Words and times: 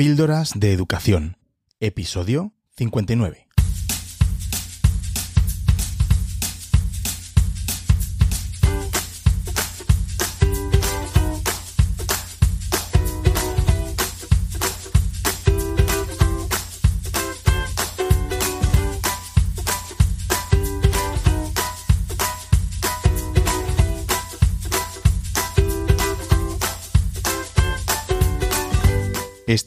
Píldoras 0.00 0.52
de 0.56 0.72
Educación, 0.72 1.36
episodio 1.78 2.54
59. 2.78 3.49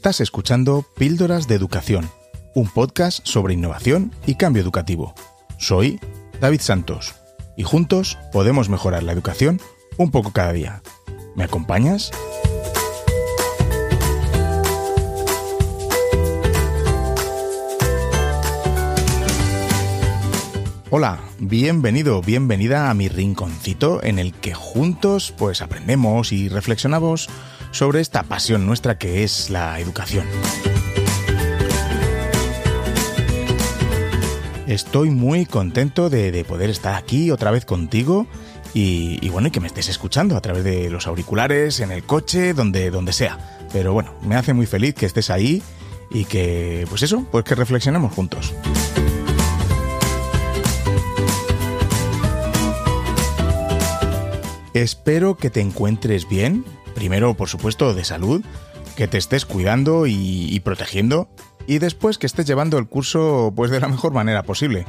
Estás 0.04 0.20
escuchando 0.20 0.84
Píldoras 0.98 1.48
de 1.48 1.54
Educación, 1.54 2.10
un 2.54 2.68
podcast 2.68 3.26
sobre 3.26 3.54
innovación 3.54 4.12
y 4.26 4.34
cambio 4.34 4.62
educativo. 4.62 5.14
Soy 5.56 5.98
David 6.42 6.60
Santos 6.60 7.14
y 7.56 7.62
juntos 7.62 8.18
podemos 8.30 8.68
mejorar 8.68 9.02
la 9.02 9.12
educación 9.12 9.62
un 9.96 10.10
poco 10.10 10.30
cada 10.30 10.52
día. 10.52 10.82
¿Me 11.36 11.44
acompañas? 11.44 12.10
Hola, 20.90 21.18
bienvenido, 21.38 22.20
bienvenida 22.20 22.90
a 22.90 22.94
mi 22.94 23.08
rinconcito 23.08 24.02
en 24.04 24.18
el 24.18 24.34
que 24.34 24.52
juntos 24.52 25.32
pues 25.38 25.62
aprendemos 25.62 26.30
y 26.30 26.50
reflexionamos 26.50 27.30
sobre 27.74 28.00
esta 28.00 28.22
pasión 28.22 28.66
nuestra 28.66 28.98
que 28.98 29.24
es 29.24 29.50
la 29.50 29.80
educación. 29.80 30.24
Estoy 34.68 35.10
muy 35.10 35.44
contento 35.44 36.08
de, 36.08 36.44
poder 36.44 36.70
estar 36.70 36.94
aquí 36.94 37.32
otra 37.32 37.50
vez 37.50 37.64
contigo 37.64 38.26
y, 38.72 39.28
bueno, 39.28 39.48
y 39.48 39.50
que 39.50 39.60
me 39.60 39.66
estés 39.66 39.88
escuchando 39.88 40.36
a 40.36 40.40
través 40.40 40.64
de 40.64 40.88
los 40.88 41.06
auriculares, 41.06 41.80
en 41.80 41.90
el 41.90 42.04
coche, 42.04 42.54
donde, 42.54 42.90
donde 42.90 43.12
sea. 43.12 43.38
Pero 43.72 43.92
bueno, 43.92 44.14
me 44.22 44.36
hace 44.36 44.52
muy 44.52 44.66
feliz 44.66 44.94
que 44.94 45.06
estés 45.06 45.30
ahí 45.30 45.60
y 46.10 46.24
que, 46.26 46.86
pues 46.88 47.02
eso, 47.02 47.26
pues 47.30 47.44
que 47.44 47.56
reflexionemos 47.56 48.12
juntos. 48.12 48.54
Espero 54.74 55.36
que 55.36 55.50
te 55.50 55.60
encuentres 55.60 56.28
bien, 56.28 56.64
Primero, 56.94 57.34
por 57.34 57.48
supuesto, 57.48 57.94
de 57.94 58.04
salud, 58.04 58.42
que 58.96 59.08
te 59.08 59.18
estés 59.18 59.44
cuidando 59.44 60.06
y, 60.06 60.60
protegiendo, 60.60 61.28
y 61.66 61.78
después 61.78 62.18
que 62.18 62.26
estés 62.26 62.46
llevando 62.46 62.78
el 62.78 62.86
curso 62.86 63.52
pues 63.54 63.70
de 63.70 63.80
la 63.80 63.88
mejor 63.88 64.12
manera 64.12 64.42
posible. 64.42 64.86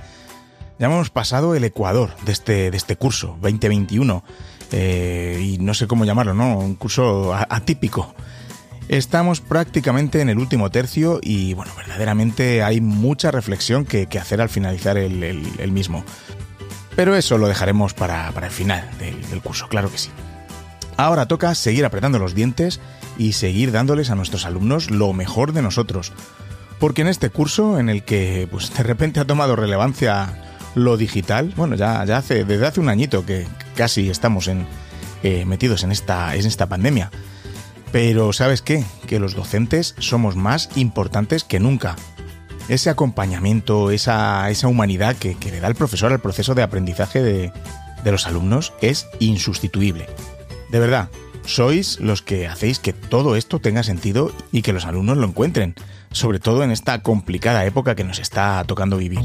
Ya 0.77 0.87
hemos 0.87 1.09
pasado 1.09 1.55
el 1.55 1.63
Ecuador 1.63 2.15
de 2.25 2.33
este, 2.33 2.69
de 2.69 2.77
este 2.77 2.97
curso, 2.97 3.37
2021, 3.41 4.23
eh, 4.71 5.39
y 5.41 5.57
no 5.57 5.73
sé 5.73 5.87
cómo 5.87 6.05
llamarlo, 6.05 6.33
¿no? 6.33 6.57
Un 6.57 6.75
curso 6.75 7.33
atípico. 7.33 8.13
Estamos 8.87 9.41
prácticamente 9.41 10.21
en 10.21 10.29
el 10.29 10.37
último 10.37 10.69
tercio 10.69 11.19
y 11.21 11.53
bueno, 11.53 11.71
verdaderamente 11.75 12.61
hay 12.61 12.81
mucha 12.81 13.31
reflexión 13.31 13.85
que, 13.85 14.07
hacer 14.19 14.41
al 14.41 14.49
finalizar 14.49 14.97
el, 14.97 15.71
mismo. 15.71 16.03
Pero 16.95 17.15
eso 17.15 17.37
lo 17.37 17.47
dejaremos 17.47 17.93
para, 17.93 18.29
el 18.29 18.51
final 18.51 18.87
del 18.99 19.41
curso, 19.41 19.67
claro 19.69 19.89
que 19.91 19.97
sí. 19.97 20.11
Ahora 20.97 21.27
toca 21.27 21.53
seguir 21.55 21.85
apretando 21.85 22.19
los 22.19 22.35
dientes 22.35 22.79
y 23.17 23.33
seguir 23.33 23.71
dándoles 23.71 24.09
a 24.09 24.15
nuestros 24.15 24.45
alumnos 24.45 24.91
lo 24.91 25.13
mejor 25.13 25.53
de 25.53 25.61
nosotros. 25.61 26.13
Porque 26.79 27.01
en 27.01 27.07
este 27.07 27.29
curso, 27.29 27.79
en 27.79 27.89
el 27.89 28.03
que 28.03 28.47
pues, 28.49 28.73
de 28.73 28.83
repente 28.83 29.19
ha 29.19 29.25
tomado 29.25 29.55
relevancia 29.55 30.41
lo 30.75 30.97
digital, 30.97 31.53
bueno, 31.55 31.75
ya, 31.75 32.03
ya 32.05 32.17
hace, 32.17 32.43
desde 32.43 32.67
hace 32.67 32.79
un 32.79 32.89
añito 32.89 33.25
que 33.25 33.47
casi 33.75 34.09
estamos 34.09 34.49
eh, 35.23 35.45
metidos 35.45 35.83
en 35.83 35.91
esta, 35.91 36.35
en 36.35 36.45
esta 36.45 36.67
pandemia. 36.67 37.11
Pero 37.91 38.33
¿sabes 38.33 38.61
qué? 38.61 38.83
Que 39.07 39.19
los 39.19 39.35
docentes 39.35 39.95
somos 39.99 40.35
más 40.35 40.69
importantes 40.75 41.43
que 41.45 41.59
nunca. 41.59 41.95
Ese 42.67 42.89
acompañamiento, 42.89 43.91
esa, 43.91 44.49
esa 44.49 44.67
humanidad 44.67 45.15
que, 45.15 45.37
le 45.39 45.59
da 45.59 45.67
el 45.67 45.75
profesor 45.75 46.11
al 46.11 46.19
proceso 46.19 46.55
de 46.55 46.63
aprendizaje 46.63 47.21
de, 47.21 47.53
de 48.03 48.11
los 48.11 48.27
alumnos 48.27 48.73
es 48.81 49.07
insustituible. 49.19 50.07
De 50.75 50.81
verdad, 50.81 51.09
sois 51.45 52.01
los 52.01 52.21
que 52.21 52.47
hacéis 52.47 52.79
que 52.79 52.91
todo 52.91 53.37
esto 53.37 53.59
tenga 53.59 53.81
sentido 53.81 54.33
y 54.51 54.61
que 54.61 54.73
los 54.73 54.83
alumnos 54.83 55.15
lo 55.15 55.25
encuentren, 55.25 55.73
sobre 56.11 56.39
todo 56.39 56.63
en 56.63 56.71
esta 56.71 57.01
complicada 57.01 57.65
época 57.65 57.95
que 57.95 58.03
nos 58.03 58.19
está 58.19 58.61
tocando 58.65 58.97
vivir. 58.97 59.21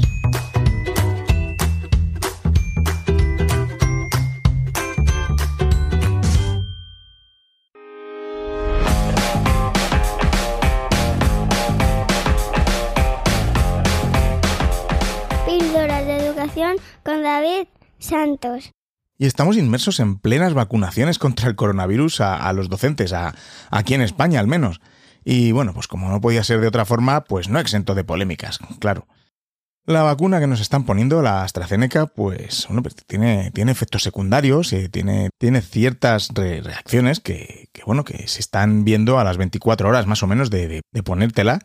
Píldoras 15.45 16.05
de 16.05 16.15
educación 16.15 16.77
con 17.03 17.21
David 17.23 17.67
Santos 17.99 18.71
y 19.21 19.27
estamos 19.27 19.55
inmersos 19.55 19.99
en 19.99 20.17
plenas 20.17 20.55
vacunaciones 20.55 21.19
contra 21.19 21.47
el 21.47 21.55
coronavirus 21.55 22.21
a, 22.21 22.51
los 22.53 22.69
docentes, 22.69 23.13
a, 23.13 23.35
aquí 23.69 23.93
en 23.93 24.01
España 24.01 24.39
al 24.39 24.47
menos. 24.47 24.81
Y 25.23 25.51
bueno, 25.51 25.75
pues 25.75 25.87
como 25.87 26.09
no 26.09 26.19
podía 26.19 26.43
ser 26.43 26.59
de 26.59 26.65
otra 26.65 26.85
forma, 26.85 27.23
pues 27.25 27.47
no 27.47 27.59
exento 27.59 27.93
de 27.93 28.03
polémicas, 28.03 28.57
claro. 28.79 29.05
La 29.85 30.01
vacuna 30.01 30.39
que 30.39 30.47
nos 30.47 30.59
están 30.59 30.85
poniendo, 30.87 31.21
la 31.21 31.43
AstraZeneca, 31.43 32.07
pues, 32.07 32.65
bueno, 32.67 32.81
pues 32.81 32.95
tiene, 32.95 33.51
tiene 33.51 33.71
efectos 33.71 34.01
secundarios, 34.01 34.73
y 34.73 34.89
tiene, 34.89 35.29
tiene 35.37 35.61
ciertas 35.61 36.29
reacciones 36.29 37.19
que, 37.19 37.69
bueno, 37.85 38.03
que 38.03 38.27
se 38.27 38.39
están 38.39 38.85
viendo 38.85 39.19
a 39.19 39.23
las 39.23 39.37
24 39.37 39.87
horas 39.87 40.07
más 40.07 40.23
o 40.23 40.27
menos 40.27 40.49
de, 40.49 40.81
de 40.91 41.03
ponértela 41.03 41.59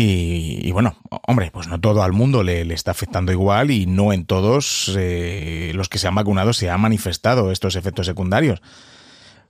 y, 0.00 0.70
bueno, 0.70 0.96
hombre, 1.26 1.50
pues 1.50 1.66
no 1.66 1.80
todo 1.80 2.04
al 2.04 2.12
mundo 2.12 2.44
le, 2.44 2.62
está 2.72 2.92
afectando 2.92 3.32
igual 3.32 3.72
y 3.72 3.86
no 3.86 4.12
en 4.12 4.26
todos 4.26 4.94
eh, 4.96 5.72
los 5.74 5.88
que 5.88 5.98
se 5.98 6.06
han 6.06 6.14
vacunado 6.14 6.52
se 6.52 6.70
han 6.70 6.80
manifestado 6.80 7.50
estos 7.50 7.74
efectos 7.74 8.06
secundarios. 8.06 8.62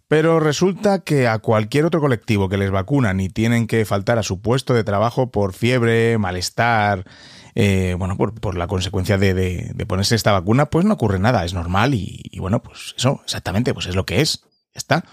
Pero 0.08 0.40
resulta 0.40 1.00
que 1.00 1.28
a 1.28 1.38
cualquier 1.38 1.84
otro 1.84 2.00
colectivo 2.00 2.48
que 2.48 2.56
les 2.56 2.70
vacunan 2.70 3.20
y 3.20 3.28
tienen 3.28 3.66
que 3.66 3.84
faltar 3.84 4.18
a 4.18 4.22
su 4.22 4.40
puesto 4.40 4.72
de 4.72 4.84
trabajo 4.84 5.30
por 5.30 5.52
fiebre, 5.52 6.16
malestar, 6.16 7.04
eh, 7.54 7.94
bueno, 7.98 8.16
por, 8.16 8.56
la 8.56 8.66
consecuencia 8.68 9.18
de, 9.18 9.74
ponerse 9.86 10.14
esta 10.14 10.32
vacuna, 10.32 10.70
pues 10.70 10.86
no 10.86 10.94
ocurre 10.94 11.18
nada, 11.18 11.44
es 11.44 11.52
normal 11.52 11.92
y, 11.92 12.22
y, 12.24 12.38
bueno, 12.38 12.62
pues 12.62 12.94
eso 12.96 13.20
exactamente, 13.22 13.74
pues 13.74 13.86
es 13.86 13.96
lo 13.96 14.06
que 14.06 14.22
es, 14.22 14.46
está. 14.72 15.04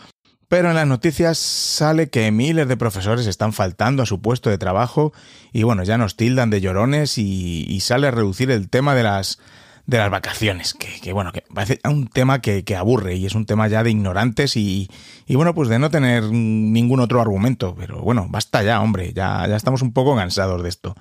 Pero 0.47 0.69
en 0.69 0.75
las 0.75 0.88
noticias 0.88 1.38
sale 1.38 2.09
que 2.09 2.31
miles 2.31 2.67
de 2.67 2.78
profesores 2.78 3.25
están 3.25 3.51
faltando 3.51 4.03
a 4.03 4.06
su 4.06 4.22
puesto 4.22 4.50
de 4.50 4.57
trabajo 4.57 5.11
y 5.51 5.63
bueno, 5.63 5.83
ya 5.83 5.97
nos 5.97 6.16
tildan 6.16 6.50
de 6.50 6.61
llorones 6.61 7.17
y, 7.17 7.79
sale 7.79 8.07
a 8.07 8.11
reducir 8.11 8.51
el 8.51 8.69
tema 8.69 8.94
de 8.94 9.03
las, 9.03 9.39
de 9.88 9.97
las 9.97 10.11
vacaciones, 10.11 10.75
que, 10.75 11.13
bueno, 11.13 11.31
que 11.31 11.44
parece 11.53 11.79
un 11.84 12.07
tema 12.07 12.41
que, 12.41 12.63
aburre 12.75 13.16
y 13.16 13.25
es 13.25 13.34
un 13.34 13.45
tema 13.45 13.67
ya 13.67 13.84
de 13.84 13.91
ignorantes 13.91 14.55
y, 14.55 14.89
y, 15.25 15.35
bueno, 15.35 15.55
pues 15.55 15.67
de 15.67 15.79
no 15.79 15.89
tener 15.89 16.23
ningún 16.23 17.00
otro 17.00 17.22
argumento. 17.22 17.75
Pero 17.75 18.01
bueno, 18.01 18.28
basta 18.29 18.61
ya, 18.61 18.81
hombre, 18.81 19.13
ya, 19.13 19.47
ya 19.47 19.55
estamos 19.55 19.81
un 19.81 19.94
poco 19.94 20.16
cansados 20.16 20.61
de 20.61 20.69
esto. 20.69 20.95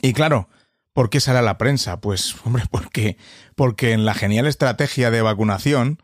Y 0.00 0.12
claro, 0.12 0.48
¿por 0.92 1.10
qué 1.10 1.20
sale 1.20 1.40
a 1.40 1.42
la 1.42 1.58
prensa? 1.58 2.00
Pues, 2.00 2.36
hombre, 2.44 2.62
porque, 2.70 3.16
porque 3.56 3.92
en 3.92 4.04
la 4.04 4.14
genial 4.14 4.46
estrategia 4.46 5.10
de 5.10 5.22
vacunación, 5.22 5.98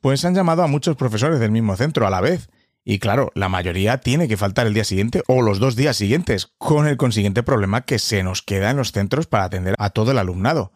pues 0.00 0.24
han 0.24 0.34
llamado 0.34 0.62
a 0.62 0.66
muchos 0.66 0.96
profesores 0.96 1.40
del 1.40 1.50
mismo 1.50 1.76
centro 1.76 2.06
a 2.06 2.10
la 2.10 2.20
vez. 2.20 2.48
Y 2.84 3.00
claro, 3.00 3.30
la 3.34 3.48
mayoría 3.48 3.98
tiene 3.98 4.28
que 4.28 4.36
faltar 4.36 4.66
el 4.66 4.74
día 4.74 4.84
siguiente 4.84 5.22
o 5.26 5.42
los 5.42 5.58
dos 5.58 5.76
días 5.76 5.96
siguientes, 5.96 6.54
con 6.58 6.86
el 6.86 6.96
consiguiente 6.96 7.42
problema 7.42 7.82
que 7.82 7.98
se 7.98 8.22
nos 8.22 8.42
queda 8.42 8.70
en 8.70 8.78
los 8.78 8.92
centros 8.92 9.26
para 9.26 9.44
atender 9.44 9.74
a 9.78 9.90
todo 9.90 10.12
el 10.12 10.18
alumnado. 10.18 10.72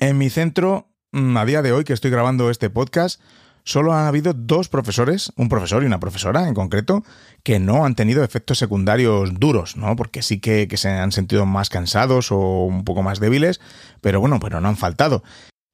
En 0.00 0.16
mi 0.16 0.30
centro, 0.30 0.88
mm, 1.12 1.36
a 1.36 1.44
día 1.44 1.60
de 1.62 1.72
hoy 1.72 1.84
que 1.84 1.92
estoy 1.92 2.10
grabando 2.10 2.48
este 2.48 2.70
podcast, 2.70 3.20
solo 3.64 3.92
han 3.92 4.06
habido 4.06 4.32
dos 4.32 4.68
profesores, 4.68 5.32
un 5.36 5.48
profesor 5.48 5.82
y 5.82 5.86
una 5.86 6.00
profesora 6.00 6.48
en 6.48 6.54
concreto, 6.54 7.04
que 7.42 7.58
no 7.58 7.84
han 7.84 7.94
tenido 7.94 8.24
efectos 8.24 8.58
secundarios 8.58 9.38
duros, 9.38 9.76
¿no? 9.76 9.94
Porque 9.96 10.22
sí 10.22 10.40
que, 10.40 10.68
se 10.76 10.88
han 10.88 11.12
sentido 11.12 11.46
más 11.46 11.68
cansados 11.68 12.32
o 12.32 12.38
un 12.64 12.84
poco 12.84 13.02
más 13.02 13.20
débiles, 13.20 13.60
pero 14.00 14.20
bueno, 14.20 14.40
pero 14.40 14.60
no 14.60 14.68
han 14.68 14.76
faltado. 14.76 15.22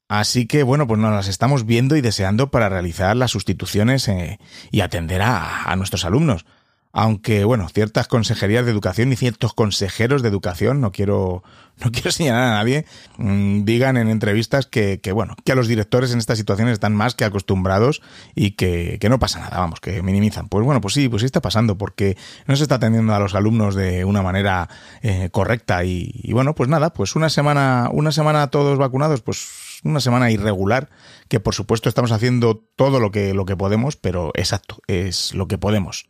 Así 0.09 0.47
que 0.47 0.63
bueno, 0.63 0.87
pues 0.87 0.99
nos 0.99 1.13
las 1.13 1.29
estamos 1.29 1.67
viendo 1.67 1.95
y 1.95 2.01
deseando 2.01 2.51
para 2.51 2.71
realizar 2.71 3.15
las 3.15 3.31
sustituciones 3.31 4.09
eh, 4.09 4.41
y 4.71 4.81
atender 4.81 5.21
a, 5.23 5.75
nuestros 5.77 6.07
alumnos. 6.07 6.47
aunque 6.93 7.45
bueno, 7.45 7.69
ciertas 7.69 8.09
consejerías 8.09 8.65
de 8.65 8.73
educación 8.73 9.13
y 9.13 9.17
ciertos 9.17 9.53
consejeros 9.53 10.23
de 10.23 10.31
educación, 10.31 10.81
no 10.81 10.93
quiero, 10.93 11.45
no 11.85 11.93
quiero 11.93 12.11
señalar 12.11 12.43
a 12.45 12.51
nadie, 12.53 12.87
mmm, 13.19 13.65
digan 13.65 13.99
en 13.99 14.09
entrevistas 14.09 14.67
que, 14.67 14.99
que, 15.03 15.13
bueno, 15.13 15.37
que 15.45 15.53
a 15.53 15.55
los 15.55 15.69
directores 15.69 16.11
en 16.11 16.19
estas 16.19 16.39
situaciones 16.39 16.73
están 16.73 16.97
más 16.97 17.15
que 17.15 17.27
acostumbrados 17.27 18.01
y 18.35 18.53
que, 18.53 18.97
que, 19.03 19.11
no 19.11 19.19
pasa 19.19 19.41
nada, 19.41 19.59
vamos, 19.59 19.79
que 19.81 20.03
minimizan. 20.03 20.49
Pues 20.49 20.65
bueno, 20.65 20.81
pues 20.81 20.95
sí, 20.95 21.11
pues 21.11 21.21
sí 21.21 21.27
está 21.27 21.43
pasando, 21.43 21.77
porque 21.77 22.17
no 22.47 22.57
se 22.57 22.63
está 22.63 22.77
atendiendo 22.77 23.15
a 23.15 23.19
los 23.21 23.35
alumnos 23.35 23.75
de 23.75 24.07
una 24.07 24.23
manera 24.23 24.71
eh, 25.03 25.29
correcta 25.31 25.85
y, 25.85 26.11
y 26.15 26.33
bueno, 26.33 26.55
pues 26.55 26.71
nada, 26.71 26.95
pues 26.95 27.15
una 27.15 27.29
semana, 27.29 27.91
una 27.93 28.11
semana 28.11 28.49
todos 28.49 28.79
vacunados, 28.79 29.21
pues 29.21 29.68
una 29.85 30.01
semana 30.01 30.31
irregular, 30.31 30.91
que 31.29 31.41
por 31.41 31.55
supuesto 31.55 31.89
estamos 31.89 32.13
haciendo 32.13 32.57
todo 32.77 33.01
lo 33.01 33.11
que, 33.11 33.35
lo 33.35 33.47
que 33.47 33.57
podemos, 33.57 33.97
pero 33.97 34.31
exacto, 34.35 34.79
es 34.87 35.35
lo 35.35 35.49
que 35.49 35.59
podemos. 35.59 36.09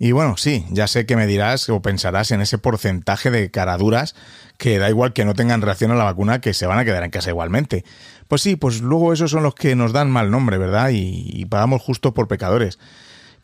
Y 0.00 0.12
bueno, 0.12 0.36
sí, 0.36 0.64
ya 0.70 0.86
sé 0.86 1.06
que 1.06 1.16
me 1.16 1.26
dirás 1.26 1.68
o 1.68 1.82
pensarás 1.82 2.30
en 2.30 2.40
ese 2.40 2.58
porcentaje 2.58 3.30
de 3.30 3.50
caraduras 3.50 4.14
que 4.56 4.78
da 4.78 4.88
igual 4.88 5.12
que 5.12 5.24
no 5.24 5.34
tengan 5.34 5.60
reacción 5.60 5.90
a 5.90 5.96
la 5.96 6.04
vacuna, 6.04 6.40
que 6.40 6.54
se 6.54 6.66
van 6.66 6.78
a 6.78 6.84
quedar 6.84 7.02
en 7.02 7.10
casa 7.10 7.30
igualmente. 7.30 7.84
Pues 8.28 8.42
sí, 8.42 8.54
pues 8.54 8.80
luego 8.80 9.12
esos 9.12 9.32
son 9.32 9.42
los 9.42 9.56
que 9.56 9.74
nos 9.74 9.92
dan 9.92 10.10
mal 10.10 10.30
nombre, 10.30 10.56
¿verdad? 10.56 10.90
Y, 10.90 11.30
y 11.32 11.46
pagamos 11.46 11.82
justo 11.82 12.14
por 12.14 12.28
pecadores. 12.28 12.78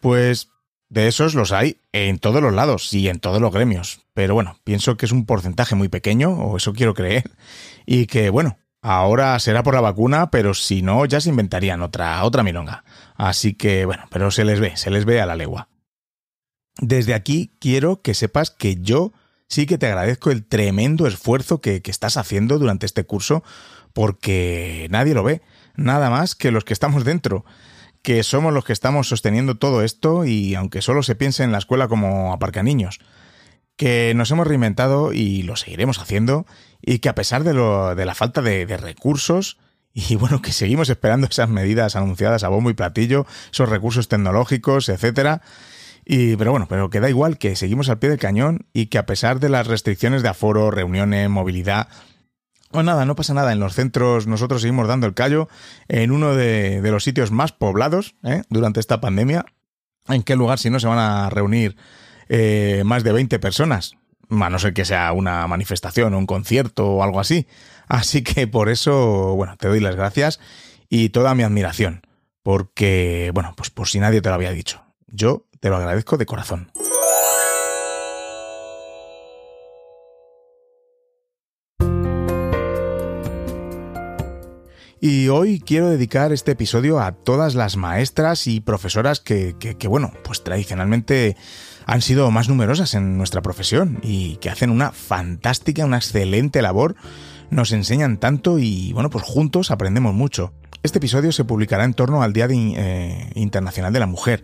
Pues 0.00 0.50
de 0.88 1.08
esos 1.08 1.34
los 1.34 1.50
hay 1.50 1.80
en 1.92 2.20
todos 2.20 2.40
los 2.40 2.52
lados 2.52 2.92
y 2.92 3.08
en 3.08 3.18
todos 3.18 3.40
los 3.40 3.52
gremios. 3.52 4.02
Pero 4.12 4.34
bueno, 4.34 4.60
pienso 4.62 4.96
que 4.96 5.06
es 5.06 5.12
un 5.12 5.26
porcentaje 5.26 5.74
muy 5.74 5.88
pequeño, 5.88 6.30
o 6.30 6.56
eso 6.56 6.72
quiero 6.72 6.94
creer, 6.94 7.32
y 7.84 8.06
que 8.06 8.30
bueno, 8.30 8.58
Ahora 8.86 9.38
será 9.38 9.62
por 9.62 9.72
la 9.72 9.80
vacuna, 9.80 10.30
pero 10.30 10.52
si 10.52 10.82
no, 10.82 11.06
ya 11.06 11.18
se 11.18 11.30
inventarían 11.30 11.80
otra, 11.80 12.22
otra 12.22 12.42
milonga. 12.42 12.84
Así 13.14 13.54
que, 13.54 13.86
bueno, 13.86 14.04
pero 14.10 14.30
se 14.30 14.44
les 14.44 14.60
ve, 14.60 14.76
se 14.76 14.90
les 14.90 15.06
ve 15.06 15.22
a 15.22 15.26
la 15.26 15.36
legua. 15.36 15.70
Desde 16.82 17.14
aquí 17.14 17.56
quiero 17.60 18.02
que 18.02 18.12
sepas 18.12 18.50
que 18.50 18.76
yo 18.76 19.14
sí 19.48 19.64
que 19.64 19.78
te 19.78 19.86
agradezco 19.86 20.30
el 20.30 20.44
tremendo 20.44 21.06
esfuerzo 21.06 21.62
que, 21.62 21.80
que, 21.80 21.90
estás 21.90 22.18
haciendo 22.18 22.58
durante 22.58 22.84
este 22.84 23.04
curso, 23.04 23.42
porque 23.94 24.86
nadie 24.90 25.14
lo 25.14 25.24
ve, 25.24 25.40
nada 25.76 26.10
más 26.10 26.34
que 26.34 26.50
los 26.50 26.64
que 26.64 26.74
estamos 26.74 27.06
dentro, 27.06 27.46
que 28.02 28.22
somos 28.22 28.52
los 28.52 28.66
que 28.66 28.74
estamos 28.74 29.08
sosteniendo 29.08 29.54
todo 29.54 29.82
esto 29.82 30.26
y 30.26 30.54
aunque 30.56 30.82
solo 30.82 31.02
se 31.02 31.14
piense 31.14 31.42
en 31.42 31.52
la 31.52 31.58
escuela 31.58 31.88
como 31.88 32.34
aparcaniños, 32.34 33.00
que 33.76 34.12
nos 34.14 34.30
hemos 34.30 34.46
reinventado 34.46 35.14
y 35.14 35.42
lo 35.42 35.56
seguiremos 35.56 35.98
haciendo 35.98 36.46
y 36.86 36.98
que 36.98 37.08
a 37.08 37.14
pesar 37.14 37.44
de, 37.44 37.54
lo, 37.54 37.94
de 37.94 38.04
la 38.04 38.14
falta 38.14 38.42
de, 38.42 38.76
recursos, 38.76 39.58
y 39.92 40.16
bueno, 40.16 40.42
que 40.42 40.52
seguimos 40.52 40.88
esperando 40.88 41.26
esas 41.26 41.48
medidas 41.48 41.96
anunciadas 41.96 42.44
a 42.44 42.48
bombo 42.48 42.70
y 42.70 42.74
platillo, 42.74 43.26
esos 43.52 43.68
recursos 43.68 44.08
tecnológicos, 44.08 44.88
etcétera, 44.88 45.42
y, 46.04 46.36
pero 46.36 46.50
bueno, 46.50 46.66
pero 46.68 46.90
que 46.90 47.00
da 47.00 47.08
igual 47.08 47.38
que 47.38 47.56
seguimos 47.56 47.88
al 47.88 47.98
pie 47.98 48.10
del 48.10 48.18
cañón 48.18 48.66
y 48.74 48.86
que 48.86 48.98
a 48.98 49.06
pesar 49.06 49.40
de 49.40 49.48
las 49.48 49.66
restricciones 49.66 50.22
de 50.22 50.28
aforo, 50.28 50.70
reuniones, 50.70 51.30
movilidad, 51.30 51.88
pues 52.70 52.84
nada, 52.84 53.06
no 53.06 53.14
pasa 53.14 53.32
nada. 53.32 53.52
En 53.52 53.60
los 53.60 53.74
centros 53.74 54.26
nosotros 54.26 54.60
seguimos 54.60 54.86
dando 54.86 55.06
el 55.06 55.14
callo 55.14 55.48
en 55.88 56.10
uno 56.10 56.34
de, 56.34 56.82
de 56.82 56.90
los 56.90 57.04
sitios 57.04 57.30
más 57.30 57.52
poblados 57.52 58.16
¿eh? 58.22 58.42
durante 58.50 58.80
esta 58.80 59.00
pandemia. 59.00 59.46
¿En 60.08 60.22
qué 60.22 60.36
lugar 60.36 60.58
si 60.58 60.68
no 60.68 60.80
se 60.80 60.88
van 60.88 60.98
a 60.98 61.30
reunir 61.30 61.76
eh, 62.28 62.82
más 62.84 63.04
de 63.04 63.12
20 63.12 63.38
personas? 63.38 63.96
A 64.30 64.50
no 64.50 64.58
ser 64.58 64.74
que 64.74 64.84
sea 64.84 65.12
una 65.12 65.46
manifestación 65.46 66.14
o 66.14 66.18
un 66.18 66.26
concierto 66.26 66.86
o 66.86 67.02
algo 67.02 67.20
así. 67.20 67.46
Así 67.86 68.22
que 68.22 68.46
por 68.46 68.68
eso, 68.68 69.34
bueno, 69.36 69.56
te 69.56 69.68
doy 69.68 69.80
las 69.80 69.96
gracias 69.96 70.40
y 70.88 71.10
toda 71.10 71.34
mi 71.34 71.42
admiración. 71.42 72.02
Porque, 72.42 73.30
bueno, 73.34 73.54
pues 73.56 73.70
por 73.70 73.88
si 73.88 74.00
nadie 74.00 74.20
te 74.20 74.28
lo 74.28 74.34
había 74.34 74.52
dicho. 74.52 74.82
Yo 75.06 75.46
te 75.60 75.70
lo 75.70 75.76
agradezco 75.76 76.18
de 76.18 76.26
corazón. 76.26 76.70
Y 85.06 85.28
hoy 85.28 85.60
quiero 85.60 85.90
dedicar 85.90 86.32
este 86.32 86.52
episodio 86.52 86.98
a 86.98 87.12
todas 87.12 87.54
las 87.54 87.76
maestras 87.76 88.46
y 88.46 88.62
profesoras 88.62 89.20
que, 89.20 89.54
que, 89.58 89.86
bueno, 89.86 90.14
pues 90.24 90.42
tradicionalmente 90.42 91.36
han 91.84 92.00
sido 92.00 92.30
más 92.30 92.48
numerosas 92.48 92.94
en 92.94 93.18
nuestra 93.18 93.42
profesión 93.42 93.98
y 94.02 94.36
que 94.36 94.48
hacen 94.48 94.70
una 94.70 94.92
fantástica, 94.92 95.84
una 95.84 95.98
excelente 95.98 96.62
labor, 96.62 96.96
nos 97.50 97.72
enseñan 97.72 98.16
tanto 98.16 98.58
y 98.58 98.94
bueno, 98.94 99.10
pues 99.10 99.24
juntos 99.24 99.70
aprendemos 99.70 100.14
mucho. 100.14 100.54
Este 100.82 101.00
episodio 101.00 101.32
se 101.32 101.44
publicará 101.44 101.84
en 101.84 101.92
torno 101.92 102.22
al 102.22 102.32
Día 102.32 102.48
eh, 102.50 103.30
Internacional 103.34 103.92
de 103.92 104.00
la 104.00 104.06
Mujer 104.06 104.42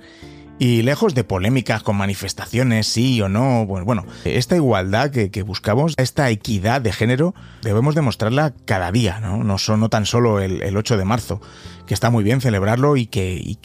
y 0.61 0.83
lejos 0.83 1.15
de 1.15 1.25
polémicas 1.25 1.83
con 1.83 1.97
manifestaciones, 1.97 2.87
sí 2.87 3.23
o 3.23 3.31
no, 3.31 3.65
pues 3.67 3.83
bueno, 3.83 4.05
esta 4.27 4.57
igualdad 4.57 5.11
que, 5.11 5.43
buscamos, 5.43 5.95
esta 5.97 6.29
equidad 6.29 6.83
de 6.83 6.93
género, 6.93 7.35
debemos 7.63 7.95
demostrarla 7.95 8.53
cada 8.67 8.93
día, 8.93 9.21
¿no? 9.21 9.43
No, 9.43 9.57
son, 9.57 9.89
tan 9.89 10.05
solo 10.05 10.39
el, 10.39 10.61
el, 10.61 10.77
8 10.77 10.99
de 10.99 11.07
marzo, 11.07 11.41
que 11.87 11.95
está 11.95 12.11
muy 12.11 12.23
bien 12.23 12.43
celebrarlo 12.43 12.99
y 12.99 13.07
que, 13.07 13.37
y 13.37 13.59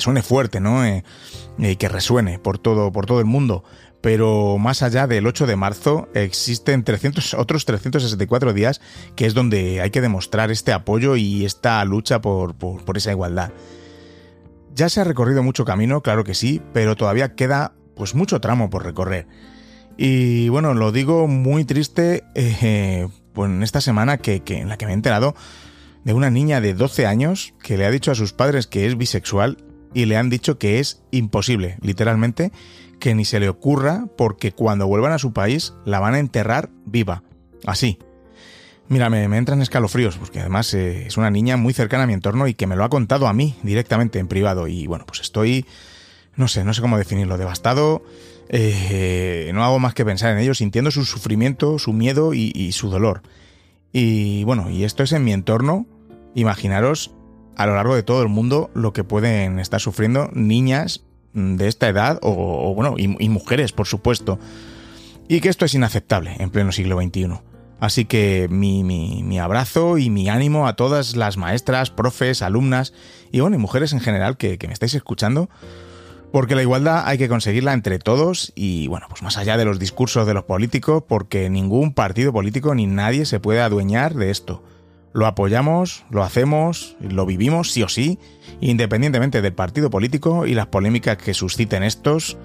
suene 0.00 0.22
fuerte, 0.22 0.58
¿no? 0.58 0.86
Eh, 0.86 1.04
y 1.58 1.76
que 1.76 1.88
resuene 1.90 2.38
por 2.38 2.56
todo, 2.56 2.92
por 2.92 3.04
todo 3.04 3.20
el 3.20 3.26
mundo. 3.26 3.62
Pero 4.00 4.56
más 4.56 4.82
allá 4.82 5.06
del 5.06 5.26
8 5.26 5.46
de 5.46 5.56
marzo 5.56 6.08
existen 6.14 6.82
300, 6.82 7.34
otros 7.34 7.66
364 7.66 8.54
días 8.54 8.80
que 9.16 9.26
es 9.26 9.34
donde 9.34 9.82
hay 9.82 9.90
que 9.90 10.00
demostrar 10.00 10.50
este 10.50 10.72
apoyo 10.72 11.16
y 11.16 11.44
esta 11.44 11.84
lucha 11.84 12.22
por, 12.22 12.54
por 12.54 12.96
esa 12.96 13.10
igualdad. 13.10 13.50
Ya 14.78 14.88
se 14.88 15.00
ha 15.00 15.04
recorrido 15.04 15.42
mucho 15.42 15.64
camino, 15.64 16.02
claro 16.02 16.22
que 16.22 16.34
sí, 16.34 16.62
pero 16.72 16.94
todavía 16.94 17.34
queda 17.34 17.72
pues 17.96 18.14
mucho 18.14 18.40
tramo 18.40 18.70
por 18.70 18.84
recorrer. 18.84 19.26
Y 19.96 20.48
bueno, 20.50 20.72
lo 20.72 20.92
digo 20.92 21.26
muy 21.26 21.64
triste 21.64 22.22
eh, 22.36 23.08
pues 23.32 23.50
en 23.50 23.64
esta 23.64 23.80
semana 23.80 24.18
que, 24.18 24.44
que, 24.44 24.58
en 24.58 24.68
la 24.68 24.78
que 24.78 24.86
me 24.86 24.92
he 24.92 24.94
enterado 24.94 25.34
de 26.04 26.12
una 26.12 26.30
niña 26.30 26.60
de 26.60 26.74
12 26.74 27.06
años 27.06 27.54
que 27.60 27.76
le 27.76 27.86
ha 27.86 27.90
dicho 27.90 28.12
a 28.12 28.14
sus 28.14 28.32
padres 28.32 28.68
que 28.68 28.86
es 28.86 28.96
bisexual 28.96 29.56
y 29.94 30.04
le 30.04 30.16
han 30.16 30.30
dicho 30.30 30.58
que 30.58 30.78
es 30.78 31.02
imposible, 31.10 31.76
literalmente, 31.80 32.52
que 33.00 33.16
ni 33.16 33.24
se 33.24 33.40
le 33.40 33.48
ocurra 33.48 34.04
porque 34.16 34.52
cuando 34.52 34.86
vuelvan 34.86 35.10
a 35.10 35.18
su 35.18 35.32
país 35.32 35.74
la 35.86 35.98
van 35.98 36.14
a 36.14 36.20
enterrar 36.20 36.70
viva. 36.86 37.24
Así, 37.66 37.98
Mira, 38.88 39.10
me, 39.10 39.24
entran 39.24 39.60
escalofríos, 39.60 40.16
porque 40.16 40.40
además 40.40 40.72
eh, 40.72 41.06
es 41.06 41.18
una 41.18 41.30
niña 41.30 41.58
muy 41.58 41.74
cercana 41.74 42.04
a 42.04 42.06
mi 42.06 42.14
entorno 42.14 42.48
y 42.48 42.54
que 42.54 42.66
me 42.66 42.74
lo 42.74 42.84
ha 42.84 42.88
contado 42.88 43.28
a 43.28 43.34
mí 43.34 43.54
directamente 43.62 44.18
en 44.18 44.28
privado. 44.28 44.66
Y 44.66 44.86
bueno, 44.86 45.04
pues 45.06 45.20
estoy, 45.20 45.66
no 46.36 46.48
sé, 46.48 46.64
no 46.64 46.72
sé 46.72 46.80
cómo 46.80 46.96
definirlo, 46.96 47.36
devastado. 47.36 48.02
Eh, 48.48 49.50
no 49.52 49.62
hago 49.62 49.78
más 49.78 49.92
que 49.92 50.06
pensar 50.06 50.32
en 50.32 50.38
ello, 50.38 50.54
sintiendo 50.54 50.90
su 50.90 51.04
sufrimiento, 51.04 51.78
su 51.78 51.92
miedo 51.92 52.32
y, 52.32 52.72
su 52.72 52.88
dolor. 52.88 53.22
Y 53.92 54.44
bueno, 54.44 54.70
y 54.70 54.84
esto 54.84 55.02
es 55.02 55.12
en 55.12 55.22
mi 55.22 55.34
entorno. 55.34 55.86
Imaginaros 56.34 57.14
a 57.56 57.66
lo 57.66 57.74
largo 57.74 57.94
de 57.94 58.02
todo 58.02 58.22
el 58.22 58.28
mundo 58.28 58.70
lo 58.72 58.94
que 58.94 59.04
pueden 59.04 59.58
estar 59.58 59.80
sufriendo 59.80 60.30
niñas 60.32 61.04
de 61.34 61.68
esta 61.68 61.88
edad 61.88 62.18
o, 62.22 62.70
o 62.70 62.74
bueno, 62.74 62.94
y 62.96 63.28
mujeres, 63.28 63.72
por 63.72 63.86
supuesto. 63.86 64.38
Y 65.28 65.42
que 65.42 65.50
esto 65.50 65.66
es 65.66 65.74
inaceptable 65.74 66.36
en 66.38 66.48
pleno 66.48 66.72
siglo 66.72 66.98
XXI. 66.98 67.47
Así 67.80 68.04
que 68.06 68.48
mi, 68.50 68.82
mi, 68.82 69.22
mi, 69.22 69.38
abrazo 69.38 69.98
y 69.98 70.10
mi 70.10 70.28
ánimo 70.28 70.66
a 70.66 70.74
todas 70.74 71.14
las 71.14 71.36
maestras, 71.36 71.90
profes, 71.90 72.42
alumnas 72.42 72.92
y 73.30 73.40
bueno, 73.40 73.56
y 73.56 73.60
mujeres 73.60 73.92
en 73.92 74.00
general 74.00 74.36
que, 74.36 74.58
que, 74.58 74.66
me 74.66 74.72
estáis 74.72 74.94
escuchando, 74.94 75.48
porque 76.32 76.56
la 76.56 76.62
igualdad 76.62 77.04
hay 77.06 77.18
que 77.18 77.28
conseguirla 77.28 77.72
entre 77.72 78.00
todos 78.00 78.52
y 78.56 78.88
bueno, 78.88 79.06
pues 79.08 79.22
más 79.22 79.36
allá 79.38 79.56
de 79.56 79.64
los 79.64 79.78
discursos 79.78 80.26
de 80.26 80.34
los 80.34 80.44
políticos, 80.44 81.04
porque 81.06 81.48
ningún 81.50 81.92
partido 81.92 82.32
político 82.32 82.74
ni 82.74 82.86
nadie 82.86 83.26
se 83.26 83.38
puede 83.38 83.60
adueñar 83.60 84.14
de 84.14 84.30
esto. 84.30 84.62
Lo 85.12 85.26
apoyamos, 85.26 86.04
lo 86.10 86.22
hacemos, 86.22 86.96
lo 87.00 87.26
vivimos 87.26 87.70
sí 87.72 87.82
o 87.82 87.88
sí, 87.88 88.18
independientemente 88.60 89.40
del 89.40 89.54
partido 89.54 89.88
político 89.88 90.46
y 90.46 90.54
las 90.54 90.66
polémicas 90.66 91.16
que 91.16 91.32
susciten 91.32 91.82
estos. 91.82 92.36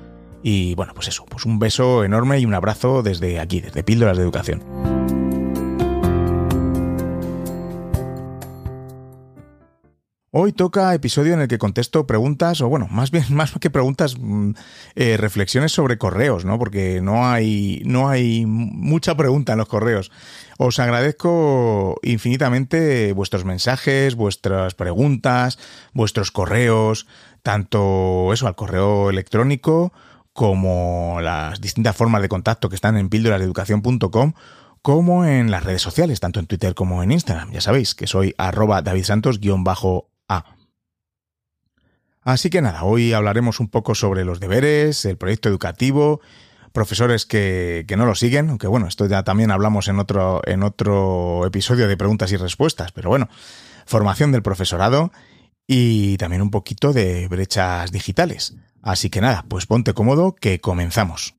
Y 0.44 0.75
bueno, 0.75 0.94
pues 0.94 1.08
eso, 1.08 1.25
pues 1.25 1.46
un 1.46 1.60
beso 1.60 2.04
enorme 2.04 2.40
y 2.40 2.46
un 2.46 2.54
abrazo 2.54 3.04
desde 3.04 3.40
aquí, 3.40 3.62
desde 3.62 3.84
Píldoras 3.84 4.18
de 4.18 4.24
Educación. 4.24 5.12
Hoy 10.36 10.52
toca 10.52 10.96
episodio 10.96 11.36
en 11.36 11.42
el 11.42 11.48
que 11.48 11.60
contesto 11.60 12.08
preguntas, 12.08 12.60
o 12.62 12.68
bueno, 12.68 12.88
más 12.90 13.12
bien, 13.12 13.25
más 13.30 13.54
que 13.62 13.70
preguntas, 13.70 14.16
eh, 14.96 15.16
reflexiones 15.16 15.74
sobre 15.74 16.00
correos, 16.00 16.44
¿no? 16.44 16.58
Porque 16.58 17.02
no 17.02 17.28
hay, 17.28 17.84
no 17.86 18.10
hay 18.10 18.48
mucha 18.48 19.16
pregunta 19.16 19.52
en 19.52 19.60
los 19.60 19.68
correos. 19.68 20.12
Os 20.58 20.80
agradezco 20.80 22.00
infinitamente 22.02 23.13
vuestros 23.13 23.46
mensajes, 23.46 24.16
vuestras 24.16 24.74
preguntas, 24.74 25.60
vuestros 25.94 26.32
correos, 26.32 27.06
tanto 27.44 28.34
eso 28.34 28.48
al 28.48 28.56
correo 28.56 29.12
electrónico 29.12 29.94
como 30.34 31.20
las 31.22 31.62
distintas 31.62 31.96
formas 31.96 32.24
de 32.24 32.30
contacto 32.30 32.70
que 32.70 32.75
están 32.75 32.98
en 32.98 33.10
píldorasdeeducación.com 33.10 34.34
como 34.82 35.25
en 35.25 35.52
las 35.52 35.63
redes 35.63 35.84
sociales, 35.84 36.20
tanto 36.20 36.40
en 36.40 36.48
Twitter 36.48 36.74
como 36.74 37.04
en 37.04 37.12
Instagram. 37.12 37.52
Ya 37.52 37.62
sabéis 37.62 37.94
que 37.94 38.08
soy 38.08 38.34
arroba 38.40 38.82
Así 42.25 42.50
que 42.50 42.62
nada, 42.62 42.84
hoy 42.84 43.12
hablaremos 43.13 43.60
un 43.60 43.68
poco 43.68 43.96
sobre 43.96 44.24
los 44.24 44.39
deberes, 44.39 45.03
el 45.03 45.18
proyecto 45.18 45.50
educativo, 45.50 46.22
profesores 46.72 47.25
que, 47.25 47.84
que, 47.88 47.98
no 47.98 48.06
lo 48.06 48.15
siguen, 48.15 48.50
aunque 48.50 48.68
bueno, 48.68 48.88
esto 48.88 49.06
ya 49.08 49.24
también 49.24 49.51
hablamos 49.51 49.89
en 49.89 50.00
otro, 50.00 50.42
en 50.46 50.63
otro 50.63 51.46
episodio 51.46 51.88
de 51.88 51.98
preguntas 51.98 52.32
y 52.32 52.38
respuestas, 52.38 52.94
pero 52.94 53.10
bueno, 53.10 53.27
formación 53.86 54.32
del 54.32 54.42
profesorado 54.42 55.12
y 55.68 56.18
también 56.18 56.42
un 56.42 56.51
poquito 56.51 56.94
de 56.94 57.27
brechas 57.27 57.92
digitales. 57.92 58.56
Así 58.82 59.10
que 59.10 59.22
nada, 59.22 59.46
pues 59.48 59.65
ponte 59.65 59.94
cómodo 59.94 60.36
que 60.36 60.60
comenzamos. 60.60 61.36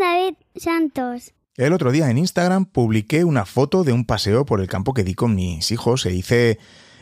David 0.00 0.34
Santos. 0.56 1.34
El 1.56 1.74
otro 1.74 1.92
día 1.92 2.10
en 2.10 2.16
Instagram 2.16 2.64
publiqué 2.64 3.22
una 3.22 3.44
foto 3.44 3.84
de 3.84 3.92
un 3.92 4.06
paseo 4.06 4.46
por 4.46 4.60
el 4.60 4.66
campo 4.66 4.94
que 4.94 5.04
di 5.04 5.14
con 5.14 5.34
mis 5.34 5.70
hijos 5.70 6.06
e 6.06 6.14
hice 6.14 6.58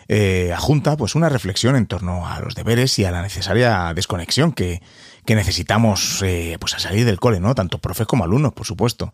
eh, 0.09 0.53
adjunta 0.53 0.97
pues 0.97 1.15
una 1.15 1.29
reflexión 1.29 1.77
en 1.77 1.87
torno 1.87 2.27
a 2.27 2.41
los 2.41 2.57
deberes 2.57 2.99
y 2.99 3.05
a 3.05 3.13
la 3.13 3.23
necesaria 3.23 3.93
desconexión 3.95 4.53
que, 4.53 4.83
que 5.25 5.37
necesitamos 5.37 6.23
eh, 6.23 6.57
pues 6.59 6.75
a 6.75 6.81
salir 6.81 7.05
del 7.07 7.21
cole, 7.21 7.39
¿no? 7.39 7.55
Tanto 7.55 7.79
profes 7.79 8.07
como 8.07 8.25
alumnos, 8.25 8.53
por 8.53 8.67
supuesto. 8.67 9.13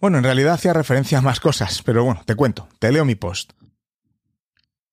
Bueno, 0.00 0.18
en 0.18 0.24
realidad 0.24 0.54
hacía 0.54 0.72
referencia 0.72 1.18
a 1.18 1.22
más 1.22 1.38
cosas, 1.38 1.82
pero 1.84 2.04
bueno, 2.04 2.22
te 2.26 2.34
cuento, 2.34 2.68
te 2.80 2.90
leo 2.90 3.04
mi 3.04 3.14
post. 3.14 3.52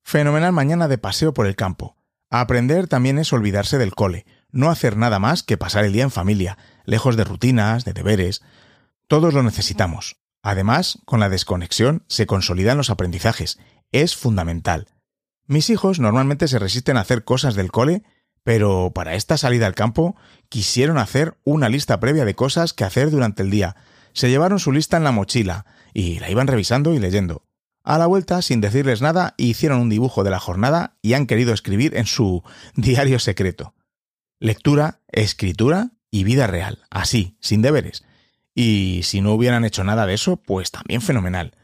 Fenomenal 0.03 0.51
mañana 0.51 0.87
de 0.87 0.99
paseo 0.99 1.33
por 1.33 1.47
el 1.47 1.55
campo. 1.55 1.95
Aprender 2.29 2.87
también 2.87 3.17
es 3.17 3.33
olvidarse 3.33 3.77
del 3.77 3.95
cole, 3.95 4.25
no 4.53 4.69
hacer 4.69 4.95
nada 4.95 5.19
más 5.19 5.43
que 5.43 5.57
pasar 5.57 5.83
el 5.83 5.91
día 5.91 6.03
en 6.03 6.11
familia, 6.11 6.57
lejos 6.85 7.17
de 7.17 7.25
rutinas, 7.25 7.83
de 7.83 7.91
deberes. 7.91 8.41
Todos 9.07 9.33
lo 9.33 9.43
necesitamos. 9.43 10.15
Además, 10.41 10.99
con 11.05 11.19
la 11.19 11.29
desconexión 11.29 12.03
se 12.07 12.25
consolidan 12.25 12.77
los 12.77 12.89
aprendizajes. 12.89 13.59
Es 13.91 14.15
fundamental. 14.15 14.87
Mis 15.47 15.69
hijos 15.69 15.99
normalmente 15.99 16.47
se 16.47 16.59
resisten 16.59 16.95
a 16.95 17.01
hacer 17.01 17.23
cosas 17.23 17.55
del 17.55 17.71
cole, 17.71 18.03
pero 18.43 18.91
para 18.93 19.15
esta 19.15 19.37
salida 19.37 19.67
al 19.67 19.75
campo 19.75 20.15
quisieron 20.49 20.97
hacer 20.97 21.37
una 21.43 21.69
lista 21.69 21.99
previa 21.99 22.25
de 22.25 22.35
cosas 22.35 22.73
que 22.73 22.83
hacer 22.83 23.09
durante 23.09 23.43
el 23.43 23.49
día. 23.49 23.75
Se 24.13 24.29
llevaron 24.29 24.59
su 24.59 24.71
lista 24.71 24.97
en 24.97 25.03
la 25.03 25.11
mochila 25.11 25.65
y 25.93 26.19
la 26.19 26.29
iban 26.29 26.47
revisando 26.47 26.93
y 26.93 26.99
leyendo. 26.99 27.45
A 27.83 27.97
la 27.97 28.05
vuelta, 28.05 28.41
sin 28.41 28.61
decirles 28.61 29.01
nada, 29.01 29.33
hicieron 29.37 29.81
un 29.81 29.89
dibujo 29.89 30.23
de 30.23 30.29
la 30.29 30.39
jornada 30.39 30.95
y 31.01 31.13
han 31.13 31.25
querido 31.25 31.53
escribir 31.53 31.97
en 31.97 32.05
su 32.05 32.43
diario 32.75 33.19
secreto. 33.19 33.73
Lectura, 34.43 34.99
escritura 35.07 35.91
y 36.11 36.25
vida 36.25 36.47
real, 36.47 36.79
así, 36.89 37.37
sin 37.39 37.61
deberes. 37.61 38.03
Y 38.53 38.99
si 39.03 39.21
no 39.21 39.31
hubieran 39.31 39.63
hecho 39.63 39.85
nada 39.85 40.05
de 40.05 40.15
eso, 40.15 40.35
pues 40.35 40.69
también 40.69 40.99
fenomenal. 40.99 41.55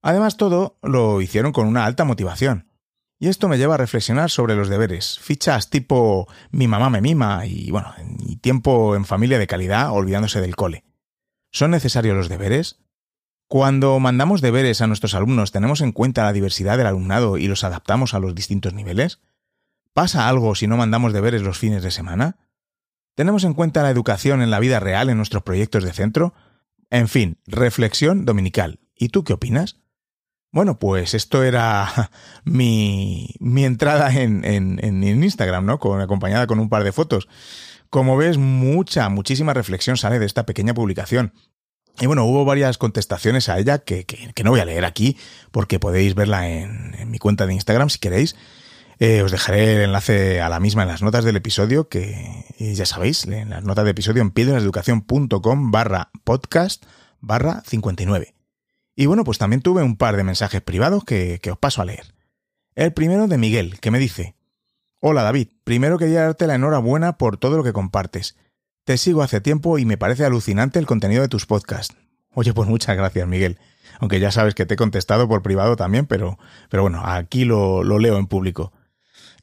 Además, 0.00 0.38
todo 0.38 0.78
lo 0.82 1.20
hicieron 1.20 1.52
con 1.52 1.66
una 1.66 1.84
alta 1.84 2.04
motivación. 2.04 2.70
Y 3.18 3.28
esto 3.28 3.46
me 3.46 3.58
lleva 3.58 3.74
a 3.74 3.76
reflexionar 3.76 4.30
sobre 4.30 4.56
los 4.56 4.70
deberes, 4.70 5.18
fichas 5.20 5.68
tipo 5.68 6.26
mi 6.50 6.66
mamá 6.66 6.88
me 6.88 7.02
mima 7.02 7.44
y 7.44 7.70
bueno, 7.70 7.92
y 8.20 8.36
tiempo 8.36 8.96
en 8.96 9.04
familia 9.04 9.38
de 9.38 9.46
calidad 9.46 9.92
olvidándose 9.92 10.40
del 10.40 10.56
cole. 10.56 10.82
¿Son 11.52 11.72
necesarios 11.72 12.16
los 12.16 12.30
deberes? 12.30 12.78
Cuando 13.48 14.00
mandamos 14.00 14.40
deberes 14.40 14.80
a 14.80 14.86
nuestros 14.86 15.12
alumnos, 15.12 15.52
¿tenemos 15.52 15.82
en 15.82 15.92
cuenta 15.92 16.24
la 16.24 16.32
diversidad 16.32 16.78
del 16.78 16.86
alumnado 16.86 17.36
y 17.36 17.48
los 17.48 17.64
adaptamos 17.64 18.14
a 18.14 18.18
los 18.18 18.34
distintos 18.34 18.72
niveles? 18.72 19.20
¿Pasa 19.94 20.28
algo 20.28 20.56
si 20.56 20.66
no 20.66 20.76
mandamos 20.76 21.12
deberes 21.12 21.42
los 21.42 21.56
fines 21.56 21.84
de 21.84 21.92
semana? 21.92 22.36
¿Tenemos 23.14 23.44
en 23.44 23.54
cuenta 23.54 23.84
la 23.84 23.90
educación 23.90 24.42
en 24.42 24.50
la 24.50 24.58
vida 24.58 24.80
real 24.80 25.08
en 25.08 25.16
nuestros 25.16 25.44
proyectos 25.44 25.84
de 25.84 25.92
centro? 25.92 26.34
En 26.90 27.06
fin, 27.06 27.38
reflexión 27.46 28.24
dominical. 28.24 28.80
¿Y 28.96 29.10
tú 29.10 29.22
qué 29.22 29.32
opinas? 29.34 29.80
Bueno, 30.50 30.80
pues 30.80 31.14
esto 31.14 31.44
era 31.44 32.10
mi, 32.44 33.36
entrada 33.40 34.12
en, 34.12 34.44
en, 34.44 34.84
en, 34.84 35.22
Instagram, 35.22 35.64
¿no? 35.64 35.78
Con, 35.78 36.00
acompañada 36.00 36.48
con 36.48 36.58
un 36.58 36.68
par 36.68 36.82
de 36.82 36.90
fotos. 36.90 37.28
Como 37.88 38.16
ves, 38.16 38.36
mucha, 38.36 39.08
muchísima 39.08 39.54
reflexión 39.54 39.96
sale 39.96 40.18
de 40.18 40.26
esta 40.26 40.44
pequeña 40.44 40.74
publicación. 40.74 41.34
Y 42.00 42.06
bueno, 42.06 42.24
hubo 42.24 42.44
varias 42.44 42.78
contestaciones 42.78 43.48
a 43.48 43.60
ella 43.60 43.78
que, 43.78 44.06
que, 44.06 44.42
no 44.42 44.50
voy 44.50 44.58
a 44.58 44.64
leer 44.64 44.84
aquí, 44.84 45.16
porque 45.52 45.78
podéis 45.78 46.16
verla 46.16 46.48
en 46.48 47.08
mi 47.08 47.20
cuenta 47.20 47.46
de 47.46 47.54
Instagram 47.54 47.90
si 47.90 48.00
queréis. 48.00 48.34
Eh, 48.98 49.22
os 49.22 49.32
dejaré 49.32 49.76
el 49.76 49.82
enlace 49.82 50.40
a 50.40 50.48
la 50.48 50.60
misma 50.60 50.82
en 50.82 50.88
las 50.88 51.02
notas 51.02 51.24
del 51.24 51.36
episodio, 51.36 51.88
que 51.88 52.44
ya 52.58 52.86
sabéis, 52.86 53.24
en 53.26 53.50
las 53.50 53.64
notas 53.64 53.84
del 53.84 53.92
episodio 53.92 54.22
en 54.22 54.30
piedreseducación.com 54.30 55.70
barra 55.70 56.10
podcast 56.24 56.84
barra 57.20 57.62
59. 57.66 58.34
Y 58.96 59.06
bueno, 59.06 59.24
pues 59.24 59.38
también 59.38 59.62
tuve 59.62 59.82
un 59.82 59.96
par 59.96 60.16
de 60.16 60.24
mensajes 60.24 60.62
privados 60.62 61.04
que, 61.04 61.40
que 61.42 61.50
os 61.50 61.58
paso 61.58 61.82
a 61.82 61.84
leer. 61.84 62.14
El 62.76 62.92
primero 62.92 63.26
de 63.26 63.38
Miguel, 63.38 63.80
que 63.80 63.90
me 63.90 63.98
dice, 63.98 64.36
Hola 65.06 65.22
David, 65.22 65.48
primero 65.64 65.98
quería 65.98 66.22
darte 66.22 66.46
la 66.46 66.54
enhorabuena 66.54 67.18
por 67.18 67.36
todo 67.36 67.58
lo 67.58 67.62
que 67.62 67.74
compartes. 67.74 68.36
Te 68.84 68.96
sigo 68.96 69.22
hace 69.22 69.40
tiempo 69.40 69.78
y 69.78 69.84
me 69.84 69.98
parece 69.98 70.24
alucinante 70.24 70.78
el 70.78 70.86
contenido 70.86 71.20
de 71.20 71.28
tus 71.28 71.44
podcasts. 71.44 71.94
Oye, 72.32 72.54
pues 72.54 72.68
muchas 72.68 72.96
gracias, 72.96 73.28
Miguel. 73.28 73.58
Aunque 74.00 74.18
ya 74.18 74.30
sabes 74.30 74.54
que 74.54 74.66
te 74.66 74.74
he 74.74 74.76
contestado 74.78 75.28
por 75.28 75.42
privado 75.42 75.76
también, 75.76 76.06
pero, 76.06 76.38
pero 76.68 76.82
bueno, 76.82 77.02
aquí 77.04 77.44
lo, 77.44 77.84
lo 77.84 77.98
leo 77.98 78.18
en 78.18 78.26
público. 78.26 78.72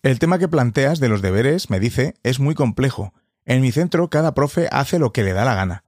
El 0.04 0.18
tema 0.18 0.40
que 0.40 0.48
planteas 0.48 1.00
de 1.00 1.10
los 1.10 1.22
deberes, 1.22 1.70
me 1.70 1.80
dice, 1.80 2.16
es 2.24 2.40
muy 2.40 2.56
complejo. 2.56 3.14
En 3.46 3.62
mi 3.62 3.72
centro 3.72 4.10
cada 4.10 4.34
profe 4.34 4.68
hace 4.72 4.98
lo 4.98 5.14
que 5.14 5.24
le 5.24 5.34
da 5.34 5.46
la 5.46 5.54
gana. 5.54 5.84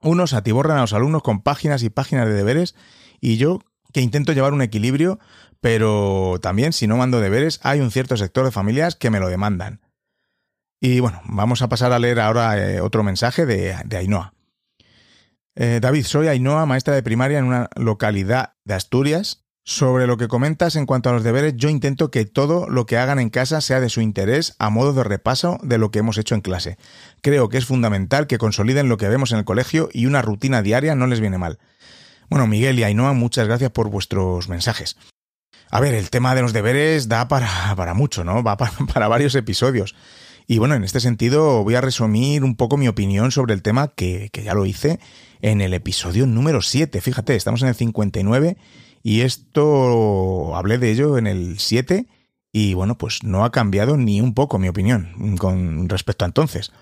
Unos 0.00 0.34
atiborran 0.34 0.78
a 0.78 0.82
los 0.82 0.92
alumnos 0.92 1.22
con 1.22 1.42
páginas 1.42 1.82
y 1.82 1.90
páginas 1.90 2.26
de 2.26 2.34
deberes 2.34 2.76
y 3.20 3.38
yo, 3.38 3.60
que 3.92 4.00
intento 4.00 4.32
llevar 4.32 4.52
un 4.52 4.62
equilibrio, 4.62 5.18
pero 5.60 6.38
también 6.40 6.72
si 6.72 6.86
no 6.86 6.96
mando 6.96 7.20
deberes 7.20 7.58
hay 7.64 7.80
un 7.80 7.90
cierto 7.90 8.16
sector 8.16 8.44
de 8.44 8.52
familias 8.52 8.94
que 8.94 9.10
me 9.10 9.18
lo 9.20 9.28
demandan. 9.28 9.80
Y 10.80 11.00
bueno, 11.00 11.20
vamos 11.24 11.60
a 11.60 11.68
pasar 11.68 11.92
a 11.92 11.98
leer 11.98 12.20
ahora 12.20 12.56
eh, 12.56 12.80
otro 12.80 13.02
mensaje 13.02 13.46
de, 13.46 13.76
de 13.84 13.96
Ainhoa. 13.96 14.32
Eh, 15.56 15.80
David, 15.82 16.04
soy 16.04 16.28
Ainhoa, 16.28 16.64
maestra 16.66 16.94
de 16.94 17.02
primaria 17.02 17.40
en 17.40 17.46
una 17.46 17.68
localidad 17.74 18.54
de 18.64 18.74
Asturias 18.74 19.39
sobre 19.70 20.08
lo 20.08 20.16
que 20.16 20.26
comentas 20.26 20.74
en 20.74 20.84
cuanto 20.84 21.10
a 21.10 21.12
los 21.12 21.22
deberes, 21.22 21.54
yo 21.56 21.68
intento 21.68 22.10
que 22.10 22.24
todo 22.24 22.68
lo 22.68 22.86
que 22.86 22.98
hagan 22.98 23.20
en 23.20 23.30
casa 23.30 23.60
sea 23.60 23.78
de 23.78 23.88
su 23.88 24.00
interés 24.00 24.56
a 24.58 24.68
modo 24.68 24.92
de 24.92 25.04
repaso 25.04 25.60
de 25.62 25.78
lo 25.78 25.92
que 25.92 26.00
hemos 26.00 26.18
hecho 26.18 26.34
en 26.34 26.40
clase. 26.40 26.76
Creo 27.22 27.48
que 27.48 27.58
es 27.58 27.66
fundamental 27.66 28.26
que 28.26 28.36
consoliden 28.36 28.88
lo 28.88 28.96
que 28.96 29.08
vemos 29.08 29.30
en 29.30 29.38
el 29.38 29.44
colegio 29.44 29.88
y 29.92 30.06
una 30.06 30.22
rutina 30.22 30.60
diaria 30.60 30.96
no 30.96 31.06
les 31.06 31.20
viene 31.20 31.38
mal. 31.38 31.60
Bueno, 32.28 32.48
Miguel 32.48 32.80
y 32.80 32.82
Ainhoa, 32.82 33.12
muchas 33.12 33.46
gracias 33.46 33.70
por 33.70 33.90
vuestros 33.90 34.48
mensajes. 34.48 34.96
A 35.70 35.78
ver, 35.78 35.94
el 35.94 36.10
tema 36.10 36.34
de 36.34 36.42
los 36.42 36.52
deberes 36.52 37.08
da 37.08 37.28
para, 37.28 37.48
para 37.76 37.94
mucho, 37.94 38.24
¿no? 38.24 38.42
Va 38.42 38.56
para, 38.56 38.72
para 38.92 39.06
varios 39.06 39.36
episodios. 39.36 39.94
Y 40.48 40.58
bueno, 40.58 40.74
en 40.74 40.82
este 40.82 40.98
sentido 40.98 41.62
voy 41.62 41.76
a 41.76 41.80
resumir 41.80 42.42
un 42.42 42.56
poco 42.56 42.76
mi 42.76 42.88
opinión 42.88 43.30
sobre 43.30 43.54
el 43.54 43.62
tema 43.62 43.86
que, 43.94 44.30
que 44.32 44.42
ya 44.42 44.54
lo 44.54 44.66
hice 44.66 44.98
en 45.42 45.60
el 45.60 45.74
episodio 45.74 46.26
número 46.26 46.60
7. 46.60 47.00
Fíjate, 47.00 47.36
estamos 47.36 47.62
en 47.62 47.68
el 47.68 47.76
59 47.76 48.56
y 49.02 49.22
esto 49.22 50.54
hablé 50.56 50.78
de 50.78 50.90
ello 50.90 51.18
en 51.18 51.26
el 51.26 51.58
7 51.58 52.06
y 52.52 52.74
bueno, 52.74 52.98
pues 52.98 53.22
no 53.22 53.44
ha 53.44 53.52
cambiado 53.52 53.96
ni 53.96 54.20
un 54.20 54.34
poco 54.34 54.58
mi 54.58 54.68
opinión 54.68 55.36
con 55.38 55.88
respecto 55.88 56.24
a 56.24 56.28
entonces. 56.28 56.72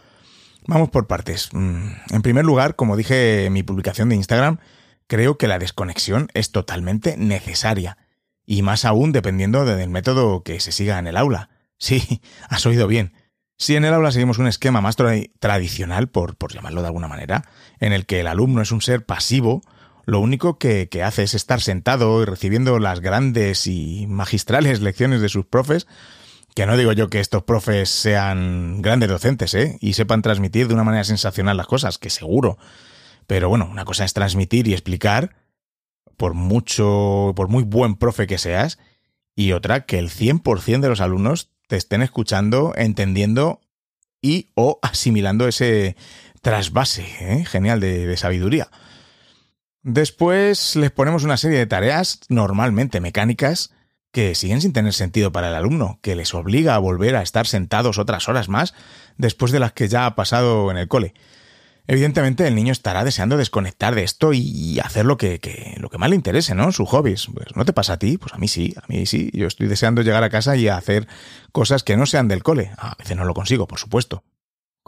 Vamos 0.66 0.90
por 0.90 1.06
partes. 1.06 1.50
Mm, 1.52 1.88
en 2.10 2.22
primer 2.22 2.44
lugar, 2.44 2.76
como 2.76 2.96
dije 2.96 3.46
en 3.46 3.52
mi 3.52 3.62
publicación 3.62 4.08
de 4.08 4.16
Instagram, 4.16 4.58
creo 5.06 5.38
que 5.38 5.48
la 5.48 5.58
desconexión 5.58 6.28
es 6.34 6.52
totalmente 6.52 7.16
necesaria. 7.16 7.98
Y 8.44 8.62
más 8.62 8.84
aún 8.84 9.12
dependiendo 9.12 9.64
del 9.64 9.90
método 9.90 10.42
que 10.42 10.60
se 10.60 10.72
siga 10.72 10.98
en 10.98 11.06
el 11.06 11.16
aula. 11.16 11.50
Sí, 11.80 12.20
has 12.48 12.66
oído 12.66 12.88
bien. 12.88 13.12
Si 13.56 13.76
en 13.76 13.84
el 13.84 13.94
aula 13.94 14.10
seguimos 14.10 14.38
un 14.38 14.48
esquema 14.48 14.80
más 14.80 14.96
tradicional, 14.96 16.08
por, 16.08 16.34
por 16.34 16.52
llamarlo 16.52 16.80
de 16.80 16.88
alguna 16.88 17.06
manera, 17.06 17.44
en 17.78 17.92
el 17.92 18.04
que 18.04 18.18
el 18.18 18.26
alumno 18.26 18.62
es 18.62 18.72
un 18.72 18.80
ser 18.80 19.06
pasivo, 19.06 19.62
lo 20.08 20.20
único 20.20 20.58
que, 20.58 20.88
hace 21.04 21.24
es 21.24 21.34
estar 21.34 21.60
sentado 21.60 22.22
y 22.22 22.24
recibiendo 22.24 22.78
las 22.78 23.00
grandes 23.00 23.66
y 23.66 24.06
magistrales 24.08 24.80
lecciones 24.80 25.20
de 25.20 25.28
sus 25.28 25.44
profes, 25.44 25.86
que 26.54 26.64
no 26.64 26.78
digo 26.78 26.92
yo 26.92 27.10
que 27.10 27.20
estos 27.20 27.42
profes 27.42 27.90
sean 27.90 28.80
grandes 28.80 29.10
docentes, 29.10 29.52
¿eh? 29.52 29.76
Y 29.82 29.92
sepan 29.92 30.22
transmitir 30.22 30.66
de 30.66 30.72
una 30.72 30.82
manera 30.82 31.04
sensacional 31.04 31.58
las 31.58 31.66
cosas, 31.66 31.98
que 31.98 32.08
seguro. 32.08 32.56
Pero 33.26 33.50
bueno, 33.50 33.68
una 33.70 33.84
cosa 33.84 34.06
es 34.06 34.14
transmitir 34.14 34.66
y 34.66 34.72
explicar, 34.72 35.36
por 36.16 36.32
mucho, 36.32 37.34
por 37.36 37.48
muy 37.48 37.64
buen 37.64 37.96
profe 37.96 38.26
que 38.26 38.38
seas, 38.38 38.78
y 39.36 39.52
otra 39.52 39.84
que 39.84 39.98
el 39.98 40.08
100% 40.08 40.80
de 40.80 40.88
los 40.88 41.02
alumnos 41.02 41.50
te 41.66 41.76
estén 41.76 42.00
escuchando, 42.00 42.72
entendiendo 42.76 43.60
y 44.22 44.48
o 44.54 44.78
asimilando 44.80 45.46
ese 45.46 45.96
trasvase 46.40 47.04
¿eh? 47.20 47.44
genial 47.44 47.78
de 47.80 48.16
sabiduría. 48.16 48.70
Después 49.82 50.76
les 50.76 50.90
ponemos 50.90 51.24
una 51.24 51.36
serie 51.36 51.58
de 51.58 51.66
tareas 51.66 52.20
normalmente 52.28 53.00
mecánicas 53.00 53.72
que 54.12 54.34
siguen 54.34 54.60
sin 54.60 54.72
tener 54.72 54.92
sentido 54.92 55.32
para 55.32 55.48
el 55.48 55.54
alumno, 55.54 55.98
que 56.02 56.16
les 56.16 56.34
obliga 56.34 56.74
a 56.74 56.78
volver 56.78 57.14
a 57.16 57.22
estar 57.22 57.46
sentados 57.46 57.98
otras 57.98 58.28
horas 58.28 58.48
más 58.48 58.74
después 59.16 59.52
de 59.52 59.60
las 59.60 59.72
que 59.72 59.88
ya 59.88 60.06
ha 60.06 60.14
pasado 60.14 60.70
en 60.70 60.78
el 60.78 60.88
cole. 60.88 61.14
Evidentemente 61.86 62.46
el 62.46 62.54
niño 62.54 62.70
estará 62.70 63.02
deseando 63.02 63.38
desconectar 63.38 63.94
de 63.94 64.04
esto 64.04 64.32
y 64.34 64.78
hacer 64.80 65.06
lo 65.06 65.16
que, 65.16 65.40
lo 65.78 65.88
que 65.88 65.96
más 65.96 66.10
le 66.10 66.16
interese, 66.16 66.54
¿no? 66.54 66.70
Sus 66.70 66.86
hobbies. 66.88 67.28
Pues 67.32 67.56
no 67.56 67.64
te 67.64 67.72
pasa 67.72 67.94
a 67.94 67.98
ti, 67.98 68.18
pues 68.18 68.34
a 68.34 68.38
mí 68.38 68.46
sí, 68.46 68.74
a 68.76 68.86
mí 68.88 69.06
sí. 69.06 69.30
Yo 69.32 69.46
estoy 69.46 69.68
deseando 69.68 70.02
llegar 70.02 70.22
a 70.22 70.28
casa 70.28 70.54
y 70.54 70.68
hacer 70.68 71.08
cosas 71.50 71.82
que 71.82 71.96
no 71.96 72.04
sean 72.04 72.28
del 72.28 72.42
cole. 72.42 72.72
A 72.76 72.94
veces 72.98 73.16
no 73.16 73.24
lo 73.24 73.32
consigo, 73.32 73.66
por 73.66 73.78
supuesto. 73.78 74.22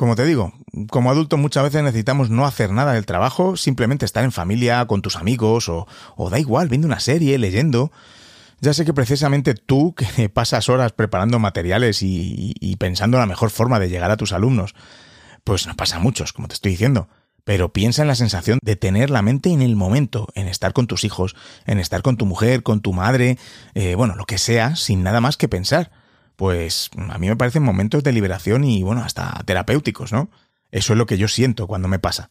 Como 0.00 0.16
te 0.16 0.24
digo, 0.24 0.54
como 0.88 1.10
adulto 1.10 1.36
muchas 1.36 1.62
veces 1.62 1.82
necesitamos 1.82 2.30
no 2.30 2.46
hacer 2.46 2.70
nada 2.72 2.94
del 2.94 3.04
trabajo, 3.04 3.58
simplemente 3.58 4.06
estar 4.06 4.24
en 4.24 4.32
familia, 4.32 4.86
con 4.86 5.02
tus 5.02 5.16
amigos, 5.16 5.68
o, 5.68 5.86
da 6.30 6.38
igual, 6.38 6.70
viendo 6.70 6.86
una 6.86 7.00
serie, 7.00 7.36
leyendo. 7.36 7.92
Ya 8.62 8.72
sé 8.72 8.86
que 8.86 8.94
precisamente 8.94 9.52
tú, 9.52 9.94
que 10.16 10.30
pasas 10.30 10.70
horas 10.70 10.92
preparando 10.92 11.38
materiales 11.38 12.02
y, 12.02 12.54
y 12.58 12.76
pensando 12.76 13.18
la 13.18 13.26
mejor 13.26 13.50
forma 13.50 13.78
de 13.78 13.90
llegar 13.90 14.10
a 14.10 14.16
tus 14.16 14.32
alumnos, 14.32 14.74
pues 15.44 15.66
nos 15.66 15.76
pasa 15.76 15.96
a 15.96 16.00
muchos, 16.00 16.32
como 16.32 16.48
te 16.48 16.54
estoy 16.54 16.70
diciendo. 16.70 17.10
Pero 17.44 17.74
piensa 17.74 18.00
en 18.00 18.08
la 18.08 18.14
sensación 18.14 18.58
de 18.62 18.76
tener 18.76 19.10
la 19.10 19.20
mente 19.20 19.50
en 19.50 19.60
el 19.60 19.76
momento, 19.76 20.28
en 20.34 20.48
estar 20.48 20.72
con 20.72 20.86
tus 20.86 21.04
hijos, 21.04 21.36
en 21.66 21.78
estar 21.78 22.00
con 22.00 22.16
tu 22.16 22.24
mujer, 22.24 22.62
con 22.62 22.80
tu 22.80 22.94
madre, 22.94 23.36
eh, 23.74 23.96
bueno, 23.96 24.16
lo 24.16 24.24
que 24.24 24.38
sea, 24.38 24.76
sin 24.76 25.02
nada 25.02 25.20
más 25.20 25.36
que 25.36 25.46
pensar. 25.46 25.90
Pues 26.40 26.88
a 26.96 27.18
mí 27.18 27.28
me 27.28 27.36
parecen 27.36 27.62
momentos 27.62 28.02
de 28.02 28.12
liberación 28.12 28.64
y, 28.64 28.82
bueno, 28.82 29.02
hasta 29.04 29.42
terapéuticos, 29.44 30.10
¿no? 30.10 30.30
Eso 30.70 30.94
es 30.94 30.98
lo 30.98 31.04
que 31.04 31.18
yo 31.18 31.28
siento 31.28 31.66
cuando 31.66 31.86
me 31.86 31.98
pasa. 31.98 32.30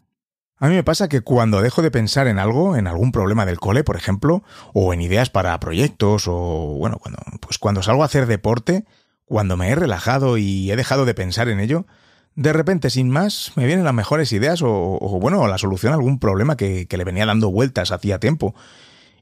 A 0.57 0.67
mí 0.67 0.73
me 0.73 0.83
pasa 0.83 1.07
que 1.07 1.21
cuando 1.21 1.61
dejo 1.61 1.83
de 1.83 1.91
pensar 1.91 2.25
en 2.25 2.39
algo, 2.39 2.75
en 2.75 2.87
algún 2.87 3.11
problema 3.11 3.45
del 3.45 3.59
cole, 3.59 3.83
por 3.83 3.97
ejemplo, 3.97 4.41
o 4.73 4.95
en 4.95 5.01
ideas 5.01 5.29
para 5.29 5.59
proyectos, 5.59 6.23
o 6.27 6.33
bueno, 6.79 6.97
cuando, 6.97 7.19
pues 7.39 7.59
cuando 7.59 7.83
salgo 7.83 8.01
a 8.01 8.07
hacer 8.07 8.25
deporte, 8.25 8.83
cuando 9.25 9.57
me 9.57 9.69
he 9.69 9.75
relajado 9.75 10.39
y 10.39 10.71
he 10.71 10.75
dejado 10.75 11.05
de 11.05 11.13
pensar 11.13 11.47
en 11.47 11.59
ello, 11.59 11.85
de 12.33 12.51
repente, 12.51 12.89
sin 12.89 13.11
más, 13.11 13.51
me 13.57 13.67
vienen 13.67 13.85
las 13.85 13.93
mejores 13.93 14.33
ideas 14.33 14.63
o, 14.63 15.19
bueno, 15.21 15.45
la 15.45 15.59
solución 15.59 15.93
a 15.93 15.97
algún 15.97 16.17
problema 16.17 16.57
que, 16.57 16.87
le 16.89 17.03
venía 17.03 17.27
dando 17.27 17.51
vueltas 17.51 17.91
hacía 17.91 18.19
tiempo. 18.19 18.55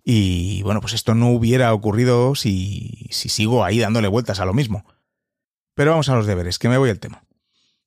Y 0.09 0.61
bueno, 0.63 0.79
pues 0.79 0.93
esto 0.93 1.15
no 1.15 1.31
hubiera 1.31 1.73
ocurrido 1.73 2.33
si, 2.33 3.07
si 3.09 3.27
sigo 3.27 3.65
ahí 3.65 3.79
dándole 3.79 4.07
vueltas 4.07 4.39
a 4.39 4.45
lo 4.45 4.53
mismo. 4.53 4.85
Pero 5.75 5.91
vamos 5.91 6.07
a 6.07 6.15
los 6.15 6.25
deberes, 6.25 6.59
que 6.59 6.69
me 6.69 6.77
voy 6.77 6.89
al 6.89 6.99
tema. 6.99 7.25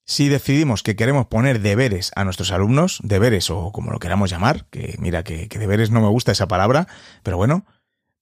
Si 0.04 0.28
decidimos 0.28 0.82
que 0.82 0.96
queremos 0.96 1.28
poner 1.28 1.60
deberes 1.60 2.12
a 2.16 2.24
nuestros 2.24 2.52
alumnos, 2.52 2.98
deberes 3.02 3.48
o 3.48 3.72
como 3.72 3.90
lo 3.90 3.98
queramos 4.00 4.28
llamar, 4.28 4.66
que 4.66 4.96
mira 4.98 5.24
que, 5.24 5.48
que 5.48 5.58
deberes 5.58 5.90
no 5.90 6.02
me 6.02 6.08
gusta 6.08 6.32
esa 6.32 6.46
palabra, 6.46 6.88
pero 7.22 7.38
bueno, 7.38 7.64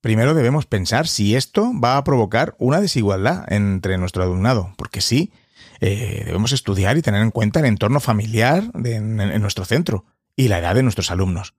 primero 0.00 0.32
debemos 0.32 0.66
pensar 0.66 1.08
si 1.08 1.34
esto 1.34 1.72
va 1.82 1.96
a 1.96 2.04
provocar 2.04 2.54
una 2.58 2.80
desigualdad 2.80 3.50
entre 3.52 3.98
nuestro 3.98 4.22
alumnado, 4.22 4.74
porque 4.76 5.00
sí, 5.00 5.32
eh, 5.80 6.22
debemos 6.24 6.52
estudiar 6.52 6.96
y 6.98 7.02
tener 7.02 7.20
en 7.20 7.32
cuenta 7.32 7.58
el 7.58 7.66
entorno 7.66 7.98
familiar 7.98 8.70
en, 8.84 9.16
nuestro 9.40 9.64
centro 9.64 10.04
y 10.36 10.46
la 10.46 10.60
edad 10.60 10.76
de 10.76 10.84
nuestros 10.84 11.10
alumnos. 11.10 11.54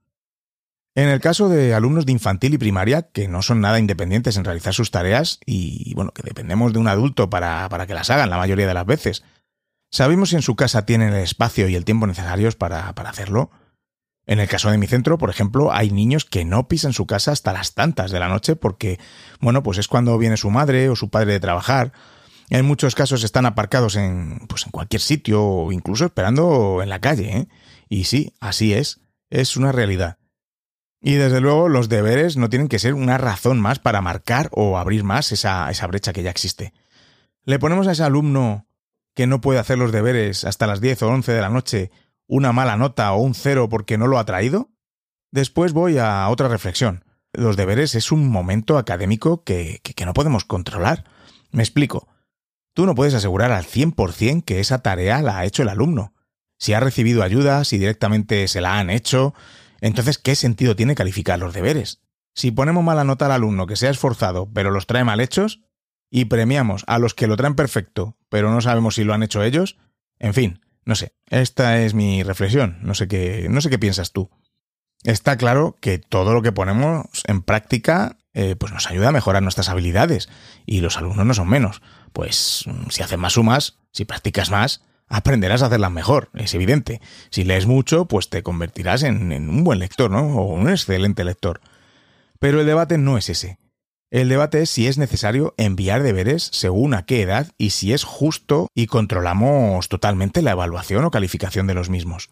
En 0.99 1.07
el 1.07 1.21
caso 1.21 1.47
de 1.47 1.73
alumnos 1.73 2.05
de 2.05 2.11
infantil 2.11 2.53
y 2.53 2.57
primaria, 2.57 3.03
que 3.03 3.29
no 3.29 3.41
son 3.41 3.61
nada 3.61 3.79
independientes 3.79 4.35
en 4.35 4.43
realizar 4.43 4.73
sus 4.73 4.91
tareas 4.91 5.39
y, 5.45 5.93
bueno, 5.93 6.11
que 6.11 6.23
dependemos 6.23 6.73
de 6.73 6.79
un 6.79 6.89
adulto 6.89 7.29
para, 7.29 7.69
para 7.69 7.87
que 7.87 7.93
las 7.93 8.09
hagan 8.09 8.29
la 8.29 8.37
mayoría 8.37 8.67
de 8.67 8.73
las 8.73 8.85
veces, 8.85 9.23
¿sabemos 9.89 10.31
si 10.31 10.35
en 10.35 10.41
su 10.41 10.57
casa 10.57 10.85
tienen 10.85 11.13
el 11.13 11.23
espacio 11.23 11.69
y 11.69 11.75
el 11.75 11.85
tiempo 11.85 12.05
necesarios 12.05 12.57
para, 12.57 12.93
para 12.95 13.11
hacerlo? 13.11 13.49
En 14.25 14.41
el 14.41 14.49
caso 14.49 14.71
de 14.71 14.77
mi 14.77 14.87
centro, 14.87 15.17
por 15.17 15.29
ejemplo, 15.29 15.71
hay 15.71 15.89
niños 15.89 16.25
que 16.25 16.43
no 16.43 16.67
pisan 16.67 16.91
su 16.91 17.07
casa 17.07 17.31
hasta 17.31 17.53
las 17.53 17.75
tantas 17.75 18.11
de 18.11 18.19
la 18.19 18.27
noche 18.27 18.57
porque, 18.57 18.99
bueno, 19.39 19.63
pues 19.63 19.77
es 19.77 19.87
cuando 19.87 20.17
viene 20.17 20.35
su 20.35 20.49
madre 20.49 20.89
o 20.89 20.97
su 20.97 21.09
padre 21.09 21.31
de 21.31 21.39
trabajar, 21.39 21.93
en 22.49 22.65
muchos 22.65 22.93
casos 22.93 23.23
están 23.23 23.45
aparcados 23.45 23.95
en, 23.95 24.39
pues 24.49 24.65
en 24.65 24.71
cualquier 24.71 25.01
sitio 25.01 25.45
o 25.45 25.71
incluso 25.71 26.03
esperando 26.03 26.81
en 26.83 26.89
la 26.89 26.99
calle. 26.99 27.37
¿eh? 27.37 27.47
Y 27.87 28.03
sí, 28.03 28.33
así 28.41 28.73
es. 28.73 28.99
Es 29.29 29.55
una 29.55 29.71
realidad. 29.71 30.18
Y 31.01 31.13
desde 31.13 31.39
luego 31.39 31.69
los 31.69 31.87
deberes 31.87 32.35
no 32.35 32.49
tienen 32.49 32.67
que 32.67 32.79
ser 32.79 32.93
una 32.93 33.17
razón 33.17 33.59
más 33.59 33.79
para 33.79 34.01
marcar 34.01 34.49
o 34.51 34.77
abrir 34.77 35.03
más 35.03 35.31
esa, 35.31 35.69
esa 35.71 35.87
brecha 35.87 36.11
que 36.11 36.23
ya 36.23 36.29
existe. 36.29 36.73
¿Le 37.45 37.57
ponemos 37.57 37.87
a 37.87 37.93
ese 37.93 38.03
alumno 38.03 38.67
que 39.15 39.27
no 39.27 39.41
puede 39.41 39.59
hacer 39.59 39.77
los 39.77 39.91
deberes 39.91 40.43
hasta 40.43 40.67
las 40.67 40.81
10 40.81 41.03
o 41.03 41.07
11 41.07 41.31
de 41.31 41.41
la 41.41 41.49
noche 41.49 41.91
una 42.27 42.51
mala 42.51 42.77
nota 42.77 43.11
o 43.13 43.21
un 43.21 43.33
cero 43.33 43.69
porque 43.69 43.97
no 43.97 44.07
lo 44.07 44.19
ha 44.19 44.25
traído? 44.25 44.69
Después 45.31 45.73
voy 45.73 45.97
a 45.97 46.27
otra 46.29 46.47
reflexión. 46.47 47.05
Los 47.31 47.55
deberes 47.55 47.95
es 47.95 48.11
un 48.11 48.27
momento 48.27 48.77
académico 48.77 49.43
que, 49.43 49.79
que, 49.83 49.93
que 49.93 50.05
no 50.05 50.13
podemos 50.13 50.43
controlar. 50.43 51.05
Me 51.51 51.63
explico. 51.63 52.07
Tú 52.73 52.85
no 52.85 52.95
puedes 52.95 53.13
asegurar 53.13 53.51
al 53.51 53.65
100% 53.65 54.43
que 54.43 54.59
esa 54.59 54.79
tarea 54.79 55.21
la 55.21 55.39
ha 55.39 55.45
hecho 55.45 55.63
el 55.63 55.69
alumno. 55.69 56.13
Si 56.57 56.73
ha 56.73 56.79
recibido 56.79 57.23
ayuda, 57.23 57.63
si 57.63 57.77
directamente 57.77 58.47
se 58.47 58.61
la 58.61 58.79
han 58.79 58.89
hecho, 58.89 59.33
entonces 59.81 60.17
¿qué 60.17 60.35
sentido 60.35 60.75
tiene 60.75 60.95
calificar 60.95 61.39
los 61.39 61.53
deberes? 61.53 62.01
Si 62.33 62.51
ponemos 62.51 62.83
mala 62.83 63.03
nota 63.03 63.25
al 63.25 63.33
alumno 63.33 63.67
que 63.67 63.75
se 63.75 63.87
ha 63.87 63.91
esforzado 63.91 64.49
pero 64.53 64.71
los 64.71 64.87
trae 64.87 65.03
mal 65.03 65.19
hechos, 65.19 65.61
y 66.11 66.25
premiamos 66.25 66.83
a 66.87 66.97
los 66.97 67.13
que 67.13 67.27
lo 67.27 67.37
traen 67.37 67.55
perfecto 67.55 68.17
pero 68.29 68.51
no 68.51 68.61
sabemos 68.61 68.95
si 68.95 69.03
lo 69.03 69.13
han 69.13 69.23
hecho 69.23 69.43
ellos, 69.43 69.77
en 70.19 70.33
fin, 70.33 70.61
no 70.85 70.95
sé, 70.95 71.13
esta 71.29 71.81
es 71.81 71.93
mi 71.93 72.23
reflexión, 72.23 72.79
no 72.81 72.93
sé 72.93 73.07
qué, 73.07 73.47
no 73.49 73.61
sé 73.61 73.69
qué 73.69 73.79
piensas 73.79 74.11
tú. 74.11 74.29
Está 75.03 75.37
claro 75.37 75.77
que 75.79 75.97
todo 75.97 76.33
lo 76.33 76.41
que 76.41 76.51
ponemos 76.51 77.07
en 77.25 77.41
práctica 77.41 78.17
eh, 78.33 78.55
pues 78.55 78.73
nos 78.73 78.87
ayuda 78.87 79.09
a 79.09 79.13
mejorar 79.13 79.41
nuestras 79.41 79.69
habilidades 79.69 80.29
y 80.65 80.81
los 80.81 80.97
alumnos 80.97 81.25
no 81.25 81.33
son 81.33 81.47
menos 81.47 81.81
pues 82.13 82.65
mm, 82.67 82.89
si 82.89 83.03
haces 83.03 83.17
más 83.17 83.33
sumas, 83.33 83.77
si 83.91 84.05
practicas 84.05 84.49
más, 84.49 84.81
aprenderás 85.09 85.61
a 85.61 85.65
hacerlas 85.65 85.91
mejor, 85.91 86.29
es 86.33 86.53
evidente. 86.53 87.01
Si 87.29 87.43
lees 87.43 87.65
mucho, 87.65 88.05
pues 88.05 88.29
te 88.29 88.43
convertirás 88.43 89.03
en, 89.03 89.31
un 89.31 89.63
buen 89.63 89.79
lector, 89.79 90.09
¿no? 90.09 90.35
O 90.37 90.53
un 90.53 90.69
excelente 90.69 91.23
lector. 91.23 91.61
Pero 92.39 92.61
el 92.61 92.65
debate 92.65 92.97
no 92.97 93.17
es 93.17 93.29
ese. 93.29 93.57
El 94.11 94.29
debate 94.29 94.61
es 94.61 94.69
si 94.69 94.87
es 94.87 94.97
necesario 94.97 95.53
enviar 95.57 96.01
deberes 96.01 96.49
según 96.51 96.93
a 96.93 97.03
qué 97.03 97.21
edad 97.21 97.51
y 97.57 97.71
si 97.71 97.93
es 97.93 98.03
justo 98.03 98.67
y 98.73 98.87
controlamos 98.87 99.87
totalmente 99.89 100.41
la 100.41 100.51
evaluación 100.51 101.05
o 101.05 101.11
calificación 101.11 101.67
de 101.67 101.75
los 101.75 101.89
mismos. 101.89 102.29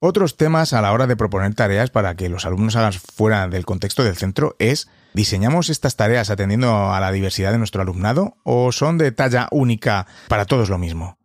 Otros 0.00 0.36
temas 0.36 0.72
a 0.72 0.82
la 0.82 0.92
hora 0.92 1.06
de 1.06 1.16
proponer 1.16 1.54
tareas 1.54 1.90
para 1.90 2.16
que 2.16 2.28
los 2.28 2.46
alumnos 2.46 2.76
hagan 2.76 2.92
fuera 2.92 3.48
del 3.48 3.64
contexto 3.64 4.02
del 4.02 4.16
centro 4.16 4.56
es 4.58 4.88
¿Diseñamos 5.16 5.70
estas 5.70 5.96
tareas 5.96 6.28
atendiendo 6.28 6.92
a 6.92 7.00
la 7.00 7.10
diversidad 7.10 7.50
de 7.50 7.56
nuestro 7.56 7.80
alumnado 7.80 8.36
o 8.44 8.70
son 8.70 8.98
de 8.98 9.12
talla 9.12 9.48
única 9.50 10.06
para 10.28 10.44
todos 10.44 10.68
lo 10.68 10.76
mismo? 10.76 11.16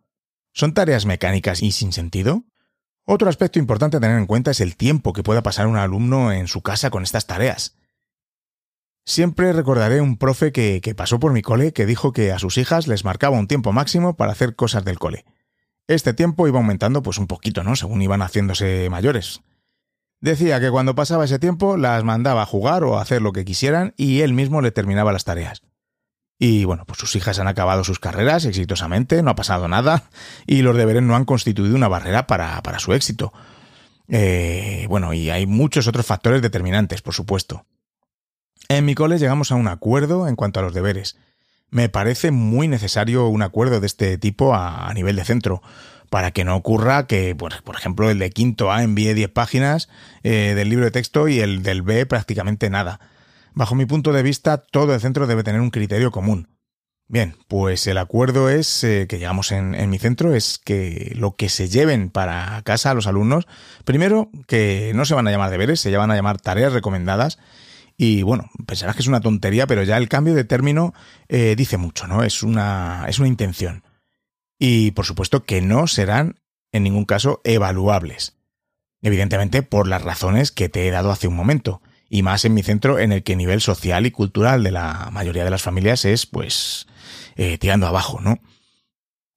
¿Son 0.54 0.74
tareas 0.74 1.06
mecánicas 1.06 1.62
y 1.64 1.72
sin 1.72 1.94
sentido? 1.94 2.44
Otro 3.06 3.30
aspecto 3.30 3.60
importante 3.60 3.98
a 3.98 4.00
tener 4.00 4.18
en 4.18 4.28
cuenta 4.28 4.52
es 4.52 4.62
el 4.62 4.76
tiempo 4.76 5.14
que 5.14 5.24
pueda 5.24 5.44
pasar 5.44 5.68
un 5.68 5.78
alumno 5.78 6.32
en 6.32 6.48
su 6.48 6.62
casa 6.62 6.90
con 6.90 7.04
estas 7.04 7.26
tareas. 7.26 7.76
Siempre 9.06 9.52
recordaré 9.54 10.00
un 10.00 10.18
profe 10.18 10.52
que, 10.52 10.94
pasó 10.96 11.20
por 11.20 11.34
mi 11.34 11.42
cole 11.42 11.74
que 11.74 11.86
dijo 11.86 12.12
que 12.12 12.32
a 12.32 12.40
sus 12.40 12.58
hijas 12.58 12.88
les 12.88 13.04
marcaba 13.04 13.40
un 13.40 13.48
tiempo 13.48 13.72
máximo 13.72 14.16
para 14.16 14.32
hacer 14.32 14.56
cosas 14.56 14.86
del 14.86 15.00
cole. 15.00 15.26
Este 15.88 16.14
tiempo 16.14 16.48
iba 16.48 16.60
aumentando 16.60 17.02
pues 17.02 17.18
un 17.18 17.28
poquito, 17.28 17.64
¿no? 17.64 17.76
Según 17.76 18.02
iban 18.02 18.22
haciéndose 18.22 18.88
mayores. 18.90 19.42
Decía 20.20 20.60
que 20.60 20.70
cuando 20.70 20.94
pasaba 20.94 21.26
ese 21.26 21.40
tiempo 21.40 21.78
las 21.78 22.04
mandaba 22.04 22.44
a 22.44 22.46
jugar 22.46 22.84
o 22.84 22.98
a 22.98 23.02
hacer 23.02 23.24
lo 23.24 23.34
que 23.34 23.44
quisieran 23.44 23.94
y 23.98 24.22
él 24.22 24.34
mismo 24.34 24.62
le 24.62 24.72
terminaba 24.72 25.12
las 25.12 25.26
tareas. 25.26 25.64
Y 26.44 26.66
bueno, 26.66 26.86
pues 26.88 26.98
sus 26.98 27.16
hijas 27.16 27.38
han 27.38 27.48
acabado 27.48 27.84
sus 27.84 28.00
carreras 28.00 28.46
exitosamente, 28.46 29.22
no 29.22 29.30
ha 29.30 29.36
pasado 29.36 29.68
nada 29.68 30.10
y 30.48 30.64
los 30.64 30.76
deberes 30.76 31.04
no 31.04 31.16
han 31.16 31.24
constituido 31.24 31.76
una 31.76 31.88
barrera 31.88 32.26
para, 32.26 32.60
para 32.64 32.80
su 32.80 32.94
éxito. 32.94 33.32
Eh, 34.08 34.88
bueno, 34.90 35.14
y 35.14 35.30
hay 35.30 35.46
muchos 35.46 35.88
otros 35.88 36.04
factores 36.04 36.42
determinantes, 36.42 37.04
por 37.04 37.14
supuesto. 37.14 37.68
En 38.70 38.86
mi 38.86 38.96
cole 38.96 39.20
llegamos 39.20 39.52
a 39.52 39.56
un 39.56 39.68
acuerdo 39.68 40.28
en 40.28 40.36
cuanto 40.36 40.60
a 40.60 40.64
los 40.64 40.74
deberes. 40.74 41.16
Me 41.70 41.90
parece 41.90 42.32
muy 42.32 42.68
necesario 42.68 43.28
un 43.28 43.44
acuerdo 43.44 43.80
de 43.80 43.86
este 43.86 44.18
tipo 44.18 44.56
a, 44.56 44.92
nivel 44.96 45.18
de 45.18 45.26
centro, 45.26 45.62
para 46.10 46.32
que 46.32 46.44
no 46.44 46.56
ocurra 46.56 47.06
que, 47.06 47.36
por, 47.36 47.54
ejemplo, 47.78 48.10
el 48.10 48.18
de 48.18 48.32
quinto 48.32 48.72
A 48.72 48.82
envíe 48.82 49.14
10 49.14 49.30
páginas 49.30 49.90
eh, 50.24 50.54
del 50.56 50.70
libro 50.70 50.86
de 50.86 50.92
texto 50.92 51.28
y 51.28 51.40
el 51.40 51.62
del 51.62 51.84
B 51.84 52.08
prácticamente 52.08 52.72
nada. 52.72 53.00
Bajo 53.54 53.76
mi 53.76 53.86
punto 53.86 54.14
de 54.14 54.24
vista, 54.24 54.58
todo 54.58 54.94
el 54.94 55.02
centro 55.02 55.28
debe 55.28 55.44
tener 55.44 55.62
un 55.62 55.70
criterio 55.70 56.12
común. 56.12 56.48
Bien, 57.08 57.36
pues 57.48 57.88
el 57.88 57.98
acuerdo 57.98 58.50
es 58.50 58.84
eh, 58.86 59.06
que 59.10 59.20
llegamos 59.20 59.52
en, 59.52 59.90
mi 59.90 60.00
centro 60.00 60.34
es 60.34 60.60
que 60.64 61.12
lo 61.18 61.36
que 61.36 61.50
se 61.50 61.68
lleven 61.68 62.10
para 62.10 62.62
casa 62.64 62.92
a 62.92 62.94
los 62.94 63.06
alumnos, 63.06 63.48
primero 63.84 64.30
que 64.48 64.94
no 64.96 65.04
se 65.04 65.14
van 65.14 65.28
a 65.28 65.32
llamar 65.32 65.52
deberes, 65.52 65.82
se 65.82 65.96
van 65.96 66.12
a 66.12 66.16
llamar 66.16 66.40
tareas 66.40 66.72
recomendadas. 66.72 67.38
Y 67.98 68.22
bueno, 68.24 68.50
pensarás 68.66 68.96
que 68.96 69.02
es 69.02 69.08
una 69.08 69.20
tontería, 69.20 69.68
pero 69.68 69.84
ya 69.84 69.98
el 69.98 70.08
cambio 70.08 70.34
de 70.34 70.46
término 70.46 70.94
eh, 71.28 71.56
dice 71.58 71.78
mucho, 71.78 72.08
¿no? 72.08 72.24
Es 72.24 72.44
una, 72.44 73.06
es 73.10 73.20
una 73.20 73.28
intención 73.28 73.84
y 74.64 74.92
por 74.92 75.08
supuesto 75.08 75.44
que 75.44 75.60
no 75.60 75.88
serán 75.88 76.40
en 76.72 76.84
ningún 76.84 77.06
caso 77.06 77.42
evaluables. 77.44 78.38
Evidentemente 79.02 79.64
por 79.64 79.88
las 79.88 80.04
razones 80.04 80.52
que 80.52 80.70
te 80.70 80.88
he 80.88 80.92
dado 80.92 81.10
hace 81.10 81.28
un 81.28 81.36
momento, 81.36 81.82
y 82.14 82.24
más 82.24 82.44
en 82.44 82.54
mi 82.54 82.62
centro 82.62 83.00
en 83.00 83.14
el 83.14 83.24
que 83.24 83.32
el 83.32 83.38
nivel 83.38 83.62
social 83.62 84.06
y 84.06 84.12
cultural 84.12 84.64
de 84.64 84.72
la 84.72 85.10
mayoría 85.14 85.46
de 85.46 85.50
las 85.50 85.62
familias 85.62 86.04
es 86.04 86.26
pues 86.26 86.86
eh, 87.38 87.58
tirando 87.58 87.88
abajo, 87.88 88.20
¿no? 88.20 88.40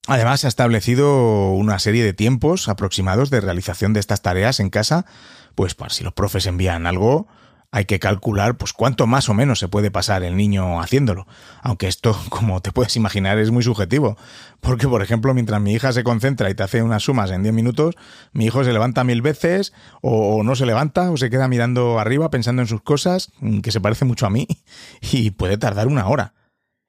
Además, 0.09 0.41
se 0.41 0.49
ha 0.49 0.49
establecido 0.49 1.53
una 1.53 1.79
serie 1.79 2.05
de 2.05 2.13
tiempos 2.13 2.69
aproximados 2.69 3.31
de 3.31 3.41
realización 3.41 3.95
de 3.95 4.01
estas 4.01 4.21
tareas 4.21 4.61
en 4.61 4.69
casa, 4.69 5.07
pues 5.55 5.75
para 5.75 5.95
si 5.95 6.03
los 6.05 6.13
profes 6.13 6.47
envían 6.47 6.87
algo, 6.87 7.29
hay 7.75 7.87
que 7.87 7.99
calcular 7.99 8.57
pues 8.57 8.73
cuánto 8.73 9.09
más 9.09 9.29
o 9.29 9.35
menos 9.35 9.59
se 9.59 9.67
puede 9.67 9.91
pasar 9.91 10.23
el 10.23 10.37
niño 10.37 10.81
haciéndolo. 10.81 11.27
Aunque 11.61 11.89
esto, 11.89 12.17
como 12.31 12.63
te 12.63 12.71
puedes 12.71 12.95
imaginar, 12.95 13.37
es 13.39 13.51
muy 13.51 13.65
subjetivo. 13.65 14.17
Porque, 14.61 14.87
por 14.87 15.03
ejemplo, 15.03 15.35
mientras 15.35 15.61
mi 15.61 15.73
hija 15.73 15.93
se 15.93 16.05
concentra 16.05 16.49
y 16.49 16.55
te 16.55 16.63
hace 16.63 16.85
unas 16.85 17.03
sumas 17.03 17.33
en 17.33 17.43
10 17.43 17.53
minutos, 17.53 17.97
mi 18.33 18.45
hijo 18.45 18.63
se 18.63 18.73
levanta 18.73 19.03
mil 19.03 19.23
veces, 19.23 19.73
o 20.03 20.45
no 20.45 20.55
se 20.55 20.67
levanta, 20.67 21.11
o 21.11 21.17
se 21.17 21.31
queda 21.31 21.49
mirando 21.49 21.99
arriba 21.99 22.31
pensando 22.31 22.63
en 22.63 22.69
sus 22.69 22.81
cosas, 22.81 23.33
que 23.65 23.73
se 23.73 23.81
parece 23.81 24.05
mucho 24.05 24.27
a 24.27 24.31
mí, 24.31 24.47
y 25.01 25.33
puede 25.33 25.59
tardar 25.59 25.89
una 25.89 26.07
hora. 26.07 26.35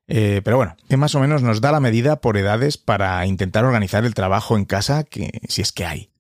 Eh, 0.08 0.42
pero 0.46 0.58
bueno, 0.58 0.78
que 0.88 0.98
más 0.98 1.16
o 1.16 1.20
menos 1.20 1.42
nos 1.42 1.62
da 1.62 1.72
la 1.72 1.80
medida 1.80 2.22
por 2.22 2.38
edades 2.38 2.78
para 2.78 3.26
intentar 3.26 3.66
organizar 3.66 4.06
el 4.06 4.14
trabajo 4.14 4.56
en 4.56 4.66
casa, 4.66 5.04
que 5.04 5.42
si 5.50 5.64
es 5.64 5.72
que 5.72 5.88
hay. 5.88 6.12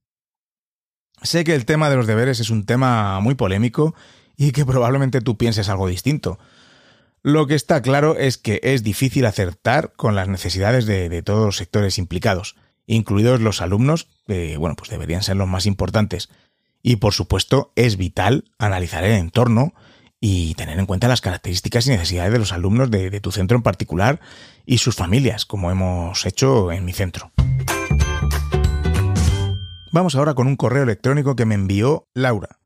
Sé 1.22 1.44
que 1.44 1.54
el 1.54 1.66
tema 1.66 1.92
de 1.92 1.98
los 1.98 2.08
deberes 2.08 2.40
es 2.40 2.50
un 2.50 2.66
tema 2.66 3.20
muy 3.20 3.36
polémico 3.36 3.94
y 4.38 4.52
que 4.52 4.66
probablemente 4.66 5.22
tú 5.22 5.38
pienses 5.38 5.70
algo 5.70 5.88
distinto. 5.88 6.40
Lo 7.26 7.48
que 7.48 7.56
está 7.56 7.82
claro 7.82 8.16
es 8.18 8.38
que 8.38 8.60
es 8.62 8.84
difícil 8.84 9.26
acertar 9.26 9.94
con 9.96 10.14
las 10.14 10.28
necesidades 10.28 10.86
de, 10.86 11.24
todos 11.24 11.44
los 11.44 11.58
sectores 11.58 11.98
implicados, 11.98 12.56
incluidos 12.86 13.42
los 13.42 13.62
alumnos, 13.62 14.08
que 14.28 14.58
bueno, 14.58 14.76
pues 14.76 14.92
deberían 14.92 15.24
ser 15.24 15.36
los 15.36 15.48
más 15.48 15.66
importantes. 15.66 16.30
Y 16.84 16.98
por 16.98 17.14
supuesto, 17.14 17.72
es 17.76 17.98
vital 17.98 18.46
analizar 18.60 19.04
el 19.04 19.14
entorno 19.14 19.74
y 20.20 20.54
tener 20.54 20.78
en 20.78 20.86
cuenta 20.86 21.08
las 21.08 21.22
características 21.22 21.88
y 21.88 21.90
necesidades 21.90 22.32
de 22.32 22.38
los 22.38 22.54
alumnos 22.54 22.92
de, 22.92 23.20
tu 23.22 23.32
centro 23.32 23.58
en 23.58 23.64
particular 23.64 24.20
y 24.66 24.78
sus 24.78 24.96
familias, 24.96 25.46
como 25.46 25.72
hemos 25.72 26.28
hecho 26.28 26.72
en 26.72 26.86
mi 26.86 26.94
centro. 26.94 27.32
Vamos 29.92 30.14
ahora 30.16 30.36
con 30.36 30.46
un 30.46 30.58
correo 30.58 30.84
electrónico 30.84 31.36
que 31.36 31.46
me 31.46 31.56
envió 31.56 32.08
Laura. 32.14 32.60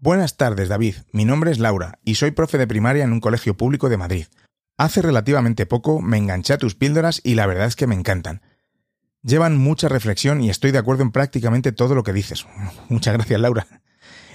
Buenas 0.00 0.36
tardes, 0.36 0.68
David. 0.68 0.94
Mi 1.10 1.24
nombre 1.24 1.50
es 1.50 1.58
Laura 1.58 1.98
y 2.04 2.14
soy 2.14 2.30
profe 2.30 2.56
de 2.56 2.68
primaria 2.68 3.02
en 3.02 3.12
un 3.12 3.18
colegio 3.18 3.56
público 3.56 3.88
de 3.88 3.96
Madrid. 3.96 4.26
Hace 4.76 5.02
relativamente 5.02 5.66
poco 5.66 6.00
me 6.00 6.18
enganché 6.18 6.52
a 6.52 6.58
tus 6.58 6.76
píldoras 6.76 7.20
y 7.24 7.34
la 7.34 7.46
verdad 7.46 7.66
es 7.66 7.74
que 7.74 7.88
me 7.88 7.96
encantan. 7.96 8.40
Llevan 9.24 9.58
mucha 9.58 9.88
reflexión 9.88 10.40
y 10.40 10.50
estoy 10.50 10.70
de 10.70 10.78
acuerdo 10.78 11.02
en 11.02 11.10
prácticamente 11.10 11.72
todo 11.72 11.96
lo 11.96 12.04
que 12.04 12.12
dices. 12.12 12.46
Muchas 12.88 13.14
gracias, 13.14 13.40
Laura. 13.40 13.66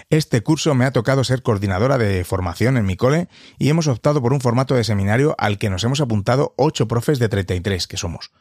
Este 0.09 0.43
curso 0.43 0.75
me 0.75 0.83
ha 0.83 0.91
tocado 0.91 1.23
ser 1.23 1.43
coordinadora 1.43 1.97
de 1.97 2.25
formación 2.25 2.75
en 2.75 2.85
mi 2.85 2.97
cole 2.97 3.29
y 3.57 3.69
hemos 3.69 3.87
optado 3.87 4.21
por 4.21 4.33
un 4.33 4.41
formato 4.41 4.75
de 4.75 4.83
seminario 4.83 5.33
al 5.37 5.59
que 5.59 5.69
nos 5.69 5.85
hemos 5.85 6.01
apuntado 6.01 6.53
8 6.57 6.89
profes 6.89 7.19
de 7.19 7.29
33 7.29 7.87
que 7.87 7.95
somos. 7.95 8.31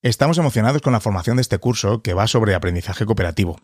Estamos 0.00 0.38
emocionados 0.38 0.80
con 0.80 0.92
la 0.92 1.00
formación 1.00 1.38
de 1.38 1.42
este 1.42 1.58
curso 1.58 2.02
que 2.02 2.14
va 2.14 2.28
sobre 2.28 2.54
aprendizaje 2.54 3.04
cooperativo. 3.04 3.58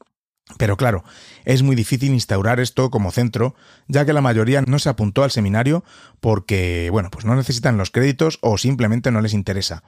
Pero 0.56 0.76
claro, 0.76 1.04
es 1.44 1.62
muy 1.62 1.76
difícil 1.76 2.12
instaurar 2.12 2.58
esto 2.58 2.90
como 2.90 3.10
centro, 3.10 3.54
ya 3.86 4.06
que 4.06 4.12
la 4.12 4.20
mayoría 4.20 4.62
no 4.62 4.78
se 4.78 4.88
apuntó 4.88 5.22
al 5.22 5.30
seminario 5.30 5.84
porque, 6.20 6.88
bueno, 6.90 7.10
pues 7.10 7.24
no 7.24 7.36
necesitan 7.36 7.76
los 7.76 7.90
créditos 7.90 8.38
o 8.40 8.56
simplemente 8.56 9.10
no 9.10 9.20
les 9.20 9.34
interesa. 9.34 9.82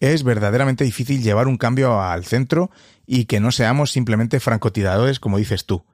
Es 0.00 0.24
verdaderamente 0.24 0.82
difícil 0.82 1.22
llevar 1.22 1.46
un 1.46 1.56
cambio 1.56 2.02
al 2.02 2.24
centro 2.24 2.70
y 3.06 3.26
que 3.26 3.38
no 3.38 3.52
seamos 3.52 3.92
simplemente 3.92 4.40
francotiradores 4.40 5.20
como 5.20 5.38
dices 5.38 5.64
tú. 5.64 5.84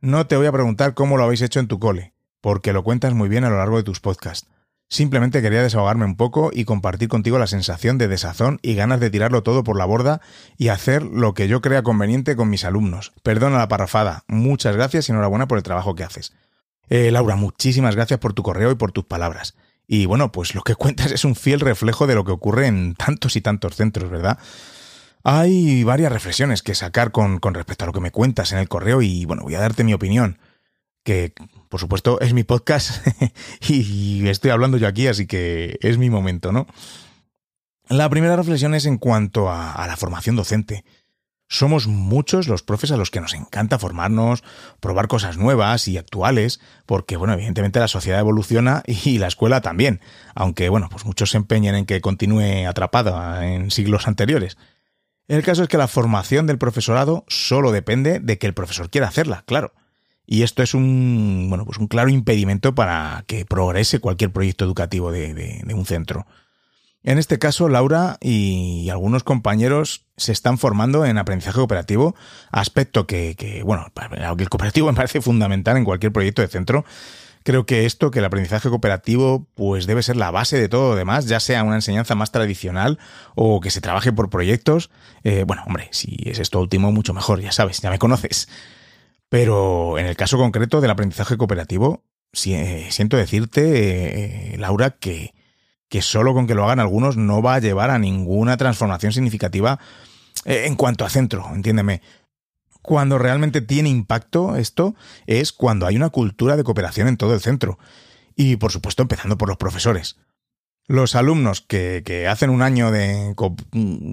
No 0.00 0.26
te 0.26 0.36
voy 0.36 0.46
a 0.46 0.52
preguntar 0.52 0.94
cómo 0.94 1.16
lo 1.16 1.24
habéis 1.24 1.42
hecho 1.42 1.60
en 1.60 1.68
tu 1.68 1.78
cole, 1.78 2.14
porque 2.40 2.72
lo 2.72 2.82
cuentas 2.82 3.12
muy 3.12 3.28
bien 3.28 3.44
a 3.44 3.50
lo 3.50 3.58
largo 3.58 3.76
de 3.76 3.82
tus 3.82 4.00
podcasts. 4.00 4.48
Simplemente 4.88 5.42
quería 5.42 5.62
desahogarme 5.62 6.04
un 6.04 6.16
poco 6.16 6.50
y 6.52 6.64
compartir 6.64 7.08
contigo 7.08 7.38
la 7.38 7.46
sensación 7.46 7.98
de 7.98 8.06
desazón 8.06 8.60
y 8.62 8.74
ganas 8.74 9.00
de 9.00 9.10
tirarlo 9.10 9.42
todo 9.42 9.64
por 9.64 9.76
la 9.76 9.86
borda 9.86 10.20
y 10.56 10.68
hacer 10.68 11.02
lo 11.02 11.34
que 11.34 11.48
yo 11.48 11.60
crea 11.60 11.82
conveniente 11.82 12.36
con 12.36 12.50
mis 12.50 12.64
alumnos. 12.64 13.12
Perdona 13.22 13.58
la 13.58 13.68
parrafada. 13.68 14.24
Muchas 14.28 14.76
gracias 14.76 15.08
y 15.08 15.12
enhorabuena 15.12 15.48
por 15.48 15.58
el 15.58 15.64
trabajo 15.64 15.94
que 15.94 16.04
haces. 16.04 16.32
Eh, 16.88 17.10
Laura, 17.10 17.34
muchísimas 17.36 17.96
gracias 17.96 18.20
por 18.20 18.34
tu 18.34 18.42
correo 18.42 18.70
y 18.70 18.76
por 18.76 18.92
tus 18.92 19.04
palabras. 19.04 19.54
Y 19.86 20.06
bueno, 20.06 20.32
pues 20.32 20.54
lo 20.54 20.62
que 20.62 20.74
cuentas 20.76 21.12
es 21.12 21.24
un 21.24 21.34
fiel 21.34 21.60
reflejo 21.60 22.06
de 22.06 22.14
lo 22.14 22.24
que 22.24 22.32
ocurre 22.32 22.66
en 22.66 22.94
tantos 22.94 23.36
y 23.36 23.40
tantos 23.40 23.76
centros, 23.76 24.10
¿verdad? 24.10 24.38
Hay 25.26 25.84
varias 25.84 26.12
reflexiones 26.12 26.62
que 26.62 26.74
sacar 26.74 27.10
con, 27.10 27.40
respecto 27.40 27.84
a 27.84 27.86
lo 27.86 27.94
que 27.94 28.00
me 28.00 28.10
cuentas 28.10 28.52
en 28.52 28.58
el 28.58 28.68
correo 28.68 29.00
y 29.00 29.24
bueno, 29.24 29.42
voy 29.42 29.54
a 29.54 29.60
darte 29.60 29.82
mi 29.82 29.94
opinión, 29.94 30.38
que 31.04 31.34
por 31.68 31.78
supuesto 31.78 32.20
es 32.20 32.32
mi 32.32 32.42
podcast 32.42 33.06
y 33.68 34.26
estoy 34.28 34.50
hablando 34.50 34.78
yo 34.78 34.88
aquí, 34.88 35.06
así 35.06 35.26
que 35.26 35.78
es 35.82 35.98
mi 35.98 36.10
momento, 36.10 36.50
¿no? 36.50 36.66
La 37.88 38.08
primera 38.08 38.36
reflexión 38.36 38.74
es 38.74 38.86
en 38.86 38.96
cuanto 38.96 39.50
a, 39.50 39.86
la 39.86 39.96
formación 39.96 40.36
docente. 40.36 40.84
Somos 41.48 41.86
muchos 41.86 42.48
los 42.48 42.62
profes 42.62 42.90
a 42.92 42.96
los 42.96 43.10
que 43.10 43.20
nos 43.20 43.34
encanta 43.34 43.78
formarnos, 43.78 44.42
probar 44.80 45.06
cosas 45.06 45.36
nuevas 45.36 45.86
y 45.86 45.98
actuales, 45.98 46.60
porque, 46.86 47.18
bueno, 47.18 47.34
evidentemente 47.34 47.80
la 47.80 47.88
sociedad 47.88 48.20
evoluciona 48.20 48.82
y 48.86 49.18
la 49.18 49.26
escuela 49.26 49.60
también, 49.60 50.00
aunque, 50.34 50.70
bueno, 50.70 50.88
pues 50.90 51.04
muchos 51.04 51.30
se 51.30 51.36
empeñan 51.36 51.74
en 51.74 51.84
que 51.84 52.00
continúe 52.00 52.66
atrapada 52.66 53.46
en 53.46 53.70
siglos 53.70 54.08
anteriores. 54.08 54.56
El 55.28 55.42
caso 55.42 55.62
es 55.62 55.68
que 55.68 55.78
la 55.78 55.88
formación 55.88 56.46
del 56.46 56.58
profesorado 56.58 57.24
solo 57.28 57.70
depende 57.70 58.18
de 58.20 58.38
que 58.38 58.46
el 58.46 58.54
profesor 58.54 58.88
quiera 58.88 59.08
hacerla, 59.08 59.44
claro. 59.46 59.74
Y 60.26 60.42
esto 60.42 60.62
es 60.62 60.74
un, 60.74 61.46
bueno, 61.48 61.64
pues 61.64 61.78
un 61.78 61.86
claro 61.86 62.08
impedimento 62.08 62.74
para 62.74 63.24
que 63.26 63.44
progrese 63.44 64.00
cualquier 64.00 64.32
proyecto 64.32 64.64
educativo 64.64 65.12
de, 65.12 65.62
un 65.74 65.86
centro. 65.86 66.26
En 67.02 67.18
este 67.18 67.38
caso, 67.38 67.68
Laura 67.68 68.16
y 68.22 68.88
algunos 68.88 69.24
compañeros 69.24 70.06
se 70.16 70.32
están 70.32 70.56
formando 70.56 71.04
en 71.04 71.18
aprendizaje 71.18 71.58
cooperativo, 71.58 72.14
aspecto 72.50 73.06
que, 73.06 73.34
que 73.36 73.62
bueno, 73.62 73.86
el 74.38 74.48
cooperativo 74.48 74.86
me 74.90 74.96
parece 74.96 75.20
fundamental 75.20 75.76
en 75.76 75.84
cualquier 75.84 76.12
proyecto 76.12 76.40
de 76.40 76.48
centro, 76.48 76.84
Creo 77.44 77.66
que 77.66 77.84
esto, 77.84 78.10
que 78.10 78.20
el 78.20 78.24
aprendizaje 78.24 78.70
cooperativo, 78.70 79.46
pues 79.54 79.86
debe 79.86 80.02
ser 80.02 80.16
la 80.16 80.30
base 80.30 80.58
de 80.58 80.70
todo 80.70 80.90
lo 80.90 80.96
demás, 80.96 81.26
ya 81.26 81.40
sea 81.40 81.62
una 81.62 81.74
enseñanza 81.74 82.14
más 82.14 82.32
tradicional 82.32 82.98
o 83.34 83.60
que 83.60 83.70
se 83.70 83.82
trabaje 83.82 84.14
por 84.14 84.30
proyectos. 84.30 84.90
Eh, 85.24 85.44
bueno, 85.46 85.62
hombre, 85.66 85.88
si 85.92 86.16
es 86.24 86.38
esto 86.38 86.58
último, 86.58 86.90
mucho 86.90 87.12
mejor, 87.12 87.42
ya 87.42 87.52
sabes, 87.52 87.82
ya 87.82 87.90
me 87.90 87.98
conoces. 87.98 88.48
Pero 89.34 89.98
en 89.98 90.06
el 90.06 90.14
caso 90.14 90.38
concreto 90.38 90.80
del 90.80 90.92
aprendizaje 90.92 91.36
cooperativo, 91.36 92.04
eh, 92.46 92.86
siento 92.90 93.16
decirte, 93.16 94.52
eh, 94.52 94.58
Laura, 94.58 94.90
que, 94.90 95.34
que 95.88 96.02
solo 96.02 96.34
con 96.34 96.46
que 96.46 96.54
lo 96.54 96.62
hagan 96.62 96.78
algunos 96.78 97.16
no 97.16 97.42
va 97.42 97.56
a 97.56 97.58
llevar 97.58 97.90
a 97.90 97.98
ninguna 97.98 98.56
transformación 98.56 99.12
significativa 99.12 99.80
en 100.44 100.76
cuanto 100.76 101.04
a 101.04 101.10
centro, 101.10 101.50
entiéndeme 101.52 102.00
cuando 102.80 103.18
realmente 103.18 103.60
tiene 103.60 103.88
impacto 103.88 104.54
esto 104.54 104.94
es 105.26 105.50
cuando 105.50 105.86
hay 105.86 105.96
una 105.96 106.10
cultura 106.10 106.56
de 106.56 106.62
cooperación 106.62 107.08
en 107.08 107.16
todo 107.16 107.34
el 107.34 107.40
centro. 107.40 107.80
Y 108.36 108.54
por 108.54 108.70
supuesto 108.70 109.02
empezando 109.02 109.36
por 109.36 109.48
los 109.48 109.56
profesores. 109.56 110.16
Los 110.86 111.14
alumnos 111.14 111.62
que, 111.62 112.26
hacen 112.30 112.50
un 112.50 112.60
año 112.60 112.90
de 112.90 113.34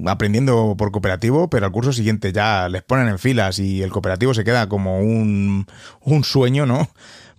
aprendiendo 0.05 0.75
por 0.77 0.91
cooperativo, 0.91 1.49
pero 1.49 1.65
al 1.65 1.71
curso 1.71 1.91
siguiente 1.91 2.31
ya 2.31 2.69
les 2.69 2.81
ponen 2.81 3.09
en 3.09 3.19
filas 3.19 3.59
y 3.59 3.81
el 3.81 3.91
cooperativo 3.91 4.33
se 4.33 4.45
queda 4.45 4.69
como 4.69 4.99
un, 4.99 5.67
un 6.01 6.23
sueño, 6.23 6.65
¿no? 6.65 6.89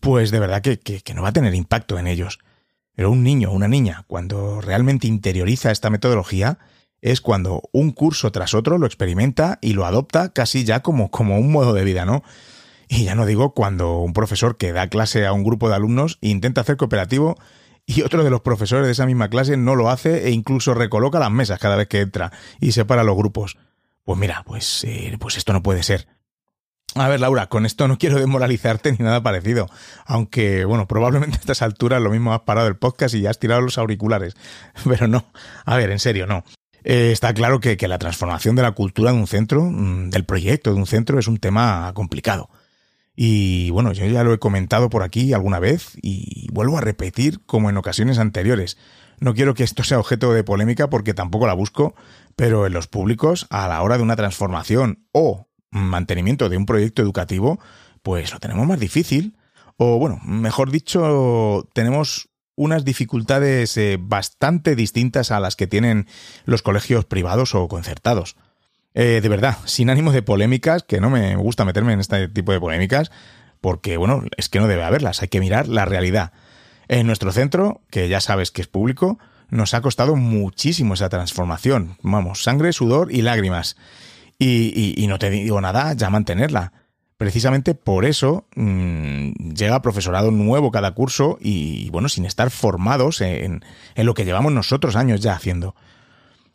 Pues 0.01 0.31
de 0.31 0.39
verdad 0.39 0.61
que, 0.61 0.79
que 0.79 1.15
no 1.15 1.23
va 1.23 1.29
a 1.29 1.33
tener 1.33 1.55
impacto 1.55 1.99
en 1.99 2.07
ellos. 2.07 2.41
Pero 2.95 3.11
un 3.11 3.23
niño 3.23 3.51
o 3.51 3.55
una 3.55 3.69
niña, 3.69 4.05
cuando 4.07 4.61
realmente 4.61 5.07
interioriza 5.07 5.71
esta 5.71 5.89
metodología, 5.89 6.59
es 7.01 7.21
cuando 7.21 7.69
un 7.73 7.91
curso 7.91 8.33
tras 8.33 8.55
otro 8.55 8.79
lo 8.79 8.87
experimenta 8.87 9.59
y 9.61 9.73
lo 9.73 9.87
adopta 9.87 10.33
casi 10.33 10.65
ya 10.65 10.81
como, 10.81 11.11
como 11.11 11.39
un 11.39 11.51
modo 11.51 11.73
de 11.73 11.85
vida, 11.85 12.05
¿no? 12.05 12.23
Y 12.89 13.05
ya 13.05 13.15
no 13.15 13.25
digo 13.25 13.55
cuando 13.55 13.99
un 13.99 14.13
profesor 14.13 14.59
que 14.59 14.73
da 14.73 14.89
clase 14.89 15.27
a 15.27 15.33
un 15.33 15.45
grupo 15.45 15.69
de 15.69 15.77
alumnos 15.77 16.19
intenta 16.21 16.61
hacer 16.61 16.77
cooperativo 16.77 17.37
y 17.87 18.03
otro 18.03 18.25
de 18.25 18.31
los 18.31 18.41
profesores 18.41 18.87
de 18.87 18.93
esa 18.93 19.07
misma 19.07 19.29
clase 19.29 19.57
no 19.57 19.75
lo 19.75 19.91
hace 19.91 20.27
e 20.27 20.31
incluso 20.31 20.75
recoloca 20.75 21.19
las 21.19 21.31
mesas 21.31 21.59
cada 21.59 21.77
vez 21.77 21.89
que 21.89 22.01
entra 22.01 22.33
y 22.61 22.73
separa 22.73 23.05
los 23.05 23.17
grupos. 23.17 23.59
Pues 24.05 24.19
mira, 24.19 24.43
pues, 24.45 24.85
eh, 24.85 25.17
pues 25.21 25.37
esto 25.37 25.53
no 25.53 25.63
puede 25.63 25.83
ser. 25.83 26.09
A 26.95 27.09
ver, 27.09 27.21
Laura, 27.21 27.47
con 27.47 27.65
esto 27.65 27.89
no 27.89 27.97
quiero 27.97 28.19
desmoralizarte 28.19 28.93
ni 28.93 28.99
nada 28.99 29.23
parecido. 29.23 29.69
Aunque, 30.05 30.65
bueno, 30.67 30.87
probablemente 30.87 31.37
a 31.37 31.41
estas 31.41 31.63
alturas 31.63 32.03
lo 32.03 32.11
mismo 32.11 32.35
has 32.35 32.41
parado 32.41 32.69
el 32.69 32.77
podcast 32.77 33.15
y 33.15 33.23
ya 33.23 33.31
has 33.31 33.39
tirado 33.39 33.63
los 33.63 33.79
auriculares. 33.79 34.35
Pero 34.85 35.09
no. 35.09 35.25
A 35.65 35.77
ver, 35.77 35.91
en 35.91 35.99
serio, 35.99 36.27
no. 36.27 36.45
Eh, 36.85 37.13
está 37.13 37.33
claro 37.33 37.61
que, 37.61 37.77
la 37.89 37.99
transformación 37.99 38.57
de 38.57 38.63
la 38.63 38.73
cultura 38.73 39.13
de 39.13 39.19
un 39.19 39.27
centro, 39.27 39.63
mm, 39.63 40.11
del 40.11 40.25
proyecto 40.25 40.73
de 40.73 40.77
un 40.77 40.87
centro, 40.87 41.19
es 41.19 41.29
un 41.29 41.39
tema 41.39 41.91
complicado. 41.95 42.51
Y 43.25 43.71
bueno, 43.71 43.93
yo 43.93 44.05
ya 44.07 44.25
lo 44.25 44.35
he 44.35 44.41
comentado 44.41 44.91
por 44.91 45.05
aquí 45.05 45.33
alguna 45.33 45.61
vez 45.61 45.97
y 46.03 46.49
vuelvo 46.51 46.79
a 46.79 46.81
repetir 46.81 47.39
como 47.47 47.71
en 47.71 47.77
ocasiones 47.77 48.19
anteriores. 48.19 48.79
No 49.21 49.33
quiero 49.33 49.55
que 49.55 49.63
esto 49.63 49.85
sea 49.85 50.01
objeto 50.01 50.33
de 50.33 50.43
polémica 50.43 50.91
porque 50.91 51.15
tampoco 51.15 51.47
la 51.47 51.55
busco, 51.55 51.95
pero 52.35 52.67
en 52.67 52.73
los 52.73 52.89
públicos, 52.89 53.47
a 53.51 53.69
la 53.69 53.81
hora 53.81 53.97
de 53.97 54.03
una 54.03 54.17
transformación 54.17 55.07
o 55.13 55.47
mantenimiento 55.71 56.49
de 56.49 56.57
un 56.57 56.67
proyecto 56.67 57.01
educativo, 57.01 57.61
pues 58.03 58.33
lo 58.33 58.41
tenemos 58.41 58.67
más 58.67 58.81
difícil. 58.81 59.37
O 59.77 60.01
bueno, 60.01 60.19
mejor 60.25 60.73
dicho, 60.73 61.69
tenemos 61.75 62.29
unas 62.57 62.85
dificultades 62.85 63.77
eh, 63.77 63.99
bastante 64.01 64.75
distintas 64.75 65.31
a 65.31 65.39
las 65.39 65.55
que 65.55 65.69
tienen 65.69 66.09
los 66.45 66.63
colegios 66.63 67.05
privados 67.05 67.55
o 67.55 67.69
concertados. 67.69 68.35
Eh, 68.95 69.21
de 69.23 69.29
verdad, 69.29 69.57
sin 69.65 69.91
ánimo 69.91 70.13
de 70.13 70.23
polémicas, 70.23 70.83
que 70.83 71.01
no 71.01 71.11
me 71.11 71.37
gusta 71.37 71.65
meterme 71.65 71.93
en 71.93 72.01
este 72.01 72.29
tipo 72.29 72.53
de 72.53 72.61
polémicas, 72.61 73.11
porque 73.61 73.97
bueno, 73.97 74.25
es 74.37 74.49
que 74.49 74.61
no 74.61 74.69
debe 74.69 74.85
haberlas, 74.85 75.23
hay 75.23 75.29
que 75.29 75.41
mirar 75.41 75.69
la 75.69 75.85
realidad. 75.85 76.33
En 76.89 77.07
nuestro 77.07 77.33
centro, 77.33 77.81
que 77.91 78.09
ya 78.09 78.21
sabes 78.21 78.51
que 78.51 78.61
es 78.61 78.69
público, 78.69 79.19
nos 79.49 79.75
ha 79.75 79.83
costado 79.83 80.17
muchísimo 80.17 80.95
esa 80.95 81.09
transformación. 81.09 81.97
Vamos, 82.03 82.43
sangre, 82.43 82.73
sudor 82.73 83.13
y 83.13 83.23
lágrimas. 83.23 83.77
Y, 84.39 85.05
no 85.09 85.19
te 85.19 85.31
digo 85.31 85.61
nada, 85.61 85.93
ya 85.93 86.11
mantenerla. 86.11 86.73
Precisamente 87.17 87.75
por 87.77 88.05
eso 88.05 88.49
mm, 88.57 89.53
llega 89.55 89.83
profesorado 89.83 90.33
nuevo 90.33 90.73
cada 90.73 90.93
curso 90.93 91.39
y, 91.41 91.89
bueno, 91.91 92.09
sin 92.09 92.25
estar 92.25 92.51
formados 92.51 93.21
en, 93.21 93.63
lo 93.95 94.15
que 94.15 94.25
llevamos 94.25 94.53
nosotros 94.53 94.97
años 94.97 95.21
ya 95.21 95.35
haciendo. 95.35 95.77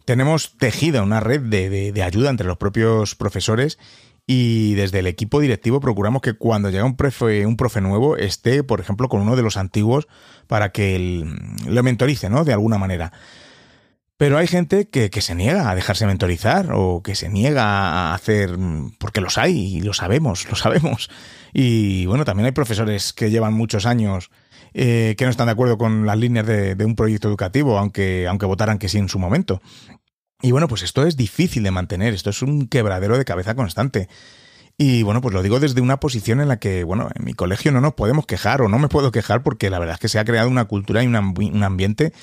Tenemos 0.08 0.56
tejida 0.58 1.04
una 1.04 1.20
red 1.20 1.42
de, 1.42 2.02
ayuda 2.02 2.30
entre 2.30 2.48
los 2.48 2.56
propios 2.56 3.16
profesores 3.16 3.78
y 4.26 4.74
desde 4.76 5.00
el 5.00 5.08
equipo 5.08 5.42
directivo 5.42 5.82
procuramos 5.82 6.22
que 6.22 6.32
cuando 6.32 6.70
llega 6.70 6.86
un 6.86 6.96
profe, 6.96 7.46
un 7.46 7.58
profe 7.58 7.82
nuevo 7.82 8.16
esté, 8.16 8.64
por 8.64 8.80
ejemplo, 8.80 9.10
con 9.10 9.20
uno 9.20 9.36
de 9.36 9.42
los 9.42 9.58
antiguos 9.58 10.08
para 10.48 10.72
que 10.72 11.26
lo 11.68 11.84
mentorice, 11.84 12.30
¿no? 12.30 12.46
De 12.46 12.54
alguna 12.54 12.78
manera. 12.78 13.12
Pero 14.16 14.38
hay 14.38 14.48
gente 14.48 14.88
que, 14.88 15.10
se 15.20 15.36
niega 15.36 15.70
a 15.70 15.76
dejarse 15.76 16.08
mentorizar 16.08 16.70
o 16.72 17.04
que 17.04 17.14
se 17.14 17.28
niega 17.28 17.66
a 17.66 18.14
hacer, 18.14 18.58
porque 19.00 19.20
los 19.20 19.38
hay 19.38 19.76
y 19.76 19.82
lo 19.82 19.92
sabemos, 19.92 20.50
lo 20.50 20.56
sabemos. 20.56 21.10
Y 21.52 22.06
bueno, 22.06 22.24
también 22.24 22.46
hay 22.46 22.54
profesores 22.54 23.12
que 23.12 23.30
llevan 23.30 23.54
muchos 23.54 23.86
años 23.86 24.32
eh, 24.80 25.16
que 25.18 25.26
no 25.26 25.32
están 25.32 25.48
de 25.48 25.54
acuerdo 25.54 25.80
con 25.80 26.06
las 26.06 26.18
líneas 26.20 26.46
de, 26.46 26.78
un 26.86 26.96
proyecto 26.96 27.28
educativo, 27.28 27.80
aunque, 27.80 28.28
aunque 28.28 28.46
votaran 28.46 28.78
que 28.78 28.90
sí 28.90 29.00
en 29.00 29.10
su 29.10 29.18
momento. 29.18 29.60
Y 30.40 30.52
bueno, 30.52 30.68
pues 30.68 30.84
esto 30.84 31.08
es 31.08 31.18
difícil 31.18 31.64
de 31.64 31.72
mantener, 31.72 32.14
esto 32.14 32.30
es 32.30 32.44
un 32.44 32.68
quebradero 32.68 33.18
de 33.18 33.26
cabeza 33.26 33.56
constante. 33.56 34.08
Y 34.78 35.02
bueno, 35.02 35.20
pues 35.20 35.34
lo 35.34 35.42
digo 35.42 35.60
desde 35.60 35.82
una 35.82 36.00
posición 36.00 36.42
en 36.42 36.48
la 36.48 36.58
que, 36.58 36.84
bueno, 36.84 37.10
en 37.16 37.26
mi 37.26 37.34
colegio 37.34 37.72
no 37.72 37.82
nos 37.82 37.96
podemos 37.96 38.28
quejar 38.28 38.62
o 38.62 38.70
no 38.70 38.78
me 38.78 38.88
puedo 38.88 39.12
quejar 39.12 39.42
porque 39.42 39.72
la 39.72 39.80
verdad 39.80 39.96
es 39.96 40.00
que 40.00 40.10
se 40.10 40.20
ha 40.20 40.26
creado 40.26 40.48
una 40.48 40.66
cultura 40.66 41.02
y 41.02 41.08
un 41.08 41.64
ambiente 41.64 42.14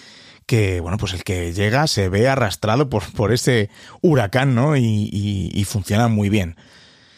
que, 0.46 0.78
bueno, 0.78 0.96
pues 0.96 1.12
el 1.12 1.24
que 1.24 1.52
llega 1.52 1.88
se 1.88 2.08
ve 2.08 2.28
arrastrado 2.28 2.88
por, 2.88 3.10
por 3.14 3.32
ese 3.32 3.68
huracán, 4.00 4.54
¿no? 4.54 4.76
Y, 4.76 5.10
y, 5.52 5.64
funciona 5.64 6.06
muy 6.06 6.28
bien. 6.28 6.56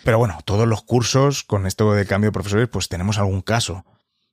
Pero 0.02 0.16
bueno, 0.16 0.38
todos 0.46 0.66
los 0.66 0.82
cursos 0.82 1.42
con 1.42 1.66
esto 1.66 1.92
de 1.92 2.06
cambio 2.06 2.28
de 2.28 2.32
profesores, 2.32 2.68
pues 2.68 2.88
tenemos 2.88 3.18
algún 3.18 3.42
caso. 3.42 3.84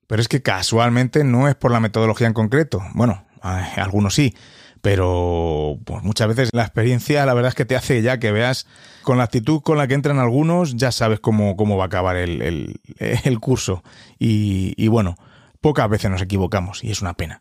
Pero 0.06 0.20
es 0.20 0.28
que 0.28 0.42
casualmente 0.42 1.24
no 1.24 1.48
es 1.48 1.54
por 1.54 1.70
la 1.70 1.80
metodología 1.80 2.26
en 2.26 2.34
concreto. 2.34 2.82
Bueno, 2.94 3.24
algunos 3.42 4.14
sí. 4.14 4.34
Pero 4.84 5.78
pues 5.86 6.02
muchas 6.02 6.28
veces 6.28 6.50
la 6.52 6.62
experiencia, 6.62 7.24
la 7.24 7.32
verdad 7.32 7.48
es 7.48 7.54
que 7.54 7.64
te 7.64 7.74
hace 7.74 8.02
ya 8.02 8.18
que 8.18 8.32
veas 8.32 8.66
con 9.02 9.16
la 9.16 9.24
actitud 9.24 9.62
con 9.62 9.78
la 9.78 9.88
que 9.88 9.94
entran 9.94 10.18
algunos, 10.18 10.76
ya 10.76 10.92
sabes 10.92 11.20
cómo, 11.20 11.56
cómo 11.56 11.78
va 11.78 11.84
a 11.84 11.86
acabar 11.86 12.16
el, 12.16 12.80
el, 12.98 13.40
curso. 13.40 13.82
Y, 14.18 14.74
y 14.76 14.88
bueno, 14.88 15.16
pocas 15.62 15.88
veces 15.88 16.10
nos 16.10 16.20
equivocamos 16.20 16.84
y 16.84 16.90
es 16.90 17.00
una 17.00 17.14
pena. 17.14 17.40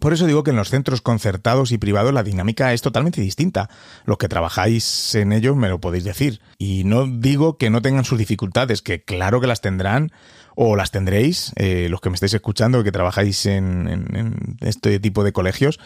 Por 0.00 0.12
eso 0.12 0.26
digo 0.26 0.42
que 0.42 0.50
en 0.50 0.56
los 0.56 0.70
centros 0.70 1.00
concertados 1.00 1.72
y 1.72 1.78
privados 1.78 2.12
la 2.12 2.22
dinámica 2.22 2.72
es 2.72 2.82
totalmente 2.82 3.20
distinta. 3.20 3.70
Los 4.04 4.18
que 4.18 4.28
trabajáis 4.28 5.14
en 5.14 5.32
ellos 5.32 5.56
me 5.56 5.68
lo 5.68 5.80
podéis 5.80 6.04
decir. 6.04 6.40
Y 6.58 6.84
no 6.84 7.06
digo 7.06 7.58
que 7.58 7.70
no 7.70 7.82
tengan 7.82 8.04
sus 8.04 8.18
dificultades, 8.18 8.82
que 8.82 9.02
claro 9.02 9.40
que 9.40 9.46
las 9.46 9.60
tendrán 9.60 10.12
o 10.54 10.76
las 10.76 10.90
tendréis, 10.90 11.52
eh, 11.56 11.88
los 11.90 12.00
que 12.00 12.10
me 12.10 12.14
estáis 12.14 12.34
escuchando, 12.34 12.84
que 12.84 12.92
trabajáis 12.92 13.46
en, 13.46 14.56
este 14.60 15.00
tipo 15.00 15.24
de 15.24 15.32
colegios. 15.32 15.80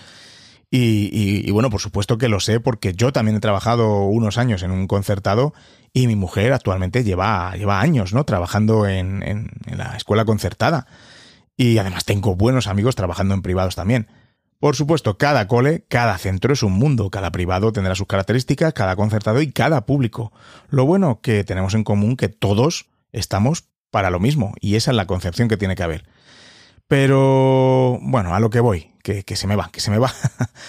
Y, 0.70 1.50
bueno, 1.50 1.70
por 1.70 1.80
supuesto 1.80 2.18
que 2.18 2.28
lo 2.28 2.40
sé 2.40 2.60
porque 2.60 2.92
yo 2.92 3.10
también 3.10 3.36
he 3.36 3.40
trabajado 3.40 4.02
unos 4.02 4.36
años 4.36 4.62
en 4.62 4.70
un 4.70 4.86
concertado 4.86 5.54
y 5.94 6.06
mi 6.06 6.14
mujer 6.14 6.52
actualmente 6.52 7.04
lleva, 7.04 7.56
lleva 7.56 7.80
años 7.80 8.12
¿no? 8.12 8.24
trabajando 8.24 8.86
en 8.86 9.50
la 9.66 9.96
escuela 9.96 10.26
concertada. 10.26 10.86
Y 11.56 11.78
además 11.78 12.04
tengo 12.04 12.36
buenos 12.36 12.66
amigos 12.66 12.96
trabajando 12.96 13.34
en 13.34 13.42
privados 13.42 13.74
también. 13.74 14.08
Por 14.60 14.74
supuesto, 14.74 15.18
cada 15.18 15.46
cole, 15.46 15.84
cada 15.88 16.18
centro 16.18 16.52
es 16.52 16.64
un 16.64 16.72
mundo, 16.72 17.10
cada 17.10 17.30
privado 17.30 17.72
tendrá 17.72 17.94
sus 17.94 18.08
características, 18.08 18.72
cada 18.72 18.96
concertado 18.96 19.40
y 19.40 19.52
cada 19.52 19.86
público. 19.86 20.32
Lo 20.68 20.84
bueno 20.84 21.20
que 21.20 21.44
tenemos 21.44 21.74
en 21.74 21.84
común 21.84 22.16
que 22.16 22.28
todos 22.28 22.86
estamos 23.12 23.68
para 23.90 24.10
lo 24.10 24.20
mismo, 24.20 24.54
y 24.60 24.76
esa 24.76 24.90
es 24.90 24.96
la 24.96 25.06
concepción 25.06 25.48
que 25.48 25.56
tiene 25.56 25.74
que 25.74 25.82
haber. 25.82 26.04
Pero, 26.88 27.98
bueno, 28.00 28.34
a 28.34 28.40
lo 28.40 28.50
que 28.50 28.60
voy, 28.60 28.92
que, 29.02 29.36
se 29.36 29.46
me 29.46 29.56
va, 29.56 29.70
que 29.70 29.80
se 29.80 29.90
me 29.90 29.98
va. 29.98 30.12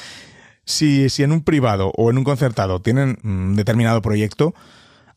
si, 0.65 1.07
en 1.17 1.31
un 1.31 1.43
privado 1.43 1.91
o 1.95 2.09
en 2.09 2.17
un 2.17 2.23
concertado 2.23 2.81
tienen 2.81 3.17
un 3.23 3.55
determinado 3.55 4.01
proyecto, 4.01 4.53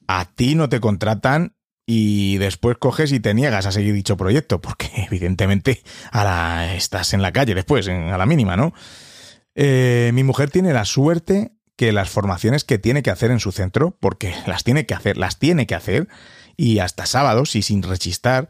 a 0.06 0.24
ti 0.24 0.54
no 0.54 0.68
te 0.68 0.80
contratan 0.80 1.54
y 1.86 2.38
después 2.38 2.78
coges 2.78 3.10
y 3.10 3.18
te 3.18 3.34
niegas 3.34 3.66
a 3.66 3.72
seguir 3.72 3.94
dicho 3.94 4.16
proyecto, 4.16 4.60
porque 4.60 4.90
evidentemente 5.10 5.82
ahora 6.12 6.74
estás 6.74 7.14
en 7.14 7.22
la 7.22 7.32
calle 7.32 7.54
después, 7.54 7.88
a 7.88 8.16
la 8.16 8.26
mínima, 8.26 8.56
¿no? 8.56 8.72
Eh, 9.54 10.12
mi 10.14 10.22
mujer 10.22 10.50
tiene 10.50 10.72
la 10.72 10.84
suerte 10.84 11.52
que 11.76 11.92
las 11.92 12.10
formaciones 12.10 12.64
que 12.64 12.78
tiene 12.78 13.02
que 13.02 13.10
hacer 13.10 13.30
en 13.30 13.40
su 13.40 13.50
centro, 13.50 13.96
porque 13.98 14.34
las 14.46 14.62
tiene 14.62 14.86
que 14.86 14.94
hacer, 14.94 15.16
las 15.16 15.38
tiene 15.38 15.66
que 15.66 15.74
hacer, 15.74 16.08
y 16.62 16.78
hasta 16.78 17.06
sábados 17.06 17.56
y 17.56 17.62
sin 17.62 17.82
rechistar, 17.82 18.48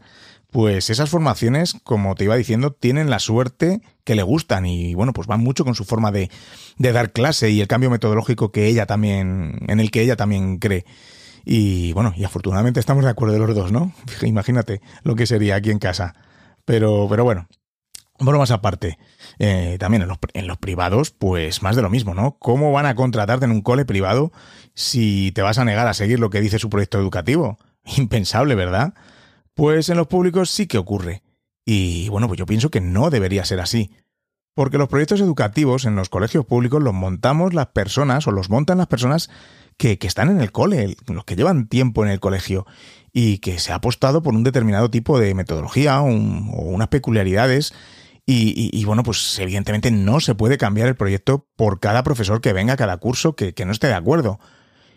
pues 0.51 0.91
esas 0.91 1.09
formaciones, 1.09 1.77
como 1.83 2.13
te 2.13 2.25
iba 2.25 2.35
diciendo, 2.35 2.71
tienen 2.71 3.09
la 3.09 3.17
suerte 3.17 3.81
que 4.03 4.13
le 4.13 4.21
gustan 4.21 4.67
y 4.67 4.93
bueno, 4.93 5.13
pues 5.13 5.27
van 5.27 5.39
mucho 5.39 5.65
con 5.65 5.73
su 5.73 5.83
forma 5.83 6.11
de, 6.11 6.29
de 6.77 6.91
dar 6.91 7.11
clase 7.11 7.49
y 7.49 7.59
el 7.59 7.67
cambio 7.67 7.89
metodológico 7.89 8.51
que 8.51 8.67
ella 8.67 8.85
también, 8.85 9.57
en 9.67 9.79
el 9.79 9.89
que 9.89 10.01
ella 10.01 10.15
también 10.15 10.59
cree. 10.59 10.85
Y 11.43 11.91
bueno, 11.93 12.13
y 12.15 12.23
afortunadamente 12.23 12.79
estamos 12.79 13.03
de 13.03 13.09
acuerdo 13.09 13.39
los 13.39 13.55
dos, 13.55 13.71
¿no? 13.71 13.91
Imagínate 14.21 14.81
lo 15.01 15.15
que 15.15 15.25
sería 15.25 15.55
aquí 15.55 15.71
en 15.71 15.79
casa. 15.79 16.13
Pero, 16.65 17.07
pero 17.09 17.23
bueno, 17.23 17.47
más 18.19 18.51
aparte, 18.51 18.99
eh, 19.39 19.77
también 19.79 20.03
en 20.03 20.07
los, 20.07 20.19
en 20.33 20.45
los, 20.45 20.59
privados, 20.59 21.09
pues 21.09 21.63
más 21.63 21.75
de 21.75 21.81
lo 21.81 21.89
mismo, 21.89 22.13
¿no? 22.13 22.37
¿Cómo 22.37 22.71
van 22.71 22.85
a 22.85 22.93
contratarte 22.93 23.45
en 23.45 23.51
un 23.51 23.61
cole 23.61 23.85
privado 23.85 24.31
si 24.75 25.31
te 25.31 25.41
vas 25.41 25.57
a 25.57 25.65
negar 25.65 25.87
a 25.87 25.95
seguir 25.95 26.19
lo 26.19 26.29
que 26.29 26.41
dice 26.41 26.59
su 26.59 26.69
proyecto 26.69 26.99
educativo? 26.99 27.57
Impensable, 27.97 28.55
¿verdad? 28.55 28.93
Pues 29.53 29.89
en 29.89 29.97
los 29.97 30.07
públicos 30.07 30.49
sí 30.49 30.67
que 30.67 30.77
ocurre. 30.77 31.23
Y 31.65 32.09
bueno, 32.09 32.27
pues 32.27 32.37
yo 32.37 32.45
pienso 32.45 32.69
que 32.69 32.81
no 32.81 33.09
debería 33.09 33.45
ser 33.45 33.59
así. 33.59 33.91
Porque 34.55 34.77
los 34.77 34.87
proyectos 34.87 35.21
educativos 35.21 35.85
en 35.85 35.95
los 35.95 36.09
colegios 36.09 36.45
públicos 36.45 36.81
los 36.81 36.93
montamos 36.93 37.53
las 37.53 37.67
personas 37.67 38.27
o 38.27 38.31
los 38.31 38.49
montan 38.49 38.77
las 38.77 38.87
personas 38.87 39.29
que, 39.77 39.97
están 40.01 40.29
en 40.29 40.41
el 40.41 40.51
cole, 40.51 40.95
los 41.07 41.25
que 41.25 41.35
llevan 41.35 41.67
tiempo 41.67 42.05
en 42.05 42.11
el 42.11 42.19
colegio 42.19 42.65
y 43.11 43.39
que 43.39 43.59
se 43.59 43.71
ha 43.71 43.75
apostado 43.75 44.21
por 44.21 44.35
un 44.35 44.43
determinado 44.43 44.91
tipo 44.91 45.19
de 45.19 45.33
metodología 45.33 46.01
o 46.01 46.07
unas 46.07 46.87
peculiaridades. 46.89 47.73
Y, 48.25 48.85
bueno, 48.85 49.03
pues 49.03 49.37
evidentemente 49.39 49.91
no 49.91 50.21
se 50.21 50.33
puede 50.33 50.57
cambiar 50.57 50.87
el 50.87 50.95
proyecto 50.95 51.47
por 51.57 51.81
cada 51.81 52.03
profesor 52.03 52.39
que 52.39 52.53
venga 52.53 52.73
a 52.73 52.77
cada 52.77 52.97
curso 52.97 53.35
que, 53.35 53.53
no 53.65 53.71
esté 53.71 53.87
de 53.87 53.95
acuerdo. 53.95 54.39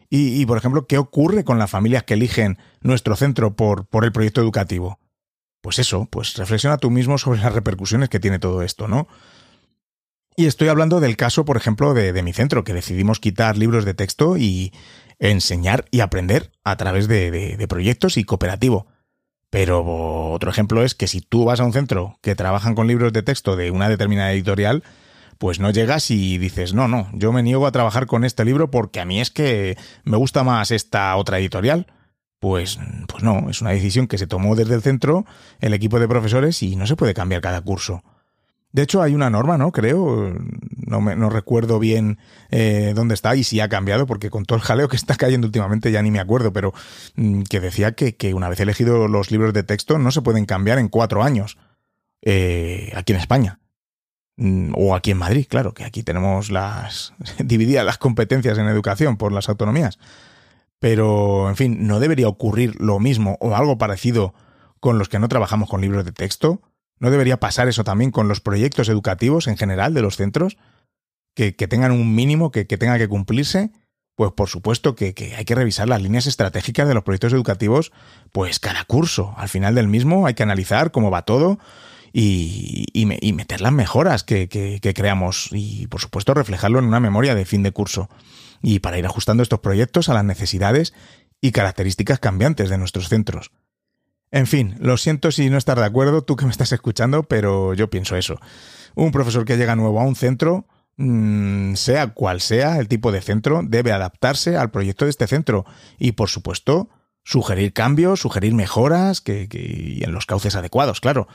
Y, 0.08 0.46
por 0.46 0.56
ejemplo, 0.56 0.86
¿qué 0.86 0.98
ocurre 0.98 1.44
con 1.44 1.58
las 1.58 1.70
familias 1.70 2.04
que 2.04 2.14
eligen 2.14 2.58
nuestro 2.80 3.16
centro 3.16 3.56
por, 3.56 3.86
por 3.86 4.04
el 4.04 4.12
proyecto 4.12 4.40
educativo? 4.40 5.00
Pues 5.60 5.80
eso, 5.80 6.06
pues 6.10 6.36
reflexiona 6.36 6.78
tú 6.78 6.90
mismo 6.90 7.18
sobre 7.18 7.40
las 7.40 7.52
repercusiones 7.52 8.08
que 8.08 8.20
tiene 8.20 8.38
todo 8.38 8.62
esto, 8.62 8.86
¿no? 8.86 9.08
Y 10.36 10.44
estoy 10.46 10.68
hablando 10.68 11.00
del 11.00 11.16
caso, 11.16 11.46
por 11.46 11.56
ejemplo, 11.56 11.94
de, 11.94 12.22
mi 12.22 12.34
centro, 12.34 12.62
que 12.62 12.74
decidimos 12.74 13.20
quitar 13.20 13.56
libros 13.56 13.86
de 13.86 13.94
texto 13.94 14.36
y 14.36 14.72
enseñar 15.18 15.86
y 15.90 16.00
aprender 16.00 16.52
a 16.62 16.76
través 16.76 17.08
de, 17.08 17.64
proyectos 17.70 18.18
y 18.18 18.24
cooperativo. 18.24 18.86
Pero 19.48 20.30
otro 20.32 20.50
ejemplo 20.50 20.82
es 20.82 20.94
que 20.94 21.08
si 21.08 21.22
tú 21.22 21.46
vas 21.46 21.60
a 21.60 21.64
un 21.64 21.72
centro 21.72 22.18
que 22.20 22.34
trabajan 22.34 22.74
con 22.74 22.86
libros 22.86 23.14
de 23.14 23.22
texto 23.22 23.56
de 23.56 23.70
una 23.70 23.88
determinada 23.88 24.30
editorial, 24.32 24.82
pues 25.38 25.60
no 25.60 25.70
llegas 25.70 26.10
y 26.10 26.38
dices, 26.38 26.74
no, 26.74 26.88
no, 26.88 27.08
yo 27.12 27.32
me 27.32 27.42
niego 27.42 27.66
a 27.66 27.72
trabajar 27.72 28.06
con 28.06 28.24
este 28.24 28.44
libro 28.44 28.70
porque 28.70 29.00
a 29.00 29.04
mí 29.04 29.20
es 29.20 29.30
que 29.30 29.76
me 30.04 30.16
gusta 30.16 30.44
más 30.44 30.70
esta 30.70 31.14
otra 31.16 31.38
editorial. 31.38 31.86
Pues, 32.38 32.78
pues 33.08 33.22
no, 33.24 33.48
es 33.48 33.62
una 33.62 33.70
decisión 33.70 34.06
que 34.06 34.18
se 34.18 34.26
tomó 34.26 34.54
desde 34.56 34.74
el 34.74 34.82
centro, 34.82 35.24
el 35.58 35.72
equipo 35.72 35.98
de 35.98 36.06
profesores, 36.06 36.62
y 36.62 36.76
no 36.76 36.86
se 36.86 36.94
puede 36.94 37.14
cambiar 37.14 37.40
cada 37.40 37.62
curso. 37.62 38.02
De 38.72 38.82
hecho, 38.82 39.00
hay 39.00 39.14
una 39.14 39.30
norma, 39.30 39.56
¿no? 39.56 39.72
Creo, 39.72 40.34
no, 40.86 41.00
me, 41.00 41.16
no 41.16 41.30
recuerdo 41.30 41.78
bien 41.78 42.18
eh, 42.50 42.92
dónde 42.94 43.14
está 43.14 43.34
y 43.34 43.42
si 43.42 43.58
ha 43.60 43.70
cambiado, 43.70 44.06
porque 44.06 44.28
con 44.28 44.44
todo 44.44 44.58
el 44.58 44.62
jaleo 44.62 44.88
que 44.88 44.96
está 44.96 45.16
cayendo 45.16 45.46
últimamente 45.46 45.90
ya 45.90 46.02
ni 46.02 46.10
me 46.10 46.20
acuerdo, 46.20 46.52
pero 46.52 46.74
mm, 47.14 47.44
que 47.44 47.60
decía 47.60 47.92
que, 47.92 48.16
que, 48.16 48.34
una 48.34 48.50
vez 48.50 48.60
elegido 48.60 49.08
los 49.08 49.30
libros 49.30 49.54
de 49.54 49.62
texto 49.62 49.98
no 49.98 50.10
se 50.10 50.20
pueden 50.20 50.44
cambiar 50.44 50.78
en 50.78 50.88
cuatro 50.88 51.22
años 51.22 51.56
eh, 52.20 52.92
aquí 52.94 53.14
en 53.14 53.18
España. 53.18 53.60
Mm, 54.36 54.72
o 54.76 54.94
aquí 54.94 55.12
en 55.12 55.18
Madrid, 55.18 55.46
claro, 55.48 55.72
que 55.72 55.84
aquí 55.84 56.02
tenemos 56.02 56.50
las 56.50 57.14
divididas 57.38 57.84
las 57.84 57.98
competencias 57.98 58.58
en 58.58 58.66
educación 58.66 59.16
por 59.16 59.32
las 59.32 59.48
autonomías. 59.48 59.98
Pero, 60.78 61.48
en 61.48 61.56
fin, 61.56 61.86
¿no 61.86 62.00
debería 62.00 62.28
ocurrir 62.28 62.78
lo 62.80 62.98
mismo 62.98 63.38
o 63.40 63.56
algo 63.56 63.78
parecido 63.78 64.34
con 64.78 64.98
los 64.98 65.08
que 65.08 65.18
no 65.18 65.28
trabajamos 65.28 65.70
con 65.70 65.80
libros 65.80 66.04
de 66.04 66.12
texto? 66.12 66.60
¿No 66.98 67.10
debería 67.10 67.40
pasar 67.40 67.68
eso 67.68 67.82
también 67.82 68.10
con 68.10 68.28
los 68.28 68.40
proyectos 68.40 68.88
educativos 68.88 69.48
en 69.48 69.56
general 69.56 69.94
de 69.94 70.02
los 70.02 70.16
centros? 70.16 70.58
Que, 71.34 71.52
tengan 71.52 71.92
un 71.92 72.14
mínimo 72.14 72.50
que, 72.50 72.64
tenga 72.64 72.98
que 72.98 73.08
cumplirse. 73.08 73.70
Pues 74.14 74.32
por 74.32 74.48
supuesto 74.48 74.94
que, 74.94 75.14
hay 75.36 75.44
que 75.44 75.54
revisar 75.54 75.88
las 75.88 76.00
líneas 76.00 76.26
estratégicas 76.26 76.88
de 76.88 76.94
los 76.94 77.04
proyectos 77.04 77.34
educativos, 77.34 77.92
pues 78.32 78.58
cada 78.60 78.84
curso. 78.84 79.34
Al 79.36 79.50
final 79.50 79.74
del 79.74 79.88
mismo 79.88 80.26
hay 80.26 80.34
que 80.34 80.42
analizar 80.42 80.90
cómo 80.90 81.10
va 81.10 81.22
todo 81.22 81.58
y, 82.18 83.32
meter 83.34 83.60
las 83.60 83.72
mejoras 83.72 84.24
que, 84.24 84.48
creamos 84.94 85.50
y 85.52 85.86
por 85.88 86.00
supuesto 86.00 86.32
reflejarlo 86.32 86.78
en 86.78 86.86
una 86.86 87.00
memoria 87.00 87.34
de 87.34 87.44
fin 87.44 87.62
de 87.62 87.72
curso. 87.72 88.08
Y 88.62 88.78
para 88.78 88.98
ir 88.98 89.04
ajustando 89.04 89.42
estos 89.42 89.60
proyectos 89.60 90.08
a 90.08 90.14
las 90.14 90.24
necesidades 90.24 90.94
y 91.42 91.52
características 91.52 92.18
cambiantes 92.18 92.70
de 92.70 92.78
nuestros 92.78 93.10
centros. 93.10 93.50
En 94.30 94.46
fin, 94.46 94.76
lo 94.80 94.96
siento 94.96 95.30
si 95.30 95.50
no 95.50 95.58
estás 95.58 95.76
de 95.76 95.84
acuerdo, 95.84 96.22
tú 96.22 96.36
que 96.36 96.46
me 96.46 96.50
estás 96.50 96.72
escuchando, 96.72 97.24
pero 97.24 97.74
yo 97.74 97.90
pienso 97.90 98.16
eso. 98.16 98.40
Un 98.94 99.12
profesor 99.12 99.44
que 99.44 99.58
llega 99.58 99.76
nuevo 99.76 100.00
a 100.00 100.04
un 100.04 100.16
centro, 100.16 100.66
mm, 100.96 101.74
sea 101.74 102.14
cual 102.14 102.40
sea 102.40 102.78
el 102.78 102.88
tipo 102.88 103.12
de 103.12 103.20
centro, 103.20 103.60
debe 103.62 103.92
adaptarse 103.92 104.56
al 104.56 104.70
proyecto 104.70 105.04
de 105.04 105.10
este 105.10 105.26
centro 105.26 105.66
y, 105.98 106.12
por 106.12 106.30
supuesto, 106.30 106.88
sugerir 107.26 107.72
cambios, 107.72 108.20
sugerir 108.20 108.54
mejoras 108.54 109.20
que, 109.20 109.48
y 109.50 110.04
en 110.04 110.12
los 110.12 110.26
cauces 110.26 110.54
adecuados, 110.54 111.00
claro, 111.00 111.26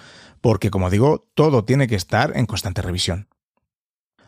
porque, 0.41 0.71
como 0.71 0.89
digo, 0.89 1.27
todo 1.35 1.63
tiene 1.63 1.87
que 1.87 1.95
estar 1.95 2.35
en 2.35 2.47
constante 2.47 2.81
revisión. 2.81 3.27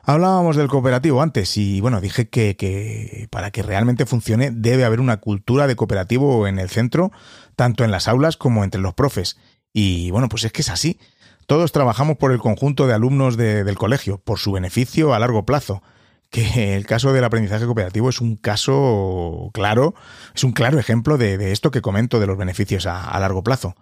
Hablábamos 0.05 0.57
del 0.57 0.67
cooperativo 0.67 1.21
antes 1.21 1.55
y 1.55 1.79
bueno, 1.79 2.01
dije 2.01 2.27
que, 2.27 3.27
para 3.31 3.51
que 3.51 3.63
realmente 3.63 4.05
funcione 4.05 4.51
debe 4.51 4.83
haber 4.83 4.99
una 4.99 5.17
cultura 5.17 5.65
de 5.65 5.77
cooperativo 5.77 6.45
en 6.45 6.59
el 6.59 6.69
centro, 6.69 7.11
tanto 7.55 7.85
en 7.85 7.91
las 7.91 8.09
aulas 8.09 8.35
como 8.35 8.65
entre 8.65 8.81
los 8.81 8.93
profes. 8.93 9.37
Y 9.71 10.11
bueno, 10.11 10.27
pues 10.27 10.43
es 10.43 10.51
que 10.51 10.61
es 10.61 10.69
así. 10.69 10.99
Todos 11.47 11.71
trabajamos 11.71 12.17
por 12.17 12.33
el 12.33 12.39
conjunto 12.39 12.85
de 12.85 12.93
alumnos 12.93 13.37
del 13.37 13.77
colegio, 13.77 14.17
por 14.17 14.39
su 14.39 14.51
beneficio 14.51 15.13
a 15.13 15.19
largo 15.19 15.45
plazo. 15.45 15.81
Que 16.29 16.75
el 16.75 16.85
caso 16.85 17.13
del 17.13 17.23
aprendizaje 17.23 17.65
cooperativo 17.65 18.09
es 18.09 18.19
un 18.19 18.35
caso 18.35 19.51
claro, 19.53 19.93
es 20.35 20.43
un 20.43 20.51
claro 20.51 20.79
ejemplo 20.79 21.17
de, 21.17 21.51
esto 21.51 21.71
que 21.71 21.81
comento 21.81 22.19
de 22.19 22.27
los 22.27 22.37
beneficios 22.37 22.87
a 22.87 23.17
largo 23.19 23.43
plazo. 23.43 23.75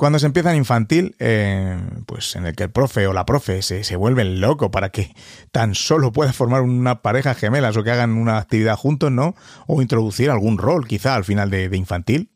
Cuando 0.00 0.18
se 0.18 0.24
empieza 0.24 0.50
en 0.50 0.56
infantil, 0.56 1.14
eh, 1.18 1.78
pues 2.06 2.34
en 2.34 2.46
el 2.46 2.56
que 2.56 2.62
el 2.62 2.70
profe 2.70 3.06
o 3.06 3.12
la 3.12 3.26
profe 3.26 3.60
se, 3.60 3.84
se 3.84 3.96
vuelven 3.96 4.40
loco 4.40 4.70
para 4.70 4.88
que 4.88 5.14
tan 5.52 5.74
solo 5.74 6.10
pueda 6.10 6.32
formar 6.32 6.62
una 6.62 7.02
pareja 7.02 7.34
gemelas 7.34 7.76
o 7.76 7.84
que 7.84 7.90
hagan 7.90 8.12
una 8.12 8.38
actividad 8.38 8.78
juntos, 8.78 9.12
¿no? 9.12 9.34
O 9.66 9.82
introducir 9.82 10.30
algún 10.30 10.56
rol 10.56 10.88
quizá 10.88 11.16
al 11.16 11.26
final 11.26 11.50
de, 11.50 11.68
infantil. 11.76 12.32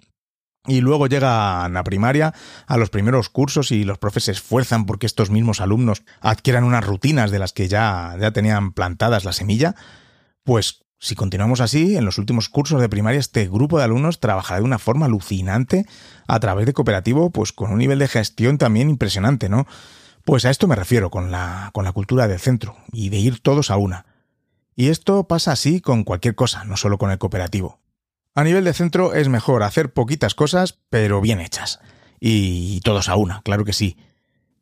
Y 0.66 0.83
luego 0.83 1.07
llegan 1.07 1.74
a 1.74 1.85
primaria, 1.85 2.35
a 2.66 2.77
los 2.77 2.90
primeros 2.90 3.31
cursos 3.31 3.72
y 3.72 3.85
los 3.85 3.96
profes 3.96 4.24
se 4.24 4.33
esfuerzan 4.33 4.85
porque 4.85 5.07
estos 5.07 5.31
mismos 5.31 5.62
alumnos 5.62 6.03
adquieran 6.20 6.64
unas 6.64 6.85
rutinas 6.85 7.31
de 7.31 7.38
las 7.38 7.55
que 7.55 7.68
ya, 7.68 8.14
ya 8.20 8.31
tenían 8.33 8.72
plantadas 8.72 9.24
la 9.24 9.33
semilla. 9.33 9.74
Pues 10.42 10.84
si 11.04 11.16
continuamos 11.16 11.60
así, 11.60 11.98
en 11.98 12.06
los 12.06 12.16
últimos 12.16 12.48
cursos 12.48 12.80
de 12.80 12.88
primaria 12.88 13.20
este 13.20 13.46
grupo 13.46 13.76
de 13.76 13.84
alumnos 13.84 14.20
trabajará 14.20 14.60
de 14.60 14.64
una 14.64 14.78
forma 14.78 15.04
alucinante 15.04 15.84
a 16.26 16.40
través 16.40 16.64
de 16.64 16.72
cooperativo, 16.72 17.28
pues 17.28 17.52
con 17.52 17.70
un 17.70 17.78
nivel 17.78 17.98
de 17.98 18.08
gestión 18.08 18.56
también 18.56 18.88
impresionante, 18.88 19.50
¿no? 19.50 19.66
Pues 20.24 20.46
a 20.46 20.50
esto 20.50 20.66
me 20.66 20.76
refiero 20.76 21.10
con 21.10 21.30
la, 21.30 21.68
con 21.74 21.84
la 21.84 21.92
cultura 21.92 22.26
del 22.26 22.40
centro 22.40 22.78
y 22.90 23.10
de 23.10 23.18
ir 23.18 23.40
todos 23.40 23.70
a 23.70 23.76
una. 23.76 24.06
Y 24.76 24.88
esto 24.88 25.28
pasa 25.28 25.52
así 25.52 25.82
con 25.82 26.04
cualquier 26.04 26.36
cosa, 26.36 26.64
no 26.64 26.78
solo 26.78 26.96
con 26.96 27.10
el 27.10 27.18
cooperativo. 27.18 27.80
A 28.34 28.42
nivel 28.42 28.64
de 28.64 28.72
centro 28.72 29.12
es 29.12 29.28
mejor 29.28 29.62
hacer 29.62 29.92
poquitas 29.92 30.34
cosas, 30.34 30.78
pero 30.88 31.20
bien 31.20 31.38
hechas. 31.38 31.80
Y 32.18 32.80
todos 32.80 33.10
a 33.10 33.16
una, 33.16 33.42
claro 33.42 33.66
que 33.66 33.74
sí 33.74 33.98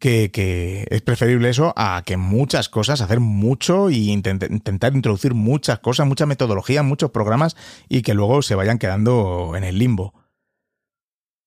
que, 0.03 0.87
es 0.91 1.03
preferible 1.03 1.49
eso 1.49 1.73
a 1.77 2.03
que 2.05 2.17
muchas 2.17 2.69
cosas, 2.69 3.01
hacer 3.01 3.21
mucho 3.21 3.89
y 3.89 4.11
intentar 4.11 4.95
introducir 4.97 5.33
muchas 5.33 5.79
cosas, 5.79 6.09
mucha 6.09 6.27
metodología, 6.27 6.83
muchos 6.83 7.13
programas 7.13 7.57
y 7.89 8.03
que 8.03 8.15
luego 8.15 8.43
se 8.43 8.57
vayan 8.57 8.79
quedando 8.79 9.53
en 9.57 9.63
el 9.63 9.79
limbo. 9.79 10.13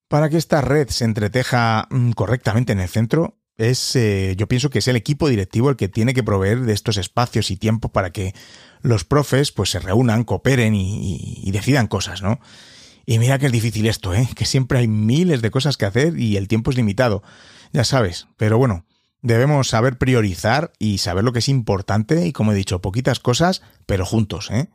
Para 0.08 0.30
que 0.30 0.38
esta 0.38 0.62
red 0.62 0.88
se 0.88 1.04
entreteja 1.04 1.86
mm, 1.90 2.12
correctamente 2.12 2.72
en 2.72 2.80
el 2.80 2.88
centro, 2.88 3.36
es, 3.58 3.94
eh, 3.96 4.34
yo 4.38 4.48
pienso 4.48 4.70
que 4.70 4.78
es 4.78 4.88
el 4.88 4.96
equipo 4.96 5.28
directivo 5.28 5.68
el 5.68 5.76
que 5.76 5.88
tiene 5.88 6.14
que 6.14 6.22
proveer 6.22 6.60
de 6.60 6.72
estos 6.72 6.96
espacios 6.96 7.50
y 7.50 7.56
tiempo 7.56 7.90
para 7.90 8.10
que 8.10 8.34
los 8.80 9.04
profes 9.04 9.52
pues 9.52 9.70
se 9.70 9.80
reúnan, 9.80 10.24
cooperen 10.24 10.74
y, 10.74 11.40
y 11.42 11.50
decidan 11.50 11.88
cosas, 11.88 12.22
¿no? 12.22 12.40
Y 13.04 13.18
mira 13.18 13.38
que 13.38 13.46
es 13.46 13.52
difícil 13.52 13.86
esto, 13.86 14.14
¿eh? 14.14 14.28
Que 14.34 14.46
siempre 14.46 14.78
hay 14.78 14.88
miles 14.88 15.42
de 15.42 15.50
cosas 15.50 15.76
que 15.76 15.84
hacer 15.84 16.18
y 16.18 16.36
el 16.36 16.48
tiempo 16.48 16.70
es 16.70 16.76
limitado 16.76 17.22
ya 17.76 17.84
sabes, 17.84 18.26
pero 18.38 18.56
bueno, 18.56 18.86
debemos 19.20 19.68
saber 19.68 19.98
priorizar 19.98 20.72
y 20.78 20.96
saber 20.96 21.24
lo 21.24 21.34
que 21.34 21.40
es 21.40 21.48
importante 21.50 22.26
y 22.26 22.32
como 22.32 22.52
he 22.52 22.54
dicho, 22.54 22.80
poquitas 22.80 23.20
cosas, 23.20 23.60
pero 23.84 24.06
juntos, 24.06 24.50
¿eh? 24.50 24.70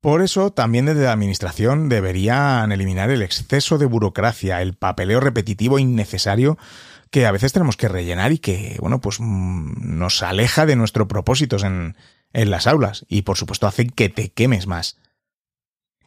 Por 0.00 0.22
eso 0.22 0.52
también 0.52 0.86
desde 0.86 1.02
la 1.02 1.12
Administración 1.12 1.88
deberían 1.88 2.70
eliminar 2.70 3.10
el 3.10 3.20
exceso 3.20 3.78
de 3.78 3.86
burocracia, 3.86 4.62
el 4.62 4.74
papeleo 4.74 5.18
repetitivo 5.18 5.80
innecesario 5.80 6.56
que 7.10 7.26
a 7.26 7.32
veces 7.32 7.52
tenemos 7.52 7.76
que 7.76 7.88
rellenar 7.88 8.30
y 8.30 8.38
que, 8.38 8.76
bueno, 8.80 9.00
pues 9.00 9.18
mm, 9.18 9.98
nos 9.98 10.22
aleja 10.22 10.66
de 10.66 10.76
nuestros 10.76 11.08
propósitos 11.08 11.64
en, 11.64 11.96
en 12.32 12.50
las 12.52 12.68
aulas 12.68 13.06
y 13.08 13.22
por 13.22 13.36
supuesto 13.36 13.66
hace 13.66 13.88
que 13.88 14.08
te 14.08 14.30
quemes 14.30 14.68
más. 14.68 14.98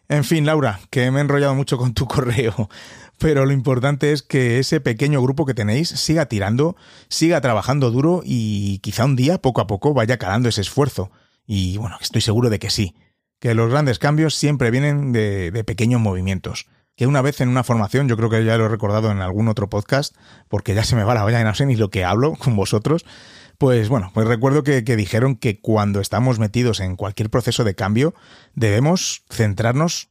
En 0.08 0.24
fin, 0.24 0.46
Laura, 0.46 0.80
que 0.90 1.12
me 1.12 1.18
he 1.18 1.22
enrollado 1.22 1.54
mucho 1.54 1.78
con 1.78 1.94
tu 1.94 2.08
correo. 2.08 2.70
Pero 3.20 3.46
lo 3.46 3.52
importante 3.52 4.12
es 4.12 4.22
que 4.22 4.60
ese 4.60 4.80
pequeño 4.80 5.22
grupo 5.22 5.46
que 5.46 5.54
tenéis 5.54 5.90
siga 5.90 6.28
tirando, 6.28 6.76
siga 7.10 7.42
trabajando 7.42 7.90
duro 7.90 8.22
y 8.24 8.80
quizá 8.80 9.06
un 9.06 9.16
día, 9.16 9.40
poco 9.40 9.62
a 9.62 9.68
poco, 9.68 9.94
vaya 9.94 10.18
calando 10.18 10.50
ese 10.50 10.62
esfuerzo. 10.62 11.12
Y 11.46 11.78
bueno, 11.78 11.98
estoy 12.00 12.22
seguro 12.22 12.50
de 12.50 12.60
que 12.60 12.70
sí. 12.70 12.96
Que 13.40 13.54
los 13.56 13.72
grandes 13.72 14.00
cambios 14.00 14.36
siempre 14.36 14.72
vienen 14.72 15.14
de, 15.14 15.64
pequeños 15.66 16.02
movimientos. 16.02 16.68
Que 16.96 17.08
una 17.08 17.22
vez 17.22 17.42
en 17.42 17.50
una 17.50 17.64
formación, 17.64 18.08
yo 18.08 18.18
creo 18.18 18.30
que 18.30 18.44
ya 18.44 18.58
lo 18.58 18.66
he 18.66 18.70
recordado 18.70 19.12
en 19.12 19.22
algún 19.22 19.48
otro 19.48 19.70
podcast, 19.70 20.16
porque 20.48 20.74
ya 20.76 20.84
se 20.84 20.96
me 20.96 21.04
va 21.04 21.14
la 21.14 21.26
olla 21.26 21.42
y 21.42 21.44
no 21.44 21.54
sé 21.54 21.66
lo 21.76 21.90
que 21.90 22.04
hablo 22.04 22.34
con 22.36 22.56
vosotros, 22.56 23.06
pues 23.58 23.90
bueno, 23.90 24.12
pues 24.14 24.28
recuerdo 24.28 24.64
que, 24.64 24.82
dijeron 24.82 25.36
que 25.36 25.60
cuando 25.60 26.00
estamos 26.00 26.38
metidos 26.38 26.80
en 26.80 26.96
cualquier 26.96 27.30
proceso 27.30 27.64
de 27.64 27.74
cambio, 27.74 28.14
debemos 28.54 29.24
centrarnos 29.32 30.10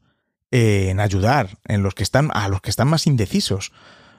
en 0.51 1.01
ayudar 1.01 1.59
en 1.65 1.83
los 1.83 1.95
que 1.95 2.03
están, 2.03 2.31
a 2.33 2.49
los 2.49 2.61
que 2.61 2.71
están 2.71 2.89
más 2.89 3.07
indecisos. 3.07 3.73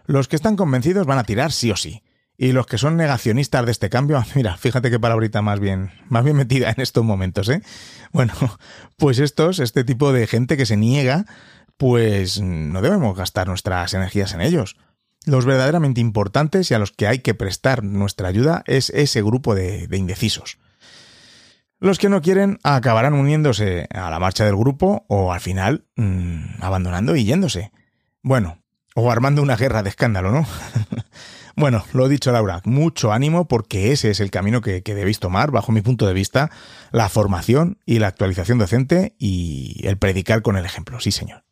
Los 0.05 0.27
que 0.27 0.35
están 0.35 0.55
convencidos 0.55 1.05
van 1.05 1.19
a 1.19 1.23
tirar 1.23 1.51
sí 1.51 1.71
o 1.71 1.75
sí. 1.75 2.03
Y 2.37 2.51
los 2.51 2.67
que 2.67 2.77
son 2.77 2.97
negacionistas 2.97 3.65
de 3.65 3.71
este 3.71 3.89
cambio, 3.89 4.23
mira, 4.35 4.57
fíjate 4.57 4.91
qué 4.91 4.99
palabrita 4.99 5.41
más 5.41 5.59
bien, 5.59 5.91
más 6.07 6.23
bien 6.23 6.37
metida 6.37 6.69
en 6.69 6.81
estos 6.81 7.03
momentos, 7.03 7.49
¿eh? 7.49 7.61
Bueno, 8.11 8.33
pues 8.97 9.19
estos, 9.19 9.59
este 9.59 9.83
tipo 9.83 10.13
de 10.13 10.27
gente 10.27 10.57
que 10.57 10.65
se 10.65 10.77
niega, 10.77 11.25
pues 11.77 12.41
no 12.41 12.81
debemos 12.81 13.15
gastar 13.17 13.47
nuestras 13.47 13.93
energías 13.93 14.33
en 14.33 14.41
ellos. 14.41 14.77
Los 15.25 15.45
verdaderamente 15.45 15.99
importantes 15.99 16.71
y 16.71 16.73
a 16.73 16.79
los 16.79 16.91
que 16.91 17.07
hay 17.07 17.19
que 17.19 17.33
prestar 17.33 17.83
nuestra 17.83 18.29
ayuda 18.29 18.63
es 18.65 18.91
ese 18.91 19.21
grupo 19.21 19.55
de 19.55 19.87
indecisos. 19.91 20.57
Los 21.79 21.99
que 21.99 22.09
no 22.09 22.23
quieren 22.23 22.57
acabarán 22.63 23.13
uniéndose 23.13 23.87
a 23.93 24.09
la 24.09 24.19
marcha 24.19 24.43
del 24.45 24.55
grupo 24.55 25.05
o 25.09 25.31
al 25.31 25.39
final 25.39 25.85
mmm, 25.95 26.59
abandonando 26.59 27.15
y 27.15 27.23
yéndose. 27.23 27.71
Bueno, 28.23 28.63
o 28.95 29.11
armando 29.11 29.43
una 29.43 29.55
guerra 29.55 29.83
de 29.83 29.89
escándalo, 29.89 30.31
¿no? 30.31 30.47
bueno, 31.55 31.85
lo 31.93 32.09
dicho 32.09 32.31
Laura, 32.31 32.61
mucho 32.65 33.13
ánimo 33.13 33.47
porque 33.47 33.91
ese 33.91 34.09
es 34.09 34.19
el 34.21 34.31
camino 34.31 34.61
que, 34.61 34.81
que, 34.81 34.95
debéis 34.95 35.19
tomar, 35.19 35.51
bajo 35.51 35.71
mi 35.71 35.81
punto 35.81 36.07
de 36.07 36.13
vista, 36.13 36.49
la 36.91 37.09
formación 37.09 37.77
y 37.85 37.99
la 37.99 38.07
actualización 38.07 38.57
docente 38.57 39.15
y 39.19 39.85
el 39.85 39.97
predicar 39.97 40.41
con 40.41 40.57
el 40.57 40.65
ejemplo, 40.65 40.99
sí 40.99 41.11
señor. 41.11 41.43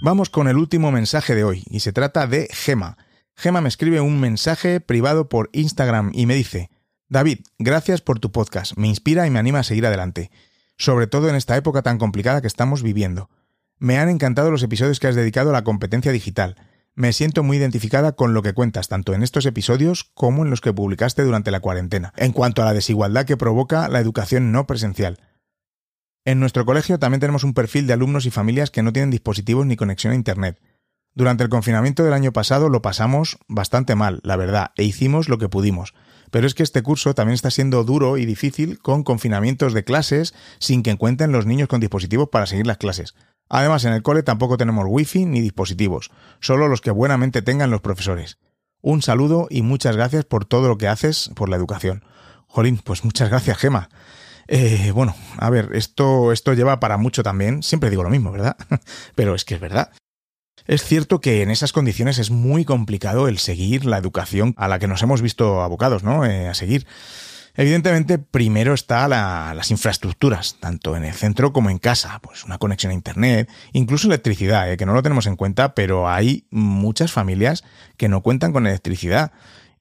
Vamos 0.00 0.30
con 0.30 0.46
el 0.46 0.56
último 0.56 0.92
mensaje 0.92 1.34
de 1.34 1.42
hoy 1.42 1.64
y 1.68 1.80
se 1.80 1.92
trata 1.92 2.28
de 2.28 2.48
Gema. 2.52 2.96
Gema 3.34 3.60
me 3.60 3.68
escribe 3.68 4.00
un 4.00 4.20
mensaje 4.20 4.78
privado 4.78 5.28
por 5.28 5.50
Instagram 5.52 6.12
y 6.14 6.26
me 6.26 6.34
dice, 6.36 6.70
David, 7.12 7.40
gracias 7.58 8.00
por 8.00 8.20
tu 8.20 8.32
podcast, 8.32 8.74
me 8.78 8.88
inspira 8.88 9.26
y 9.26 9.30
me 9.30 9.38
anima 9.38 9.58
a 9.58 9.64
seguir 9.64 9.84
adelante, 9.84 10.30
sobre 10.78 11.06
todo 11.06 11.28
en 11.28 11.34
esta 11.34 11.58
época 11.58 11.82
tan 11.82 11.98
complicada 11.98 12.40
que 12.40 12.46
estamos 12.46 12.82
viviendo. 12.82 13.28
Me 13.78 13.98
han 13.98 14.08
encantado 14.08 14.50
los 14.50 14.62
episodios 14.62 14.98
que 14.98 15.08
has 15.08 15.14
dedicado 15.14 15.50
a 15.50 15.52
la 15.52 15.62
competencia 15.62 16.10
digital. 16.10 16.56
Me 16.94 17.12
siento 17.12 17.42
muy 17.42 17.58
identificada 17.58 18.12
con 18.12 18.32
lo 18.32 18.40
que 18.40 18.54
cuentas, 18.54 18.88
tanto 18.88 19.12
en 19.12 19.22
estos 19.22 19.44
episodios 19.44 20.10
como 20.14 20.42
en 20.42 20.48
los 20.48 20.62
que 20.62 20.72
publicaste 20.72 21.22
durante 21.22 21.50
la 21.50 21.60
cuarentena, 21.60 22.14
en 22.16 22.32
cuanto 22.32 22.62
a 22.62 22.64
la 22.64 22.72
desigualdad 22.72 23.26
que 23.26 23.36
provoca 23.36 23.90
la 23.90 24.00
educación 24.00 24.50
no 24.50 24.66
presencial. 24.66 25.20
En 26.24 26.40
nuestro 26.40 26.64
colegio 26.64 26.98
también 26.98 27.20
tenemos 27.20 27.44
un 27.44 27.52
perfil 27.52 27.86
de 27.86 27.92
alumnos 27.92 28.24
y 28.24 28.30
familias 28.30 28.70
que 28.70 28.82
no 28.82 28.90
tienen 28.90 29.10
dispositivos 29.10 29.66
ni 29.66 29.76
conexión 29.76 30.14
a 30.14 30.16
Internet. 30.16 30.62
Durante 31.14 31.44
el 31.44 31.50
confinamiento 31.50 32.04
del 32.04 32.14
año 32.14 32.32
pasado 32.32 32.70
lo 32.70 32.80
pasamos 32.80 33.36
bastante 33.48 33.96
mal, 33.96 34.20
la 34.24 34.36
verdad, 34.36 34.70
e 34.76 34.84
hicimos 34.84 35.28
lo 35.28 35.36
que 35.36 35.50
pudimos. 35.50 35.92
Pero 36.32 36.46
es 36.46 36.54
que 36.54 36.62
este 36.62 36.82
curso 36.82 37.14
también 37.14 37.34
está 37.34 37.50
siendo 37.50 37.84
duro 37.84 38.16
y 38.16 38.24
difícil 38.24 38.78
con 38.78 39.04
confinamientos 39.04 39.74
de 39.74 39.84
clases 39.84 40.32
sin 40.58 40.82
que 40.82 40.90
encuentren 40.90 41.30
los 41.30 41.44
niños 41.44 41.68
con 41.68 41.78
dispositivos 41.78 42.30
para 42.30 42.46
seguir 42.46 42.66
las 42.66 42.78
clases. 42.78 43.14
Además, 43.50 43.84
en 43.84 43.92
el 43.92 44.02
cole 44.02 44.22
tampoco 44.22 44.56
tenemos 44.56 44.86
wifi 44.88 45.26
ni 45.26 45.42
dispositivos, 45.42 46.10
solo 46.40 46.68
los 46.68 46.80
que 46.80 46.90
buenamente 46.90 47.42
tengan 47.42 47.70
los 47.70 47.82
profesores. 47.82 48.38
Un 48.80 49.02
saludo 49.02 49.46
y 49.50 49.60
muchas 49.60 49.94
gracias 49.94 50.24
por 50.24 50.46
todo 50.46 50.68
lo 50.68 50.78
que 50.78 50.88
haces 50.88 51.30
por 51.36 51.50
la 51.50 51.56
educación. 51.56 52.02
Jolín, 52.46 52.80
pues 52.82 53.04
muchas 53.04 53.28
gracias, 53.28 53.58
Gema. 53.58 53.90
Eh, 54.48 54.90
bueno, 54.94 55.14
a 55.36 55.50
ver, 55.50 55.68
esto, 55.74 56.32
esto 56.32 56.54
lleva 56.54 56.80
para 56.80 56.96
mucho 56.96 57.22
también. 57.22 57.62
Siempre 57.62 57.90
digo 57.90 58.04
lo 58.04 58.10
mismo, 58.10 58.32
¿verdad? 58.32 58.56
Pero 59.14 59.34
es 59.34 59.44
que 59.44 59.56
es 59.56 59.60
verdad. 59.60 59.92
Es 60.66 60.84
cierto 60.84 61.20
que 61.20 61.42
en 61.42 61.50
esas 61.50 61.72
condiciones 61.72 62.18
es 62.18 62.30
muy 62.30 62.64
complicado 62.64 63.28
el 63.28 63.38
seguir 63.38 63.84
la 63.84 63.98
educación 63.98 64.54
a 64.56 64.68
la 64.68 64.78
que 64.78 64.88
nos 64.88 65.02
hemos 65.02 65.22
visto 65.22 65.62
abocados, 65.62 66.02
¿no? 66.04 66.24
Eh, 66.24 66.48
a 66.48 66.54
seguir. 66.54 66.86
Evidentemente, 67.54 68.18
primero 68.18 68.72
está 68.72 69.06
las 69.08 69.70
infraestructuras, 69.70 70.56
tanto 70.58 70.96
en 70.96 71.04
el 71.04 71.12
centro 71.12 71.52
como 71.52 71.68
en 71.68 71.78
casa, 71.78 72.18
pues 72.22 72.44
una 72.44 72.56
conexión 72.56 72.92
a 72.92 72.94
Internet, 72.94 73.50
incluso 73.72 74.06
electricidad, 74.06 74.72
¿eh? 74.72 74.78
que 74.78 74.86
no 74.86 74.94
lo 74.94 75.02
tenemos 75.02 75.26
en 75.26 75.36
cuenta, 75.36 75.74
pero 75.74 76.08
hay 76.08 76.46
muchas 76.50 77.12
familias 77.12 77.62
que 77.98 78.08
no 78.08 78.22
cuentan 78.22 78.52
con 78.52 78.66
electricidad. 78.66 79.32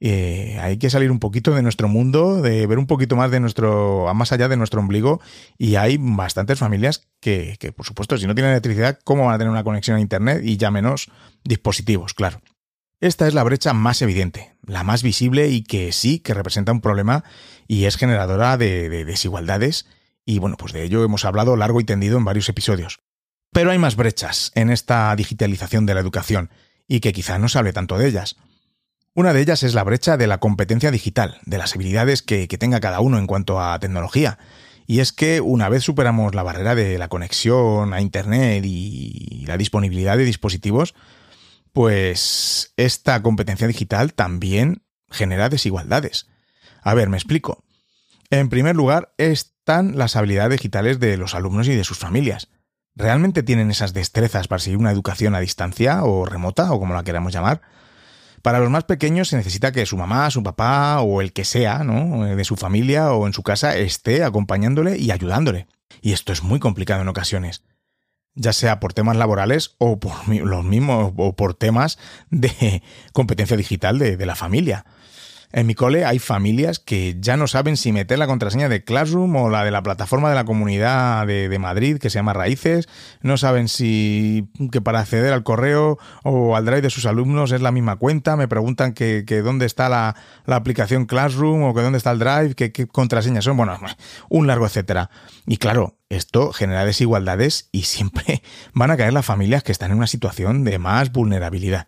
Eh, 0.03 0.57
hay 0.59 0.77
que 0.77 0.89
salir 0.89 1.11
un 1.11 1.19
poquito 1.19 1.53
de 1.53 1.61
nuestro 1.61 1.87
mundo, 1.87 2.41
de 2.41 2.65
ver 2.65 2.79
un 2.79 2.87
poquito 2.87 3.15
más 3.15 3.29
de 3.29 3.39
nuestro, 3.39 4.11
más 4.15 4.31
allá 4.31 4.47
de 4.47 4.57
nuestro 4.57 4.81
ombligo, 4.81 5.21
y 5.59 5.75
hay 5.75 5.97
bastantes 5.99 6.57
familias 6.57 7.07
que, 7.19 7.55
por 7.75 7.85
supuesto, 7.85 8.17
si 8.17 8.25
no 8.25 8.33
tienen 8.33 8.51
electricidad, 8.51 8.97
¿cómo 9.03 9.25
van 9.25 9.35
a 9.35 9.37
tener 9.37 9.51
una 9.51 9.63
conexión 9.63 9.97
a 9.97 10.01
Internet? 10.01 10.41
Y 10.43 10.57
ya 10.57 10.71
menos 10.71 11.11
dispositivos, 11.43 12.15
claro. 12.15 12.41
Esta 12.99 13.27
es 13.27 13.35
la 13.35 13.43
brecha 13.43 13.73
más 13.73 14.01
evidente, 14.01 14.55
la 14.65 14.83
más 14.83 15.03
visible 15.03 15.49
y 15.49 15.63
que 15.63 15.91
sí 15.91 16.19
que 16.19 16.33
representa 16.33 16.71
un 16.71 16.81
problema 16.81 17.23
y 17.67 17.85
es 17.85 17.95
generadora 17.95 18.57
de, 18.57 18.89
desigualdades 19.05 19.85
y 20.25 20.39
bueno, 20.39 20.57
pues 20.57 20.73
de 20.73 20.83
ello 20.83 21.03
hemos 21.03 21.25
hablado 21.25 21.55
largo 21.55 21.79
y 21.79 21.83
tendido 21.83 22.17
en 22.17 22.25
varios 22.25 22.49
episodios. 22.49 23.01
Pero 23.51 23.69
hay 23.69 23.77
más 23.77 23.95
brechas 23.95 24.51
en 24.55 24.71
esta 24.71 25.15
digitalización 25.15 25.85
de 25.85 25.93
la 25.93 25.99
educación 25.99 26.49
y 26.87 27.01
que 27.01 27.13
quizá 27.13 27.37
no 27.37 27.49
se 27.49 27.59
hable 27.59 27.73
tanto 27.73 27.97
de 27.97 28.07
ellas. 28.07 28.37
Una 29.13 29.33
de 29.33 29.41
ellas 29.41 29.63
es 29.63 29.73
la 29.73 29.83
brecha 29.83 30.15
de 30.15 30.27
la 30.27 30.37
competencia 30.37 30.89
digital, 30.89 31.39
de 31.45 31.57
las 31.57 31.75
habilidades 31.75 32.21
que, 32.21 32.47
tenga 32.47 32.79
cada 32.79 33.01
uno 33.01 33.17
en 33.17 33.27
cuanto 33.27 33.59
a 33.59 33.77
tecnología. 33.79 34.39
Y 34.87 34.99
es 34.99 35.11
que 35.11 35.41
una 35.41 35.67
vez 35.67 35.83
superamos 35.83 36.33
la 36.33 36.43
barrera 36.43 36.75
de 36.75 36.97
la 36.97 37.09
conexión 37.09 37.93
a 37.93 37.99
Internet 37.99 38.63
y 38.65 39.43
la 39.47 39.57
disponibilidad 39.57 40.15
de 40.15 40.23
dispositivos, 40.23 40.95
pues 41.73 42.73
esta 42.77 43.21
competencia 43.21 43.67
digital 43.67 44.13
también 44.13 44.83
genera 45.09 45.49
desigualdades. 45.49 46.27
A 46.81 46.93
ver, 46.93 47.09
me 47.09 47.17
explico. 47.17 47.65
En 48.29 48.47
primer 48.47 48.77
lugar, 48.77 49.13
están 49.17 49.97
las 49.97 50.15
habilidades 50.15 50.51
digitales 50.51 51.01
de 51.01 51.17
los 51.17 51.35
alumnos 51.35 51.67
y 51.67 51.75
de 51.75 51.83
sus 51.83 51.97
familias. 51.97 52.47
¿Realmente 52.95 53.43
tienen 53.43 53.71
esas 53.71 53.93
destrezas 53.93 54.47
para 54.47 54.59
seguir 54.59 54.79
una 54.79 54.91
educación 54.91 55.35
a 55.35 55.41
distancia 55.41 56.03
o 56.05 56.25
remota 56.25 56.71
o 56.71 56.79
como 56.79 56.93
la 56.93 57.03
queramos 57.03 57.33
llamar? 57.33 57.61
Para 58.41 58.59
los 58.59 58.69
más 58.69 58.83
pequeños 58.85 59.29
se 59.29 59.37
necesita 59.37 59.71
que 59.71 59.85
su 59.85 59.97
mamá, 59.97 60.29
su 60.31 60.43
papá 60.43 61.01
o 61.01 61.21
el 61.21 61.33
que 61.33 61.45
sea, 61.45 61.83
¿no? 61.83 62.25
de 62.25 62.43
su 62.43 62.55
familia 62.55 63.11
o 63.13 63.27
en 63.27 63.33
su 63.33 63.43
casa 63.43 63.75
esté 63.77 64.23
acompañándole 64.23 64.97
y 64.97 65.11
ayudándole. 65.11 65.67
Y 66.01 66.13
esto 66.13 66.33
es 66.33 66.43
muy 66.43 66.59
complicado 66.59 67.01
en 67.01 67.07
ocasiones 67.07 67.63
ya 68.33 68.53
sea 68.53 68.79
por 68.79 68.93
temas 68.93 69.17
laborales 69.17 69.75
o 69.77 69.99
por 69.99 70.13
los 70.29 70.63
mismos 70.63 71.11
o 71.17 71.35
por 71.35 71.53
temas 71.53 71.99
de 72.29 72.81
competencia 73.11 73.57
digital 73.57 73.99
de 73.99 74.25
la 74.25 74.35
familia. 74.35 74.85
En 75.53 75.67
mi 75.67 75.75
cole 75.75 76.05
hay 76.05 76.19
familias 76.19 76.79
que 76.79 77.17
ya 77.19 77.37
no 77.37 77.47
saben 77.47 77.77
si 77.77 77.91
meter 77.91 78.17
la 78.19 78.27
contraseña 78.27 78.69
de 78.69 78.83
Classroom 78.83 79.35
o 79.35 79.49
la 79.49 79.63
de 79.65 79.71
la 79.71 79.83
plataforma 79.83 80.29
de 80.29 80.35
la 80.35 80.45
comunidad 80.45 81.27
de, 81.27 81.59
Madrid 81.59 81.97
que 81.97 82.09
se 82.09 82.15
llama 82.19 82.33
Raíces. 82.33 82.87
No 83.21 83.37
saben 83.37 83.67
si 83.67 84.49
que 84.71 84.81
para 84.81 84.99
acceder 84.99 85.33
al 85.33 85.43
correo 85.43 85.99
o 86.23 86.55
al 86.55 86.65
drive 86.65 86.81
de 86.81 86.89
sus 86.89 87.05
alumnos 87.05 87.51
es 87.51 87.61
la 87.61 87.71
misma 87.71 87.97
cuenta. 87.97 88.35
Me 88.35 88.47
preguntan 88.47 88.93
que, 88.93 89.23
dónde 89.43 89.65
está 89.65 89.89
la, 89.89 90.15
aplicación 90.47 91.05
Classroom 91.05 91.63
o 91.63 91.73
que 91.73 91.81
dónde 91.81 91.97
está 91.97 92.11
el 92.11 92.19
drive, 92.19 92.55
qué, 92.55 92.71
qué 92.71 92.87
contraseñas 92.87 93.43
son. 93.43 93.57
Bueno, 93.57 93.77
un 94.29 94.47
largo 94.47 94.65
etcétera. 94.65 95.09
Y 95.45 95.57
claro, 95.57 95.97
esto 96.09 96.51
genera 96.51 96.85
desigualdades 96.85 97.69
y 97.71 97.83
siempre 97.83 98.43
van 98.73 98.91
a 98.91 98.97
caer 98.97 99.13
las 99.13 99.25
familias 99.25 99.63
que 99.63 99.71
están 99.71 99.91
en 99.91 99.97
una 99.97 100.07
situación 100.07 100.63
de 100.63 100.79
más 100.79 101.11
vulnerabilidad. 101.11 101.87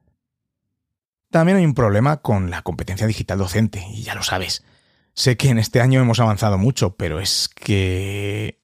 También 1.33 1.57
hay 1.57 1.65
un 1.65 1.73
problema 1.73 2.17
con 2.17 2.51
la 2.51 2.61
competencia 2.61 3.07
digital 3.07 3.39
docente, 3.39 3.83
y 3.91 4.03
ya 4.03 4.13
lo 4.13 4.21
sabes. 4.21 4.63
Sé 5.15 5.35
que 5.35 5.49
en 5.49 5.57
este 5.57 5.81
año 5.81 5.99
hemos 5.99 6.19
avanzado 6.19 6.59
mucho, 6.59 6.95
pero 6.95 7.19
es 7.19 7.49
que 7.49 8.61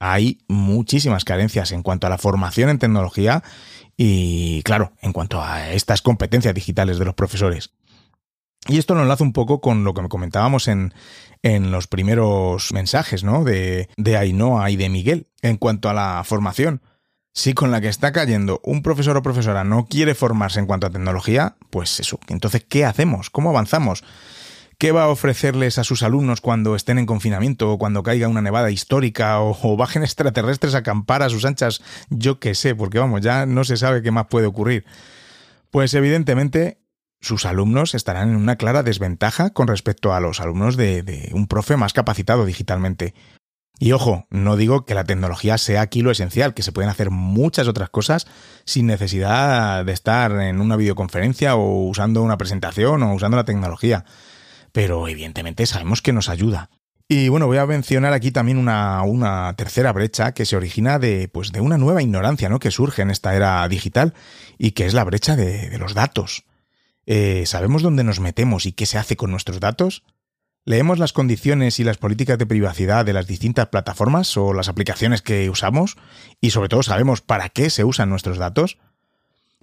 hay 0.00 0.40
muchísimas 0.48 1.24
carencias 1.24 1.70
en 1.70 1.84
cuanto 1.84 2.08
a 2.08 2.10
la 2.10 2.18
formación 2.18 2.70
en 2.70 2.80
tecnología 2.80 3.44
y, 3.96 4.62
claro, 4.64 4.94
en 5.00 5.12
cuanto 5.12 5.40
a 5.40 5.70
estas 5.70 6.02
competencias 6.02 6.56
digitales 6.56 6.98
de 6.98 7.04
los 7.04 7.14
profesores. 7.14 7.70
Y 8.66 8.78
esto 8.78 8.96
lo 8.96 9.02
enlazo 9.02 9.22
un 9.22 9.32
poco 9.32 9.60
con 9.60 9.84
lo 9.84 9.94
que 9.94 10.02
me 10.02 10.08
comentábamos 10.08 10.66
en, 10.66 10.94
en 11.44 11.70
los 11.70 11.86
primeros 11.86 12.72
mensajes, 12.72 13.22
¿no? 13.22 13.44
De, 13.44 13.90
de 13.96 14.16
Ainhoa 14.16 14.72
y 14.72 14.76
de 14.76 14.88
Miguel 14.88 15.28
en 15.40 15.56
cuanto 15.56 15.88
a 15.88 15.94
la 15.94 16.24
formación. 16.24 16.82
Si 17.38 17.54
con 17.54 17.70
la 17.70 17.80
que 17.80 17.86
está 17.86 18.10
cayendo 18.10 18.60
un 18.64 18.82
profesor 18.82 19.16
o 19.16 19.22
profesora 19.22 19.62
no 19.62 19.86
quiere 19.86 20.16
formarse 20.16 20.58
en 20.58 20.66
cuanto 20.66 20.88
a 20.88 20.90
tecnología, 20.90 21.54
pues 21.70 22.00
eso. 22.00 22.18
Entonces, 22.26 22.66
¿qué 22.68 22.84
hacemos? 22.84 23.30
¿Cómo 23.30 23.50
avanzamos? 23.50 24.02
¿Qué 24.76 24.90
va 24.90 25.04
a 25.04 25.08
ofrecerles 25.08 25.78
a 25.78 25.84
sus 25.84 26.02
alumnos 26.02 26.40
cuando 26.40 26.74
estén 26.74 26.98
en 26.98 27.06
confinamiento 27.06 27.70
o 27.70 27.78
cuando 27.78 28.02
caiga 28.02 28.26
una 28.26 28.42
nevada 28.42 28.72
histórica 28.72 29.38
o, 29.40 29.76
bajen 29.76 30.02
extraterrestres 30.02 30.74
a 30.74 30.78
acampar 30.78 31.22
a 31.22 31.28
sus 31.28 31.44
anchas? 31.44 31.80
Yo 32.10 32.40
qué 32.40 32.56
sé, 32.56 32.74
porque 32.74 32.98
vamos, 32.98 33.20
ya 33.20 33.46
no 33.46 33.62
se 33.62 33.76
sabe 33.76 34.02
qué 34.02 34.10
más 34.10 34.26
puede 34.26 34.48
ocurrir. 34.48 34.84
Pues 35.70 35.94
evidentemente 35.94 36.80
sus 37.20 37.46
alumnos 37.46 37.94
estarán 37.94 38.30
en 38.30 38.36
una 38.36 38.56
clara 38.56 38.82
desventaja 38.82 39.50
con 39.50 39.68
respecto 39.68 40.12
a 40.12 40.18
los 40.18 40.40
alumnos 40.40 40.76
de 40.76 41.30
un 41.32 41.46
profe 41.46 41.76
más 41.76 41.92
capacitado 41.92 42.44
digitalmente. 42.46 43.14
Y 43.78 43.92
ojo, 43.92 44.26
no 44.30 44.56
digo 44.56 44.84
que 44.84 44.94
la 44.94 45.04
tecnología 45.04 45.56
sea 45.56 45.82
aquí 45.82 46.02
lo 46.02 46.10
esencial, 46.10 46.52
que 46.52 46.62
se 46.62 46.72
pueden 46.72 46.90
hacer 46.90 47.10
muchas 47.10 47.68
otras 47.68 47.90
cosas 47.90 48.26
sin 48.64 48.86
necesidad 48.86 49.84
de 49.84 49.92
estar 49.92 50.32
en 50.40 50.60
una 50.60 50.76
videoconferencia 50.76 51.54
o 51.54 51.86
usando 51.86 52.22
una 52.22 52.38
presentación 52.38 53.02
o 53.02 53.14
usando 53.14 53.36
la 53.36 53.44
tecnología. 53.44 54.04
Pero 54.72 55.06
evidentemente 55.06 55.64
sabemos 55.66 56.02
que 56.02 56.12
nos 56.12 56.28
ayuda. 56.28 56.70
Y 57.10 57.30
bueno, 57.30 57.46
voy 57.46 57.56
a 57.56 57.64
mencionar 57.64 58.12
aquí 58.12 58.32
también 58.32 58.58
una, 58.58 59.02
una 59.02 59.54
tercera 59.56 59.92
brecha 59.92 60.32
que 60.32 60.44
se 60.44 60.56
origina 60.56 60.98
de, 60.98 61.28
pues, 61.28 61.52
de 61.52 61.62
una 61.62 61.78
nueva 61.78 62.02
ignorancia 62.02 62.50
¿no? 62.50 62.58
que 62.58 62.70
surge 62.70 63.00
en 63.00 63.10
esta 63.10 63.34
era 63.34 63.66
digital 63.66 64.12
y 64.58 64.72
que 64.72 64.84
es 64.84 64.92
la 64.92 65.04
brecha 65.04 65.34
de, 65.34 65.78
los 65.78 65.94
datos. 65.94 66.44
Eh, 67.06 67.44
¿Sabemos 67.46 67.82
dónde 67.82 68.04
nos 68.04 68.20
metemos 68.20 68.66
y 68.66 68.72
qué 68.72 68.84
se 68.84 68.98
hace 68.98 69.16
con 69.16 69.30
nuestros 69.30 69.58
datos? 69.58 70.02
¿Leemos 70.64 70.98
las 70.98 71.12
condiciones 71.12 71.80
y 71.80 71.84
las 71.84 71.96
políticas 71.96 72.38
de 72.38 72.46
privacidad 72.46 73.06
de 73.06 73.14
las 73.14 73.26
distintas 73.26 73.68
plataformas 73.68 74.36
o 74.36 74.52
las 74.52 74.68
aplicaciones 74.68 75.22
que 75.22 75.48
usamos? 75.48 75.96
Y 76.40 76.50
sobre 76.50 76.68
todo 76.68 76.82
sabemos 76.82 77.22
para 77.22 77.48
qué 77.48 77.70
se 77.70 77.84
usan 77.84 78.10
nuestros 78.10 78.38
datos. 78.38 78.78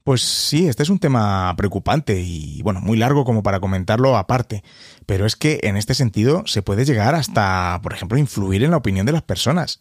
Pues 0.04 0.22
sí, 0.22 0.68
este 0.68 0.84
es 0.84 0.89
un 0.89 1.00
tema 1.00 1.54
preocupante 1.58 2.22
y 2.22 2.62
bueno, 2.62 2.80
muy 2.80 2.96
largo 2.96 3.26
como 3.26 3.41
para 3.41 3.60
comentarlo 3.60 4.18
aparte, 4.18 4.64
pero 5.08 5.26
es 5.26 5.36
que 5.36 5.60
en 5.64 5.78
este 5.78 5.96
sentido 5.96 6.43
se 6.46 6.62
puede 6.62 6.86
llegar 6.86 7.16
hasta, 7.16 7.80
por 7.82 7.93
ejemplo, 7.93 8.18
influir 8.20 8.64
en 8.64 8.72
la 8.72 8.78
opinión 8.78 9.08
de 9.08 9.14
las 9.14 9.24
personas. 9.24 9.80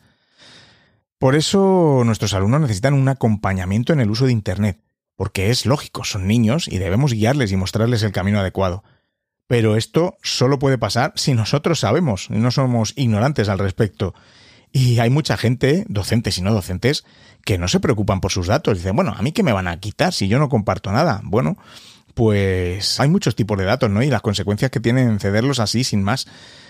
Por 1.19 1.35
eso 1.35 2.03
nuestros 2.05 2.35
alumnos 2.35 2.62
necesitan 2.62 2.95
un 2.95 3.09
acompañamiento 3.09 3.93
en 3.93 4.01
el 4.01 4.11
uso 4.11 4.27
de 4.27 4.33
Internet, 4.33 4.81
porque 5.15 5.51
es 5.51 5.67
lógico, 5.67 6.05
son 6.05 6.27
niños 6.27 6.69
y 6.69 6.79
debemos 6.79 7.12
guiarles 7.12 7.53
y 7.53 7.57
mostrarles 7.57 8.03
el 8.03 8.12
camino 8.12 8.41
adecuado. 8.41 8.83
Pero 9.47 9.77
esto 9.77 10.17
solo 10.23 10.59
puede 10.59 10.79
pasar 10.79 11.13
si 11.17 11.35
nosotros 11.35 11.81
sabemos, 11.81 12.31
no 12.31 12.51
somos 12.51 12.95
ignorantes 12.97 13.49
al 13.49 13.59
respecto. 13.59 14.15
Y 14.73 14.99
hay 14.99 15.11
mucha 15.11 15.37
gente, 15.37 15.85
docentes 15.89 16.39
y 16.39 16.43
no 16.43 16.53
docentes, 16.53 17.05
que 17.45 17.59
no 17.59 17.69
se 17.69 17.79
preocupan 17.79 18.21
por 18.21 18.33
sus 18.33 18.47
datos. 18.47 18.79
Dicen, 18.79 18.97
bueno, 18.97 19.15
¿a 19.17 19.23
mí 19.23 19.33
qué 19.33 19.43
me 19.43 19.53
van 19.53 19.69
a 19.69 19.79
quitar 19.79 20.13
si 20.13 20.29
yo 20.29 20.39
no 20.39 20.49
comparto 20.49 20.91
nada? 20.91 21.21
Bueno, 21.23 21.57
pues 22.15 22.99
hay 22.99 23.09
muchos 23.09 23.37
tipos 23.37 23.59
de 23.59 23.65
datos, 23.65 23.91
¿no? 23.91 24.03
Y 24.03 24.09
las 24.09 24.23
consecuencias 24.23 24.71
que 24.71 24.81
tienen 24.81 25.21
cederlos 25.21 25.61
así 25.61 25.85
sin 25.85 26.03
más 26.03 26.27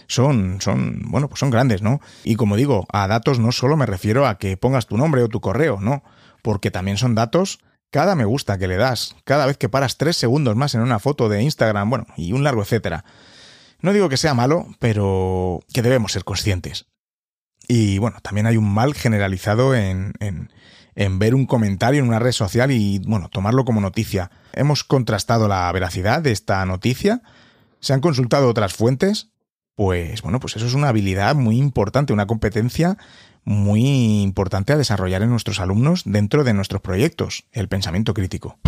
son, 0.06 0.60
son, 0.60 1.02
bueno, 1.06 1.28
pues 1.28 1.40
son 1.40 1.50
grandes, 1.50 1.80
¿no? 1.80 2.00
Y 2.24 2.34
como 2.34 2.56
digo, 2.56 2.86
a 2.92 3.06
datos 3.06 3.38
no 3.38 3.52
solo 3.52 3.76
me 3.76 3.86
refiero 3.86 4.26
a 4.26 4.38
que 4.38 4.56
pongas 4.56 4.86
tu 4.86 4.96
nombre 4.96 5.22
o 5.22 5.28
tu 5.28 5.40
correo, 5.40 5.78
no, 5.80 6.02
porque 6.42 6.70
también 6.70 6.96
son 6.96 7.14
datos 7.14 7.60
cada 7.94 8.16
me 8.16 8.24
gusta 8.24 8.58
que 8.58 8.66
le 8.66 8.76
das, 8.76 9.14
cada 9.22 9.46
vez 9.46 9.56
que 9.56 9.68
paras 9.68 9.98
tres 9.98 10.16
segundos 10.16 10.56
más 10.56 10.74
en 10.74 10.80
una 10.80 10.98
foto 10.98 11.28
de 11.28 11.44
Instagram, 11.44 11.88
bueno, 11.88 12.06
y 12.16 12.32
un 12.32 12.42
largo 12.42 12.60
etcétera. 12.60 13.04
No 13.82 13.92
digo 13.92 14.08
que 14.08 14.16
sea 14.16 14.34
malo, 14.34 14.66
pero 14.80 15.60
que 15.72 15.80
debemos 15.80 16.10
ser 16.10 16.24
conscientes. 16.24 16.86
Y 17.68 17.98
bueno, 17.98 18.16
también 18.20 18.48
hay 18.48 18.56
un 18.56 18.68
mal 18.68 18.94
generalizado 18.94 19.76
en, 19.76 20.12
en, 20.18 21.18
ver 21.20 21.36
un 21.36 21.46
comentario 21.46 22.00
en 22.00 22.08
una 22.08 22.18
red 22.18 22.32
social 22.32 22.72
y, 22.72 22.98
bueno, 22.98 23.28
tomarlo 23.28 23.64
como 23.64 23.80
noticia. 23.80 24.32
Hemos 24.54 24.82
contrastado 24.82 25.46
la 25.46 25.70
veracidad 25.70 26.20
de 26.20 26.32
esta 26.32 26.66
noticia, 26.66 27.22
se 27.78 27.92
han 27.92 28.00
consultado 28.00 28.48
otras 28.48 28.74
fuentes, 28.74 29.30
pues 29.76 30.22
bueno, 30.22 30.40
pues 30.40 30.56
eso 30.56 30.66
es 30.66 30.74
una 30.74 30.88
habilidad 30.88 31.34
muy 31.34 31.58
importante, 31.58 32.12
una 32.12 32.26
competencia 32.26 32.96
muy 33.44 34.22
importante 34.22 34.72
a 34.72 34.76
desarrollar 34.76 35.22
en 35.22 35.30
nuestros 35.30 35.60
alumnos 35.60 36.02
dentro 36.06 36.44
de 36.44 36.54
nuestros 36.54 36.80
proyectos, 36.80 37.44
el 37.52 37.68
pensamiento 37.68 38.14
crítico. 38.14 38.58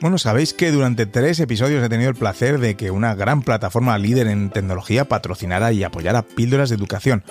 Bueno, 0.00 0.16
sabéis 0.16 0.54
que 0.54 0.70
durante 0.70 1.06
tres 1.06 1.40
episodios 1.40 1.82
he 1.82 1.88
tenido 1.88 2.08
el 2.08 2.16
placer 2.16 2.60
de 2.60 2.76
que 2.76 2.92
una 2.92 3.16
gran 3.16 3.42
plataforma 3.42 3.98
líder 3.98 4.28
en 4.28 4.50
tecnología 4.50 5.06
patrocinara 5.06 5.72
y 5.72 5.82
apoyara 5.82 6.22
píldoras 6.22 6.68
de 6.68 6.76
educación. 6.76 7.24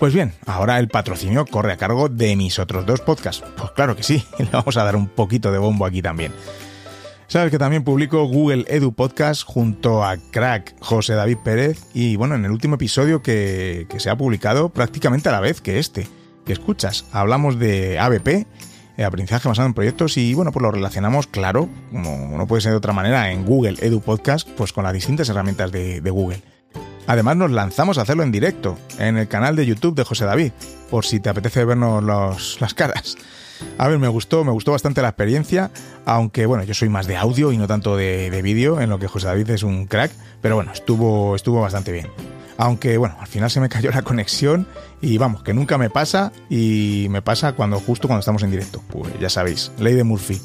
Pues 0.00 0.12
bien, 0.12 0.32
ahora 0.46 0.80
el 0.80 0.88
patrocinio 0.88 1.46
corre 1.46 1.72
a 1.72 1.76
cargo 1.76 2.08
de 2.08 2.34
mis 2.34 2.58
otros 2.58 2.86
dos 2.86 3.00
podcasts. 3.00 3.44
Pues 3.56 3.70
claro 3.70 3.94
que 3.94 4.02
sí, 4.02 4.26
le 4.38 4.46
vamos 4.46 4.76
a 4.76 4.82
dar 4.82 4.96
un 4.96 5.06
poquito 5.06 5.52
de 5.52 5.58
bombo 5.58 5.86
aquí 5.86 6.02
también. 6.02 6.32
Sabes 7.32 7.50
que 7.50 7.58
también 7.58 7.82
publico 7.82 8.26
Google 8.26 8.66
Edu 8.68 8.92
Podcast 8.92 9.42
junto 9.42 10.04
a 10.04 10.18
Crack 10.18 10.74
José 10.80 11.14
David 11.14 11.38
Pérez 11.42 11.82
y 11.94 12.16
bueno, 12.16 12.34
en 12.34 12.44
el 12.44 12.50
último 12.50 12.74
episodio 12.74 13.22
que, 13.22 13.86
se 13.96 14.10
ha 14.10 14.16
publicado 14.18 14.68
prácticamente 14.68 15.30
a 15.30 15.32
la 15.32 15.40
vez 15.40 15.62
que 15.62 15.78
este, 15.78 16.06
que 16.44 16.52
escuchas, 16.52 17.06
hablamos 17.10 17.58
de 17.58 17.98
ABP, 17.98 18.46
aprendizaje 19.02 19.48
basado 19.48 19.66
en 19.66 19.72
proyectos 19.72 20.18
y 20.18 20.34
bueno, 20.34 20.52
pues 20.52 20.62
lo 20.62 20.72
relacionamos, 20.72 21.26
claro, 21.26 21.70
como 21.90 22.36
no 22.36 22.46
puede 22.46 22.60
ser 22.60 22.72
de 22.72 22.76
otra 22.76 22.92
manera, 22.92 23.32
en 23.32 23.46
Google 23.46 23.76
Edu 23.80 24.02
Podcast, 24.02 24.46
pues 24.50 24.74
con 24.74 24.84
las 24.84 24.92
distintas 24.92 25.26
herramientas 25.30 25.72
de, 25.72 26.00
Google. 26.10 26.42
Además 27.06 27.38
nos 27.38 27.50
lanzamos 27.50 27.96
a 27.96 28.02
hacerlo 28.02 28.24
en 28.24 28.30
directo, 28.30 28.76
en 28.98 29.16
el 29.16 29.26
canal 29.26 29.56
de 29.56 29.64
YouTube 29.64 29.94
de 29.94 30.04
José 30.04 30.26
David, 30.26 30.52
por 30.90 31.06
si 31.06 31.18
te 31.18 31.30
apetece 31.30 31.64
vernos 31.64 32.58
las 32.60 32.74
caras. 32.74 33.16
A 33.78 33.88
ver, 33.88 33.98
me 33.98 34.08
gustó, 34.08 34.44
me 34.44 34.52
gustó 34.52 34.72
bastante 34.72 35.02
la 35.02 35.08
experiencia, 35.08 35.70
aunque 36.04 36.46
bueno, 36.46 36.64
yo 36.64 36.74
soy 36.74 36.88
más 36.88 37.06
de 37.06 37.16
audio 37.16 37.52
y 37.52 37.58
no 37.58 37.66
tanto 37.66 37.96
de, 37.96 38.40
vídeo, 38.42 38.80
en 38.80 38.90
lo 38.90 38.98
que 38.98 39.08
José 39.08 39.26
David 39.26 39.50
es 39.50 39.62
un 39.62 39.86
crack, 39.86 40.12
pero 40.40 40.54
bueno, 40.54 40.72
estuvo, 40.72 41.34
estuvo 41.34 41.60
bastante 41.60 41.92
bien. 41.92 42.08
Aunque 42.58 42.96
bueno, 42.96 43.16
al 43.18 43.26
final 43.26 43.50
se 43.50 43.60
me 43.60 43.68
cayó 43.68 43.90
la 43.90 44.02
conexión 44.02 44.66
y 45.00 45.18
vamos, 45.18 45.42
que 45.42 45.54
nunca 45.54 45.78
me 45.78 45.90
pasa 45.90 46.32
y 46.48 47.06
me 47.10 47.22
pasa 47.22 47.54
cuando 47.54 47.80
justo 47.80 48.08
cuando 48.08 48.20
estamos 48.20 48.42
en 48.42 48.50
directo. 48.50 48.82
Pues 48.88 49.12
ya 49.18 49.30
sabéis, 49.30 49.72
ley 49.78 49.94
de 49.94 50.04
Murphy. 50.04 50.40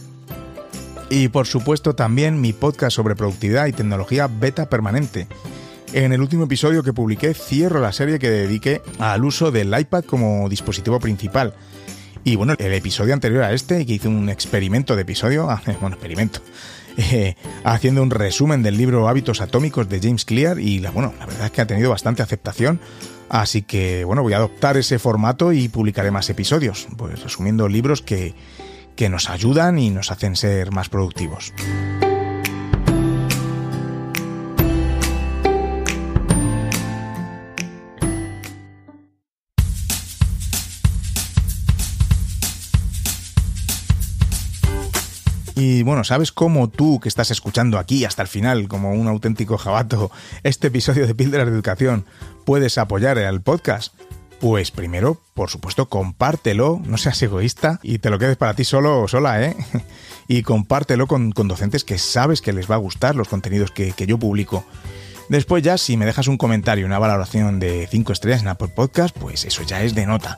Y 1.09 1.29
por 1.29 1.47
supuesto 1.47 1.95
también 1.95 2.41
mi 2.41 2.53
podcast 2.53 2.95
sobre 2.95 3.15
productividad 3.15 3.67
y 3.67 3.73
tecnología 3.73 4.27
beta 4.27 4.67
permanente. 4.67 5.27
En 5.93 6.11
el 6.11 6.21
último 6.21 6.45
episodio 6.45 6.83
que 6.83 6.91
publiqué 6.91 7.33
cierro 7.33 7.79
la 7.79 7.93
serie 7.93 8.19
que 8.19 8.29
dediqué 8.29 8.81
al 8.99 9.23
uso 9.23 9.51
del 9.51 9.77
iPad 9.77 10.03
como 10.03 10.49
dispositivo 10.49 10.99
principal 10.99 11.53
y 12.23 12.35
bueno, 12.35 12.53
el 12.57 12.73
episodio 12.73 13.13
anterior 13.13 13.43
a 13.43 13.53
este, 13.53 13.85
que 13.85 13.93
hice 13.93 14.07
un 14.07 14.29
experimento 14.29 14.95
de 14.95 15.01
episodio, 15.03 15.47
bueno, 15.81 15.95
experimento, 15.95 16.41
eh, 16.97 17.35
haciendo 17.63 18.01
un 18.01 18.09
resumen 18.09 18.63
del 18.63 18.77
libro 18.77 19.07
Hábitos 19.07 19.41
Atómicos 19.41 19.87
de 19.89 19.99
James 19.99 20.25
Clear 20.25 20.59
y 20.59 20.79
la, 20.79 20.91
bueno, 20.91 21.13
la 21.19 21.25
verdad 21.25 21.45
es 21.45 21.51
que 21.51 21.61
ha 21.61 21.67
tenido 21.67 21.89
bastante 21.89 22.21
aceptación. 22.21 22.79
Así 23.29 23.61
que 23.61 24.05
bueno, 24.05 24.23
voy 24.23 24.33
a 24.33 24.37
adoptar 24.37 24.77
ese 24.77 24.99
formato 24.99 25.51
y 25.51 25.67
publicaré 25.67 26.11
más 26.11 26.29
episodios, 26.29 26.87
pues 26.95 27.21
resumiendo 27.21 27.67
libros 27.67 28.01
que, 28.01 28.33
que 28.95 29.09
nos 29.09 29.29
ayudan 29.29 29.79
y 29.79 29.89
nos 29.89 30.11
hacen 30.11 30.35
ser 30.35 30.71
más 30.71 30.89
productivos. 30.89 31.53
Bueno, 45.87 46.03
¿sabes 46.03 46.33
cómo 46.33 46.67
tú 46.67 46.99
que 46.99 47.07
estás 47.07 47.31
escuchando 47.31 47.79
aquí 47.79 48.03
hasta 48.03 48.21
el 48.21 48.27
final, 48.27 48.67
como 48.67 48.91
un 48.91 49.07
auténtico 49.07 49.57
jabato, 49.57 50.11
este 50.43 50.67
episodio 50.67 51.07
de 51.07 51.15
Píldoras 51.15 51.47
de 51.47 51.53
Educación, 51.53 52.05
puedes 52.45 52.77
apoyar 52.77 53.17
al 53.17 53.41
podcast? 53.41 53.93
Pues 54.41 54.69
primero, 54.69 55.21
por 55.33 55.49
supuesto, 55.49 55.87
compártelo, 55.87 56.81
no 56.83 56.97
seas 56.97 57.21
egoísta 57.21 57.79
y 57.83 57.99
te 57.99 58.09
lo 58.09 58.19
quedes 58.19 58.35
para 58.35 58.53
ti 58.53 58.65
solo 58.65 58.99
o 58.99 59.07
sola, 59.07 59.41
¿eh? 59.41 59.55
Y 60.27 60.41
compártelo 60.41 61.07
con, 61.07 61.29
docentes 61.31 61.85
que 61.85 61.97
sabes 61.97 62.41
que 62.41 62.51
les 62.51 62.69
va 62.69 62.75
a 62.75 62.79
gustar 62.79 63.15
los 63.15 63.29
contenidos 63.29 63.71
que, 63.71 63.93
que 63.93 64.05
yo 64.05 64.17
publico. 64.17 64.65
Después 65.29 65.63
ya, 65.63 65.77
si 65.77 65.95
me 65.95 66.05
dejas 66.05 66.27
un 66.27 66.37
comentario, 66.37 66.85
una 66.85 66.99
valoración 66.99 67.59
de 67.59 67.87
5 67.89 68.11
estrellas 68.11 68.41
en 68.41 68.49
Apple 68.49 68.67
Podcast, 68.75 69.17
pues 69.17 69.45
eso 69.45 69.63
ya 69.63 69.81
es 69.81 69.95
de 69.95 70.05
nota. 70.05 70.37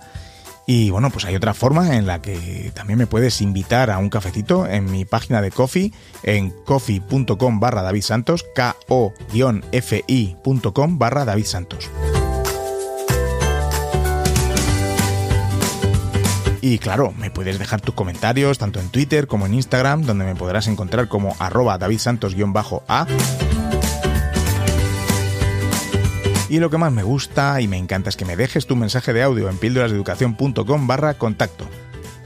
Y 0.72 0.92
bueno, 0.92 1.10
pues 1.10 1.26
hay 1.26 1.36
otra 1.36 1.56
forma 1.56 1.96
en 1.96 2.06
la 2.06 2.22
que 2.22 2.72
también 2.76 3.00
me 3.00 3.08
puedes 3.08 3.42
invitar 3.42 3.90
a 3.90 3.98
un 3.98 4.12
cafecito 4.12 4.68
en 4.68 4.86
mi 4.86 5.04
página 5.04 5.42
de 5.42 5.50
Coffee, 5.50 5.92
en 6.22 6.52
coffee.com 6.52 7.60
barra 7.60 7.82
David 7.82 8.04
Santos, 8.04 8.46
ko-fi.com 8.88 9.40
barra 11.00 11.26
David 11.26 11.46
Santos. 11.46 11.90
Y 16.62 16.78
claro, 16.78 17.16
me 17.18 17.32
puedes 17.32 17.58
dejar 17.58 17.82
tus 17.82 17.96
comentarios 17.96 18.60
tanto 18.60 18.80
en 18.80 18.90
Twitter 18.90 19.26
como 19.26 19.48
en 19.48 19.56
Instagram, 19.56 20.04
donde 20.04 20.26
me 20.26 20.36
podrás 20.36 20.68
encontrar 20.68 21.08
como 21.08 21.36
arroba 21.40 21.80
David 21.80 21.98
Y 26.50 26.60
lo 26.60 26.72
que 26.72 26.80
más 26.80 26.92
me 26.92 27.04
gusta 27.04 27.62
y 27.62 27.68
me 27.68 27.78
encanta 27.78 28.10
es 28.10 28.18
que 28.18 28.26
me 28.26 28.36
dejes 28.36 28.66
tu 28.66 28.76
mensaje 28.76 29.14
de 29.14 29.22
audio 29.22 29.50
en 29.50 29.58
píldorasdeeducación.com 29.60 30.88
barra 30.88 31.14
contacto. 31.14 31.66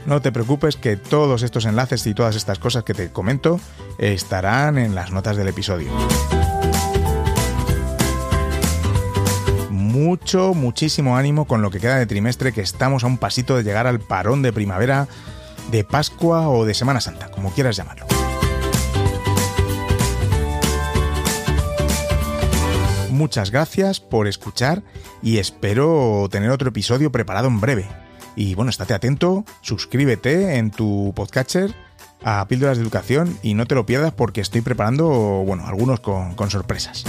No 0.06 0.22
te 0.22 0.32
preocupes 0.32 0.76
que 0.76 0.96
todos 0.96 1.42
estos 1.42 1.66
enlaces 1.66 2.06
y 2.06 2.14
todas 2.14 2.34
estas 2.34 2.58
cosas 2.58 2.84
que 2.84 2.94
te 2.94 3.10
comento 3.10 3.60
estarán 3.98 4.78
en 4.78 4.94
las 4.94 5.12
notas 5.12 5.36
del 5.36 5.48
episodio. 5.48 5.90
Mucho, 9.70 10.54
muchísimo 10.54 11.16
ánimo 11.16 11.46
con 11.46 11.62
lo 11.62 11.70
que 11.70 11.78
queda 11.78 11.96
de 11.96 12.06
trimestre 12.06 12.52
que 12.52 12.62
estamos 12.62 13.04
a 13.04 13.06
un 13.06 13.18
pasito 13.18 13.56
de 13.56 13.62
llegar 13.62 13.86
al 13.86 14.00
parón 14.00 14.42
de 14.42 14.52
primavera, 14.52 15.06
de 15.70 15.84
Pascua 15.84 16.48
o 16.48 16.64
de 16.64 16.74
Semana 16.74 17.00
Santa, 17.00 17.30
como 17.30 17.52
quieras 17.52 17.76
llamarlo. 17.76 18.13
Muchas 23.14 23.50
gracias 23.50 24.00
por 24.00 24.26
escuchar 24.26 24.82
y 25.22 25.38
espero 25.38 26.28
tener 26.30 26.50
otro 26.50 26.68
episodio 26.68 27.10
preparado 27.10 27.48
en 27.48 27.60
breve. 27.60 27.86
Y 28.36 28.54
bueno, 28.54 28.70
estate 28.70 28.94
atento, 28.94 29.44
suscríbete 29.62 30.56
en 30.56 30.70
tu 30.70 31.12
podcatcher 31.14 31.74
a 32.22 32.46
Píldoras 32.48 32.76
de 32.76 32.82
Educación 32.82 33.38
y 33.42 33.54
no 33.54 33.66
te 33.66 33.74
lo 33.74 33.86
pierdas 33.86 34.12
porque 34.12 34.40
estoy 34.40 34.60
preparando, 34.60 35.08
bueno, 35.46 35.66
algunos 35.66 36.00
con, 36.00 36.34
con 36.34 36.50
sorpresas. 36.50 37.04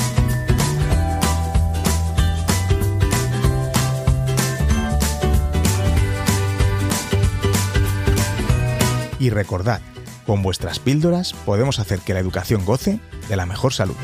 Y 9.20 9.32
recordad, 9.32 9.82
con 10.28 10.44
vuestras 10.44 10.78
píldoras 10.78 11.34
podemos 11.34 11.80
hacer 11.80 12.00
que 12.00 12.14
la 12.14 12.20
educación 12.20 12.64
goce 12.64 13.00
de 13.28 13.36
la 13.36 13.48
mejor 13.48 13.74
salud. 13.74 13.96